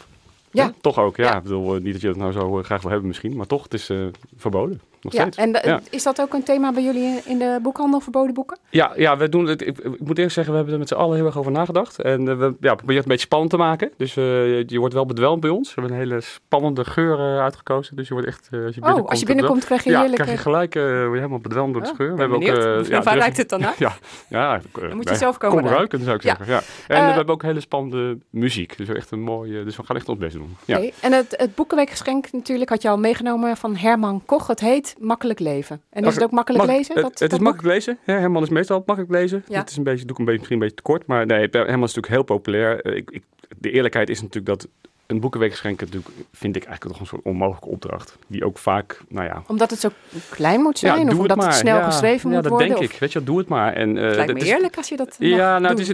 Ja. 0.55 0.73
Toch 0.81 0.99
ook, 0.99 1.17
ja. 1.17 1.23
Ja. 1.23 1.37
Ik 1.37 1.43
bedoel, 1.43 1.75
eh, 1.75 1.81
niet 1.81 1.93
dat 1.93 2.01
je 2.01 2.07
het 2.07 2.17
nou 2.17 2.31
zo 2.31 2.59
eh, 2.59 2.63
graag 2.63 2.81
wil 2.81 2.91
hebben 2.91 3.07
misschien, 3.07 3.35
maar 3.35 3.47
toch, 3.47 3.63
het 3.63 3.73
is 3.73 3.89
eh, 3.89 4.05
verboden. 4.35 4.81
Nog 5.05 5.13
Ja, 5.13 5.21
steeds. 5.21 5.37
en 5.37 5.51
de- 5.51 5.61
ja. 5.65 5.79
is 5.89 6.03
dat 6.03 6.21
ook 6.21 6.33
een 6.33 6.43
thema 6.43 6.71
bij 6.73 6.83
jullie 6.83 7.21
in- 7.25 7.37
de 7.37 7.59
boekhandel, 7.61 7.99
verboden 7.99 8.33
boeken? 8.33 8.57
Ja, 8.69 8.91
ja, 8.95 9.17
we 9.17 9.29
doen 9.29 9.45
het. 9.47 9.61
Ik, 9.61 9.77
ik 9.77 9.99
moet 9.99 10.09
eerlijk 10.17 10.31
zeggen, 10.31 10.51
we 10.51 10.55
hebben 10.57 10.73
er 10.73 10.79
met 10.79 10.87
z'n 10.87 10.93
allen 10.95 11.15
heel 11.15 11.25
erg 11.25 11.37
over 11.37 11.51
nagedacht. 11.51 12.01
En 12.01 12.27
eh, 12.29 12.37
we 12.37 12.43
ja, 12.59 12.75
proberen 12.75 12.95
het 12.95 13.03
een 13.03 13.03
beetje 13.03 13.17
spannend 13.25 13.51
te 13.51 13.57
maken. 13.57 13.91
Dus 13.97 14.17
eh, 14.17 14.23
je 14.67 14.79
wordt 14.79 14.93
wel 14.93 15.05
bedwelmd 15.05 15.41
bij 15.41 15.49
ons. 15.49 15.73
We 15.73 15.81
hebben 15.81 15.99
een 15.99 16.07
hele 16.07 16.21
spannende 16.21 16.85
geur 16.85 17.19
eh, 17.19 17.39
uitgekozen. 17.43 17.95
Dus 17.95 18.07
je 18.07 18.13
wordt 18.13 18.27
echt. 18.29 18.47
eh, 18.51 18.65
als 18.65 18.75
je 18.75 18.81
Oh, 18.81 19.05
als 19.07 19.19
je 19.19 19.25
binnenkomt 19.25 19.65
krijg 19.65 19.83
je 19.83 19.89
ja, 19.89 19.99
heerlijke- 19.99 20.23
krijg 20.23 20.37
je 20.37 20.43
gelijk. 20.43 20.73
word 20.73 20.85
je 20.85 21.09
helemaal 21.15 21.39
bedwelmd 21.39 21.73
door 21.73 21.81
de 21.81 21.87
Oh, 21.89 21.93
scheur. 21.93 22.15
ben 22.15 22.29
benieuwd. 22.29 22.89
eh, 22.89 23.01
Waar 23.03 23.17
ruikt 23.17 23.37
het 23.37 23.49
dan 23.49 23.59
naar? 23.59 23.75
Ja, 23.85 23.93
ja. 24.29 24.61
Dan 24.71 24.95
moet 24.95 25.09
je 25.09 25.15
zelf 25.15 25.37
komen 25.37 25.63
Kom 25.63 25.71
ruiken. 25.71 25.99
zou 26.03 26.15
ik 26.15 26.23
Ja. 26.23 26.35
zeggen. 26.37 26.55
Ja. 26.55 26.61
En 26.95 27.05
we 27.07 27.11
hebben 27.11 27.33
ook 27.33 27.41
hele 27.41 27.59
spannende 27.59 28.17
muziek. 28.29 28.77
Dus 28.77 28.87
echt 28.89 29.11
een 29.11 29.21
mooie. 29.21 29.63
Dus 29.63 29.75
we 29.77 29.83
gaan 29.85 29.95
echt 29.95 30.09
ons 30.09 30.19
best 30.19 30.33
doen. 30.33 30.57
Ja. 30.65 30.79
En 31.01 31.13
het, 31.13 31.33
het 31.37 31.55
boekenweekgeschenk 31.55 32.31
natuurlijk 32.31 32.69
had 32.69 32.81
je 32.81 32.89
al 32.89 32.97
meegenomen 32.97 33.57
van 33.57 33.75
Herman 33.75 34.21
Koch. 34.25 34.47
Het 34.47 34.59
heet 34.59 34.94
Makkelijk 34.99 35.39
Leven. 35.39 35.81
En 35.89 36.03
is 36.05 36.13
het 36.15 36.23
ook 36.23 36.31
makkelijk 36.31 36.65
Mag- 36.65 36.75
lezen? 36.75 36.93
Het, 36.93 37.03
dat- 37.03 37.19
het 37.19 37.29
dat 37.29 37.39
is 37.39 37.45
makkelijk 37.45 37.73
lezen. 37.73 37.97
Ja, 38.05 38.13
Herman 38.19 38.43
is 38.43 38.49
meestal 38.49 38.83
makkelijk 38.85 39.13
lezen. 39.13 39.43
Ja. 39.47 39.59
Het 39.59 39.69
is 39.69 39.77
een 39.77 39.83
beetje, 39.83 40.05
doe 40.05 40.11
ik 40.13 40.17
een 40.19 40.25
beetje, 40.25 40.39
misschien 40.39 40.61
een 40.61 40.67
beetje 40.67 40.75
te 40.83 40.91
kort. 40.91 41.05
Maar 41.07 41.25
nee, 41.25 41.47
Herman 41.51 41.73
is 41.83 41.93
natuurlijk 41.93 42.07
heel 42.13 42.23
populair. 42.23 42.81
Eh, 42.81 42.95
Ik, 42.95 43.11
ik, 43.11 43.23
de 43.57 43.71
eerlijkheid 43.71 44.09
is 44.09 44.21
natuurlijk 44.21 44.45
dat 44.59 44.67
een 45.07 45.19
boekenweekgeschenk 45.19 45.79
natuurlijk, 45.79 46.07
vind 46.31 46.55
ik 46.55 46.63
eigenlijk 46.63 46.91
toch 46.93 47.01
een 47.01 47.07
soort 47.07 47.25
onmogelijke 47.25 47.67
opdracht. 47.69 48.17
Die 48.27 48.45
ook 48.45 48.57
vaak, 48.57 49.01
nou 49.09 49.25
ja... 49.27 49.43
Omdat 49.47 49.69
het 49.69 49.79
zo 49.79 49.89
klein 50.29 50.61
moet 50.61 50.79
zijn? 50.79 50.99
ja, 51.01 51.07
of 51.11 51.17
omdat 51.19 51.43
het, 51.43 51.53
snel 51.53 51.77
Ja, 51.77 51.85
geschreven 51.85 52.29
ja, 52.29 52.35
moet 52.35 52.43
dat 52.43 52.51
worden? 52.51 52.69
denk 52.69 52.79
of- 52.79 52.93
ik. 52.93 52.99
Weet 52.99 53.11
je, 53.11 53.23
doe 53.23 53.37
het 53.37 53.47
maar. 53.47 53.73
En, 53.73 53.97
eh, 53.97 54.03
Het 54.05 54.15
lijkt 54.15 54.27
me 54.33 54.39
dat 54.39 54.43
is- 54.47 54.49
eerlijk 54.53 54.77
als 54.77 54.89
je 54.89 54.97
dat 54.97 55.15
mag 55.19 55.29
Ja, 55.29 55.59
nou, 55.59 55.69
het 55.79 55.79
is, 55.79 55.87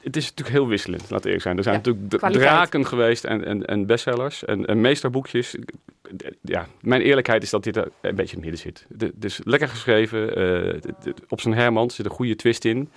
het 0.00 0.16
is 0.16 0.24
natuurlijk 0.28 0.48
heel 0.56 0.66
wisselend, 0.68 1.10
laat 1.10 1.24
eerlijk 1.24 1.42
zijn. 1.42 1.56
Er 1.56 1.62
zijn 1.62 1.74
Ja, 1.74 1.80
natuurlijk 1.84 2.16
kwaliteit. 2.20 2.48
draken 2.48 2.86
geweest 2.86 3.24
en, 3.24 3.44
en, 3.44 3.64
en 3.64 3.86
bestsellers 3.86 4.44
en, 4.44 4.66
en 4.66 4.80
meesterboekjes. 4.80 5.54
Ja, 6.40 6.66
mijn 6.80 7.00
eerlijkheid 7.00 7.42
is 7.42 7.50
dat 7.50 7.64
dit 7.64 7.76
er 7.76 7.88
een 8.00 8.14
beetje 8.14 8.36
in 8.36 8.42
het 8.42 8.50
midden 8.50 8.74
zit. 8.98 9.14
Is 9.24 9.40
lekker 9.44 9.68
geschreven. 9.68 10.36
eh, 10.36 10.72
het- 11.04 11.20
op 11.28 11.40
zijn 11.40 11.54
Herman 11.54 11.90
zit 11.90 12.04
een 12.06 12.12
goede 12.12 12.36
twist 12.36 12.64
in. 12.64 12.88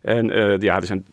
En 0.00 0.30
eh, 0.30 0.58
ja, 0.58 0.76
er 0.76 0.86
zijn 0.86 1.06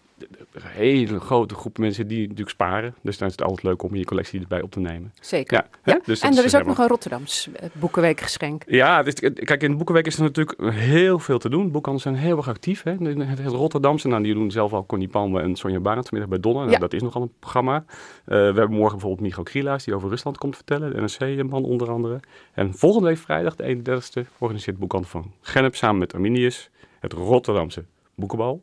een 0.63 0.69
hele 0.71 1.19
grote 1.19 1.55
groepen 1.55 1.81
mensen 1.81 2.07
die 2.07 2.21
natuurlijk 2.21 2.49
sparen. 2.49 2.95
Dus 3.01 3.17
dan 3.17 3.27
is 3.27 3.33
het 3.33 3.43
altijd 3.43 3.63
leuk 3.63 3.83
om 3.83 3.95
je 3.95 4.05
collectie 4.05 4.41
erbij 4.41 4.61
op 4.61 4.71
te 4.71 4.79
nemen. 4.79 5.13
Zeker. 5.21 5.57
Ja, 5.57 5.67
hè? 5.93 5.97
Dus 6.05 6.19
en 6.19 6.31
er 6.31 6.37
is 6.37 6.45
ook 6.45 6.51
Herman. 6.51 6.67
nog 6.69 6.77
een 6.77 6.87
Rotterdams 6.87 7.49
eh, 7.55 7.69
boekenweekgeschenk. 7.73 8.63
Ja, 8.67 9.03
is- 9.05 9.13
kijk, 9.19 9.63
in 9.63 9.71
de 9.71 9.75
Boekenweek 9.77 10.05
is 10.05 10.15
er 10.17 10.21
natuurlijk 10.23 10.61
heel 10.73 11.19
veel 11.19 11.37
te 11.39 11.49
doen. 11.49 11.71
Boekhandels 11.71 12.03
zijn 12.03 12.15
heel 12.15 12.37
erg 12.37 12.47
actief. 12.47 12.83
Hè. 12.83 12.91
Het 12.91 13.39
Rotterdamse, 13.45 14.07
nou, 14.07 14.23
die 14.23 14.33
doen 14.33 14.51
zelf 14.51 14.73
al 14.73 14.85
Connie 14.85 15.07
Palme 15.07 15.41
en 15.41 15.55
Sonja 15.55 15.79
Barend 15.79 16.07
vanmiddag 16.07 16.39
bij 16.39 16.51
Donna. 16.51 16.59
Nou, 16.59 16.71
Ja. 16.71 16.77
Dat 16.79 16.93
is 16.93 17.01
nogal 17.01 17.21
een 17.21 17.31
programma. 17.39 17.75
Eh, 17.77 17.85
we 18.25 18.35
hebben 18.35 18.71
morgen 18.71 18.91
bijvoorbeeld 18.91 19.21
Micho 19.27 19.43
Krielaars, 19.43 19.83
die 19.83 19.95
over 19.95 20.09
Rusland 20.09 20.37
komt 20.37 20.55
vertellen. 20.55 20.93
De 20.93 21.01
NRC-man 21.01 21.63
onder 21.63 21.89
andere. 21.91 22.19
En 22.53 22.73
volgende 22.73 23.07
week 23.07 23.17
vrijdag, 23.17 23.55
de 23.55 23.63
31ste, 23.63 24.25
organiseert 24.37 24.77
Boekhandel 24.77 25.09
van 25.09 25.31
Gennep 25.41 25.75
samen 25.75 25.97
met 25.97 26.13
Arminius 26.13 26.69
het 26.99 27.13
Rotterdamse 27.13 27.83
Boekenbal. 28.15 28.61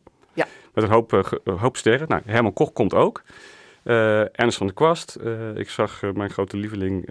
Met 0.75 0.85
een 0.85 0.91
hoop, 0.91 1.13
eh, 1.13 1.21
een 1.45 1.59
hoop 1.59 1.77
sterren. 1.77 2.09
Nou, 2.09 2.23
Herman 2.25 2.53
Koch 2.53 2.73
komt 2.73 2.95
ook. 2.95 3.23
Eh, 3.85 4.39
Ernst 4.41 4.57
van 4.57 4.67
der 4.67 4.77
Kwast. 4.77 5.15
Eh, 5.15 5.57
ik 5.57 5.69
zag 5.69 6.03
mijn 6.15 6.31
grote 6.31 6.57
lieveling 6.57 7.09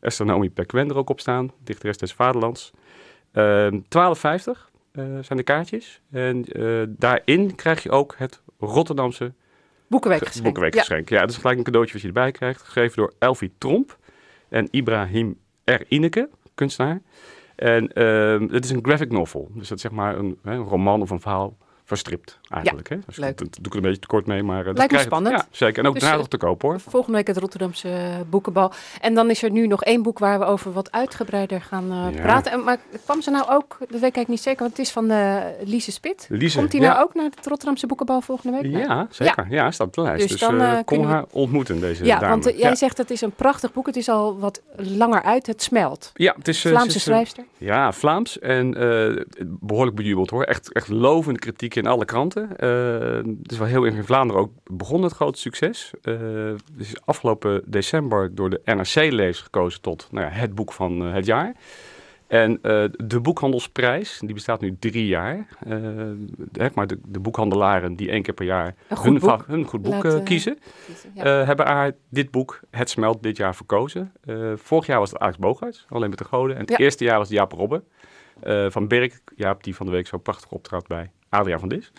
Esther 0.00 0.26
Naomi 0.26 0.50
Perquin 0.50 0.90
er 0.90 0.96
ook 0.96 1.10
op 1.10 1.20
staan. 1.20 1.50
Dichteres 1.64 1.98
des 1.98 2.12
Vaderlands. 2.12 2.70
Ehm 3.32 3.80
12,50 3.88 4.70
eh, 4.92 5.04
zijn 5.20 5.38
de 5.38 5.42
kaartjes. 5.42 6.00
En 6.10 6.44
daarin 6.88 7.54
krijg 7.54 7.82
je 7.82 7.90
ook 7.90 8.14
het 8.18 8.42
Rotterdamse 8.58 9.32
Boekenweekgeschenk. 9.86 10.44
boekenweekgeschenk. 10.44 11.08
Ja. 11.08 11.20
dat 11.20 11.30
is 11.30 11.36
gelijk 11.36 11.58
een 11.58 11.64
cadeautje 11.64 11.92
wat 11.92 12.02
je 12.02 12.08
erbij 12.08 12.30
krijgt. 12.30 12.62
Gegeven 12.62 12.96
door 12.96 13.12
Elfie 13.18 13.52
Tromp 13.58 13.98
en 14.48 14.68
Ibrahim 14.70 15.38
R. 15.64 15.82
Ineke, 15.88 16.28
kunstenaar. 16.54 17.02
En 17.56 17.92
ehm, 17.92 18.48
het 18.50 18.64
is 18.64 18.70
een 18.70 18.84
graphic 18.84 19.12
novel. 19.12 19.50
Dus 19.54 19.68
dat 19.68 19.76
is 19.76 19.82
zeg 19.82 19.92
maar 19.92 20.18
een, 20.18 20.38
hè, 20.42 20.52
een 20.52 20.64
roman 20.64 21.02
of 21.02 21.10
een 21.10 21.20
verhaal 21.20 21.56
verstript 21.90 22.38
eigenlijk. 22.48 22.88
hè? 22.88 22.96
Dus 23.06 23.16
leuk. 23.16 23.38
Dat, 23.38 23.48
doe 23.52 23.64
ik 23.66 23.70
er 23.70 23.76
een 23.76 23.82
beetje 23.82 23.98
te 24.00 24.06
kort 24.06 24.26
mee. 24.26 24.42
Maar, 24.42 24.64
dat 24.64 24.76
Lijkt 24.76 24.92
me 24.92 24.98
spannend. 24.98 25.36
Ja, 25.36 25.46
zeker. 25.50 25.78
En 25.82 25.86
ook 25.86 25.92
Dus, 25.92 26.02
daarna 26.02 26.16
eh, 26.16 26.22
nog 26.22 26.30
te 26.30 26.46
koop 26.46 26.62
hoor. 26.62 26.80
Volgende 26.80 27.16
week 27.16 27.26
het 27.26 27.36
Rotterdamse 27.36 27.88
boekenbal. 28.30 28.72
En 29.00 29.14
dan 29.14 29.30
is 29.30 29.42
er 29.42 29.50
nu 29.50 29.66
nog 29.66 29.84
één 29.84 30.02
boek 30.02 30.18
waar 30.18 30.38
we 30.38 30.44
over 30.44 30.72
wat 30.72 30.92
uitgebreider 30.92 31.60
gaan 31.60 31.90
eh, 31.92 32.14
Ja. 32.14 32.20
praten. 32.22 32.52
En, 32.52 32.64
maar 32.64 32.78
kwam 33.04 33.22
ze 33.22 33.30
nou 33.30 33.44
ook, 33.50 33.76
dat 33.78 33.78
weet 33.78 33.94
ik 33.94 34.00
eigenlijk 34.02 34.28
niet 34.28 34.40
zeker, 34.40 34.58
want 34.60 34.70
het 34.76 34.86
is 34.86 34.92
van 34.92 35.10
eh 35.10 35.36
Lise 35.64 35.92
Spit. 35.92 36.26
Lise, 36.28 36.58
Komt 36.58 36.70
die 36.70 36.80
ja. 36.80 36.88
nou 36.92 37.02
ook 37.02 37.14
naar 37.14 37.24
het 37.34 37.46
Rotterdamse 37.46 37.86
boekenbal 37.86 38.20
volgende 38.20 38.60
week? 38.62 38.72
Ja, 38.86 39.06
zeker. 39.10 39.46
Ja, 39.50 39.70
staat 39.70 39.86
op 39.86 39.94
de 39.94 40.02
lijst. 40.02 40.28
Dus 40.28 40.30
Dus, 40.30 40.40
dan, 40.40 40.84
kom 40.84 40.98
we- 41.00 41.06
haar 41.06 41.24
ontmoeten, 41.30 41.80
deze 41.80 42.04
Ja, 42.04 42.18
dame. 42.18 42.40
want 42.42 42.58
jij 42.58 42.74
zegt 42.76 42.98
het 42.98 43.10
is 43.10 43.20
een 43.20 43.32
prachtig 43.32 43.72
boek. 43.72 43.86
Het 43.86 43.96
is 43.96 44.08
al 44.08 44.38
wat 44.38 44.62
langer 44.76 45.22
uit. 45.22 45.46
Het 45.46 45.62
smelt. 45.62 46.10
Ja, 46.14 46.34
het 46.38 46.48
is... 46.48 46.60
Vlaamse 46.60 47.00
schrijfster. 47.00 47.44
Ja, 47.58 47.92
Vlaams 47.92 48.38
en 48.38 48.74
eh, 48.74 49.22
behoorlijk 49.44 49.96
bejubeld 49.96 50.30
hoor. 50.30 50.42
Echt, 50.42 50.72
echt 50.72 50.88
lovende 50.88 51.38
kritiek 51.38 51.74
in 51.80 51.86
alle 51.86 52.04
kranten. 52.04 52.56
Eh, 52.56 53.32
het 53.40 53.52
is 53.52 53.58
wel 53.58 53.66
heel 53.66 53.84
erg 53.84 53.94
in 53.94 54.04
Vlaanderen 54.04 54.42
ook 54.42 54.52
begonnen 54.64 55.06
het 55.08 55.16
grote 55.16 55.38
succes. 55.38 55.90
Het 56.02 56.62
is 56.78 56.94
afgelopen 57.04 57.62
december 57.66 58.34
door 58.34 58.50
de 58.50 58.60
NRC-lees 58.64 59.40
gekozen 59.40 59.80
tot 59.80 60.08
nou 60.10 60.26
ja, 60.26 60.32
het 60.32 60.54
boek 60.54 60.72
van 60.72 61.04
eh, 61.06 61.12
het 61.12 61.26
jaar. 61.26 61.54
En 62.26 62.58
de 62.96 63.20
boekhandelsprijs, 63.22 64.18
die 64.24 64.34
bestaat 64.34 64.60
nu 64.60 64.76
drie 64.78 65.06
jaar. 65.06 65.46
Maar 66.74 66.86
de, 66.86 66.98
de 67.06 67.20
boekhandelaren 67.20 67.94
die 67.96 68.10
één 68.10 68.22
keer 68.22 68.34
per 68.34 68.44
jaar 68.46 68.74
Een 68.88 68.96
hun, 69.02 69.12
boek 69.12 69.22
va- 69.22 69.44
hun 69.46 69.64
goed 69.64 69.82
boek 69.82 69.92
laten 69.92 70.24
kiezen, 70.24 70.58
kiezen, 70.86 71.10
ja. 71.14 71.24
hebben 71.44 71.66
haar 71.66 71.92
dit 72.08 72.30
boek, 72.30 72.60
Het 72.70 72.90
Smelt, 72.90 73.22
dit 73.22 73.36
jaar 73.36 73.54
verkozen. 73.54 74.12
Vorig 74.54 74.86
jaar 74.86 74.98
was 74.98 75.10
het 75.10 75.18
Alex 75.20 75.38
Bogaerts, 75.38 75.86
alleen 75.88 76.08
met 76.10 76.18
de 76.18 76.24
goden. 76.24 76.54
En 76.56 76.60
het 76.60 76.70
Ja. 76.70 76.76
eerste 76.78 77.04
jaar 77.04 77.18
was 77.18 77.28
het 77.28 77.36
Jaap 77.36 77.52
Robbe 77.52 77.82
eh, 78.40 78.66
van 78.68 78.88
Berk. 78.88 79.20
Jaap 79.36 79.64
die 79.64 79.74
van 79.76 79.86
de 79.86 79.92
week 79.92 80.06
zo 80.06 80.18
prachtig 80.18 80.50
optrad 80.50 80.86
bij 80.86 81.10
Adriaan 81.30 81.60
van 81.60 81.68
Dis. 81.68 81.92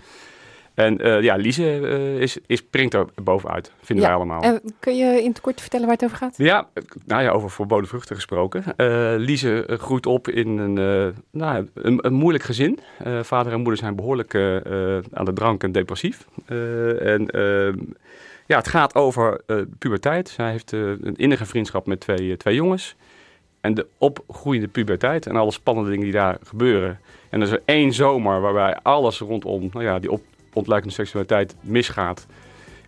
En 0.74 0.98
eh, 0.98 1.22
ja, 1.22 1.36
Lise 1.36 1.88
eh, 1.88 2.22
is, 2.22 2.38
is, 2.46 2.58
springt 2.58 2.94
er 2.94 3.06
bovenuit, 3.24 3.72
vinden 3.82 4.06
wij 4.06 4.16
allemaal. 4.16 4.42
En 4.42 4.62
kun 4.80 4.98
je 4.98 5.22
in 5.24 5.30
het 5.30 5.42
kort 5.42 5.62
vertellen 5.62 5.86
waar 5.86 5.96
het 5.96 6.06
over 6.06 6.18
gaat? 6.18 6.38
Ja, 6.38 6.68
nou 7.06 7.24
ja, 7.24 7.30
over 7.30 7.52
verboden 7.52 7.88
vruchten 7.88 8.16
gesproken. 8.16 8.64
Eh 8.78 9.14
Lise 9.18 9.66
groeit 9.68 10.06
op 10.06 10.28
in 10.28 10.58
een, 10.58 10.74
nou, 11.32 11.70
een, 11.74 12.06
een 12.06 12.14
moeilijk 12.14 12.44
gezin. 12.44 12.80
Vader 13.22 13.52
en 13.52 13.60
moeder 13.60 13.78
zijn 13.78 13.96
behoorlijk 13.96 14.34
eh, 14.34 14.98
eh, 14.98 15.04
aan 15.12 15.26
de 15.26 15.34
drank 15.34 15.64
en 15.64 15.72
depressief. 15.72 16.28
En 17.00 17.30
ja, 18.46 18.58
het 18.58 18.68
gaat 18.68 18.96
over 18.96 19.42
puberteit. 19.80 20.30
Zij 20.30 20.52
heeft 20.52 20.72
een 20.72 21.16
innige 21.16 21.46
vriendschap 21.46 21.88
met 21.88 22.00
twee, 22.00 22.38
twee 22.38 22.56
jongens. 22.56 22.96
En 23.62 23.74
de 23.74 23.88
opgroeiende 23.98 24.68
puberteit 24.68 25.28
en 25.28 25.36
alle 25.36 25.52
spannende 25.52 25.90
dingen 25.90 26.06
die 26.06 26.14
daar 26.14 26.38
gebeuren. 26.44 27.00
En 27.30 27.42
er 27.42 27.48
is 27.48 27.54
er 27.54 27.62
één 27.66 27.94
zomer 27.94 28.42
waarbij 28.42 28.78
alles 28.82 29.20
rondom 29.20 29.70
nou 29.74 29.86
ja, 29.86 30.00
die 30.00 30.12
op, 30.12 30.22
ontluikende 30.54 30.94
seksualiteit 30.94 31.56
misgaat. 31.62 32.28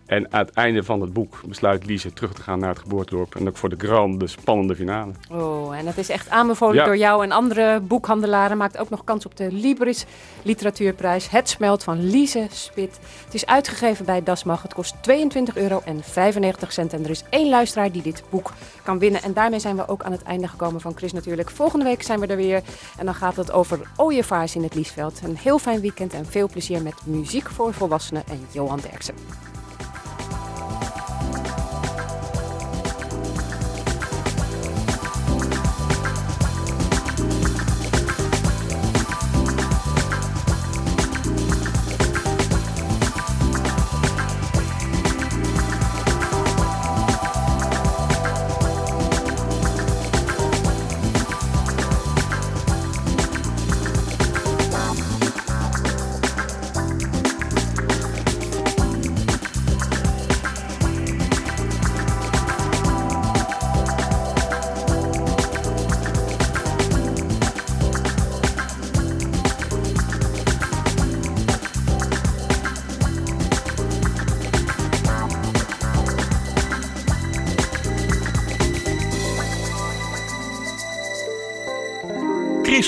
En 0.06 0.32
aan 0.32 0.40
het 0.44 0.50
einde 0.54 0.82
van 0.82 1.00
het 1.00 1.12
boek 1.12 1.40
besluit 1.46 1.86
Lise 1.86 2.12
terug 2.12 2.32
te 2.32 2.42
gaan 2.42 2.58
naar 2.58 2.68
het 2.68 2.78
geboortedorp. 2.78 3.34
En 3.34 3.48
ook 3.48 3.56
voor 3.56 3.68
de 3.68 3.86
grande, 3.86 4.26
spannende 4.26 4.74
finale. 4.76 5.12
Oh, 5.30 5.76
en 5.76 5.84
dat 5.84 5.96
is 5.96 6.08
echt 6.08 6.28
aanbevolen 6.30 6.74
Ja. 6.76 6.84
door 6.84 6.96
jou 6.96 7.22
en 7.22 7.32
andere 7.32 7.80
boekhandelaren. 7.80 8.56
Maakt 8.56 8.78
ook 8.78 8.90
nog 8.90 9.04
kans 9.04 9.26
op 9.26 9.36
de 9.36 9.52
Libris 9.52 10.04
Literatuurprijs. 10.42 11.28
Het 11.30 11.48
smelt 11.48 11.84
van 11.84 12.06
Lise 12.10 12.46
Spit. 12.50 12.98
Het 13.24 13.34
is 13.34 13.46
uitgegeven 13.46 14.04
bij 14.04 14.22
Dasmag. 14.22 14.62
Het 14.62 14.74
kost 14.74 14.94
22,95 15.00 15.56
euro 15.56 15.82
en 15.84 16.02
er 17.04 17.10
is 17.10 17.24
één 17.30 17.48
luisteraar 17.48 17.92
die 17.92 18.02
dit 18.02 18.22
boek 18.30 18.52
kan 18.82 18.98
winnen. 18.98 19.22
En 19.22 19.32
daarmee 19.32 19.58
zijn 19.58 19.76
we 19.76 19.88
ook 19.88 20.02
aan 20.02 20.12
het 20.12 20.22
einde 20.22 20.48
gekomen 20.48 20.80
van 20.80 20.96
Chris 20.96 21.12
natuurlijk. 21.12 21.50
Volgende 21.50 21.84
week 21.84 22.02
zijn 22.02 22.20
we 22.20 22.26
er 22.26 22.36
weer. 22.36 22.62
En 22.98 23.04
dan 23.04 23.14
gaat 23.14 23.36
het 23.36 23.52
over 23.52 23.80
ooievaars 23.96 24.54
in 24.56 24.62
het 24.62 24.74
Liesveld. 24.74 25.20
Een 25.24 25.36
heel 25.36 25.58
fijn 25.58 25.80
weekend 25.80 26.12
en 26.12 26.26
veel 26.26 26.48
plezier 26.48 26.82
met 26.82 26.94
muziek 27.04 27.48
voor 27.50 27.74
volwassenen 27.74 28.22
en 28.28 28.46
Johan 28.50 28.80
Derksen. 28.90 29.14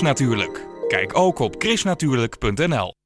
Natuurlijk. 0.07 0.66
Kijk 0.88 1.18
ook 1.18 1.38
op 1.38 1.54
chrisnatuurlijk.nl 1.59 2.96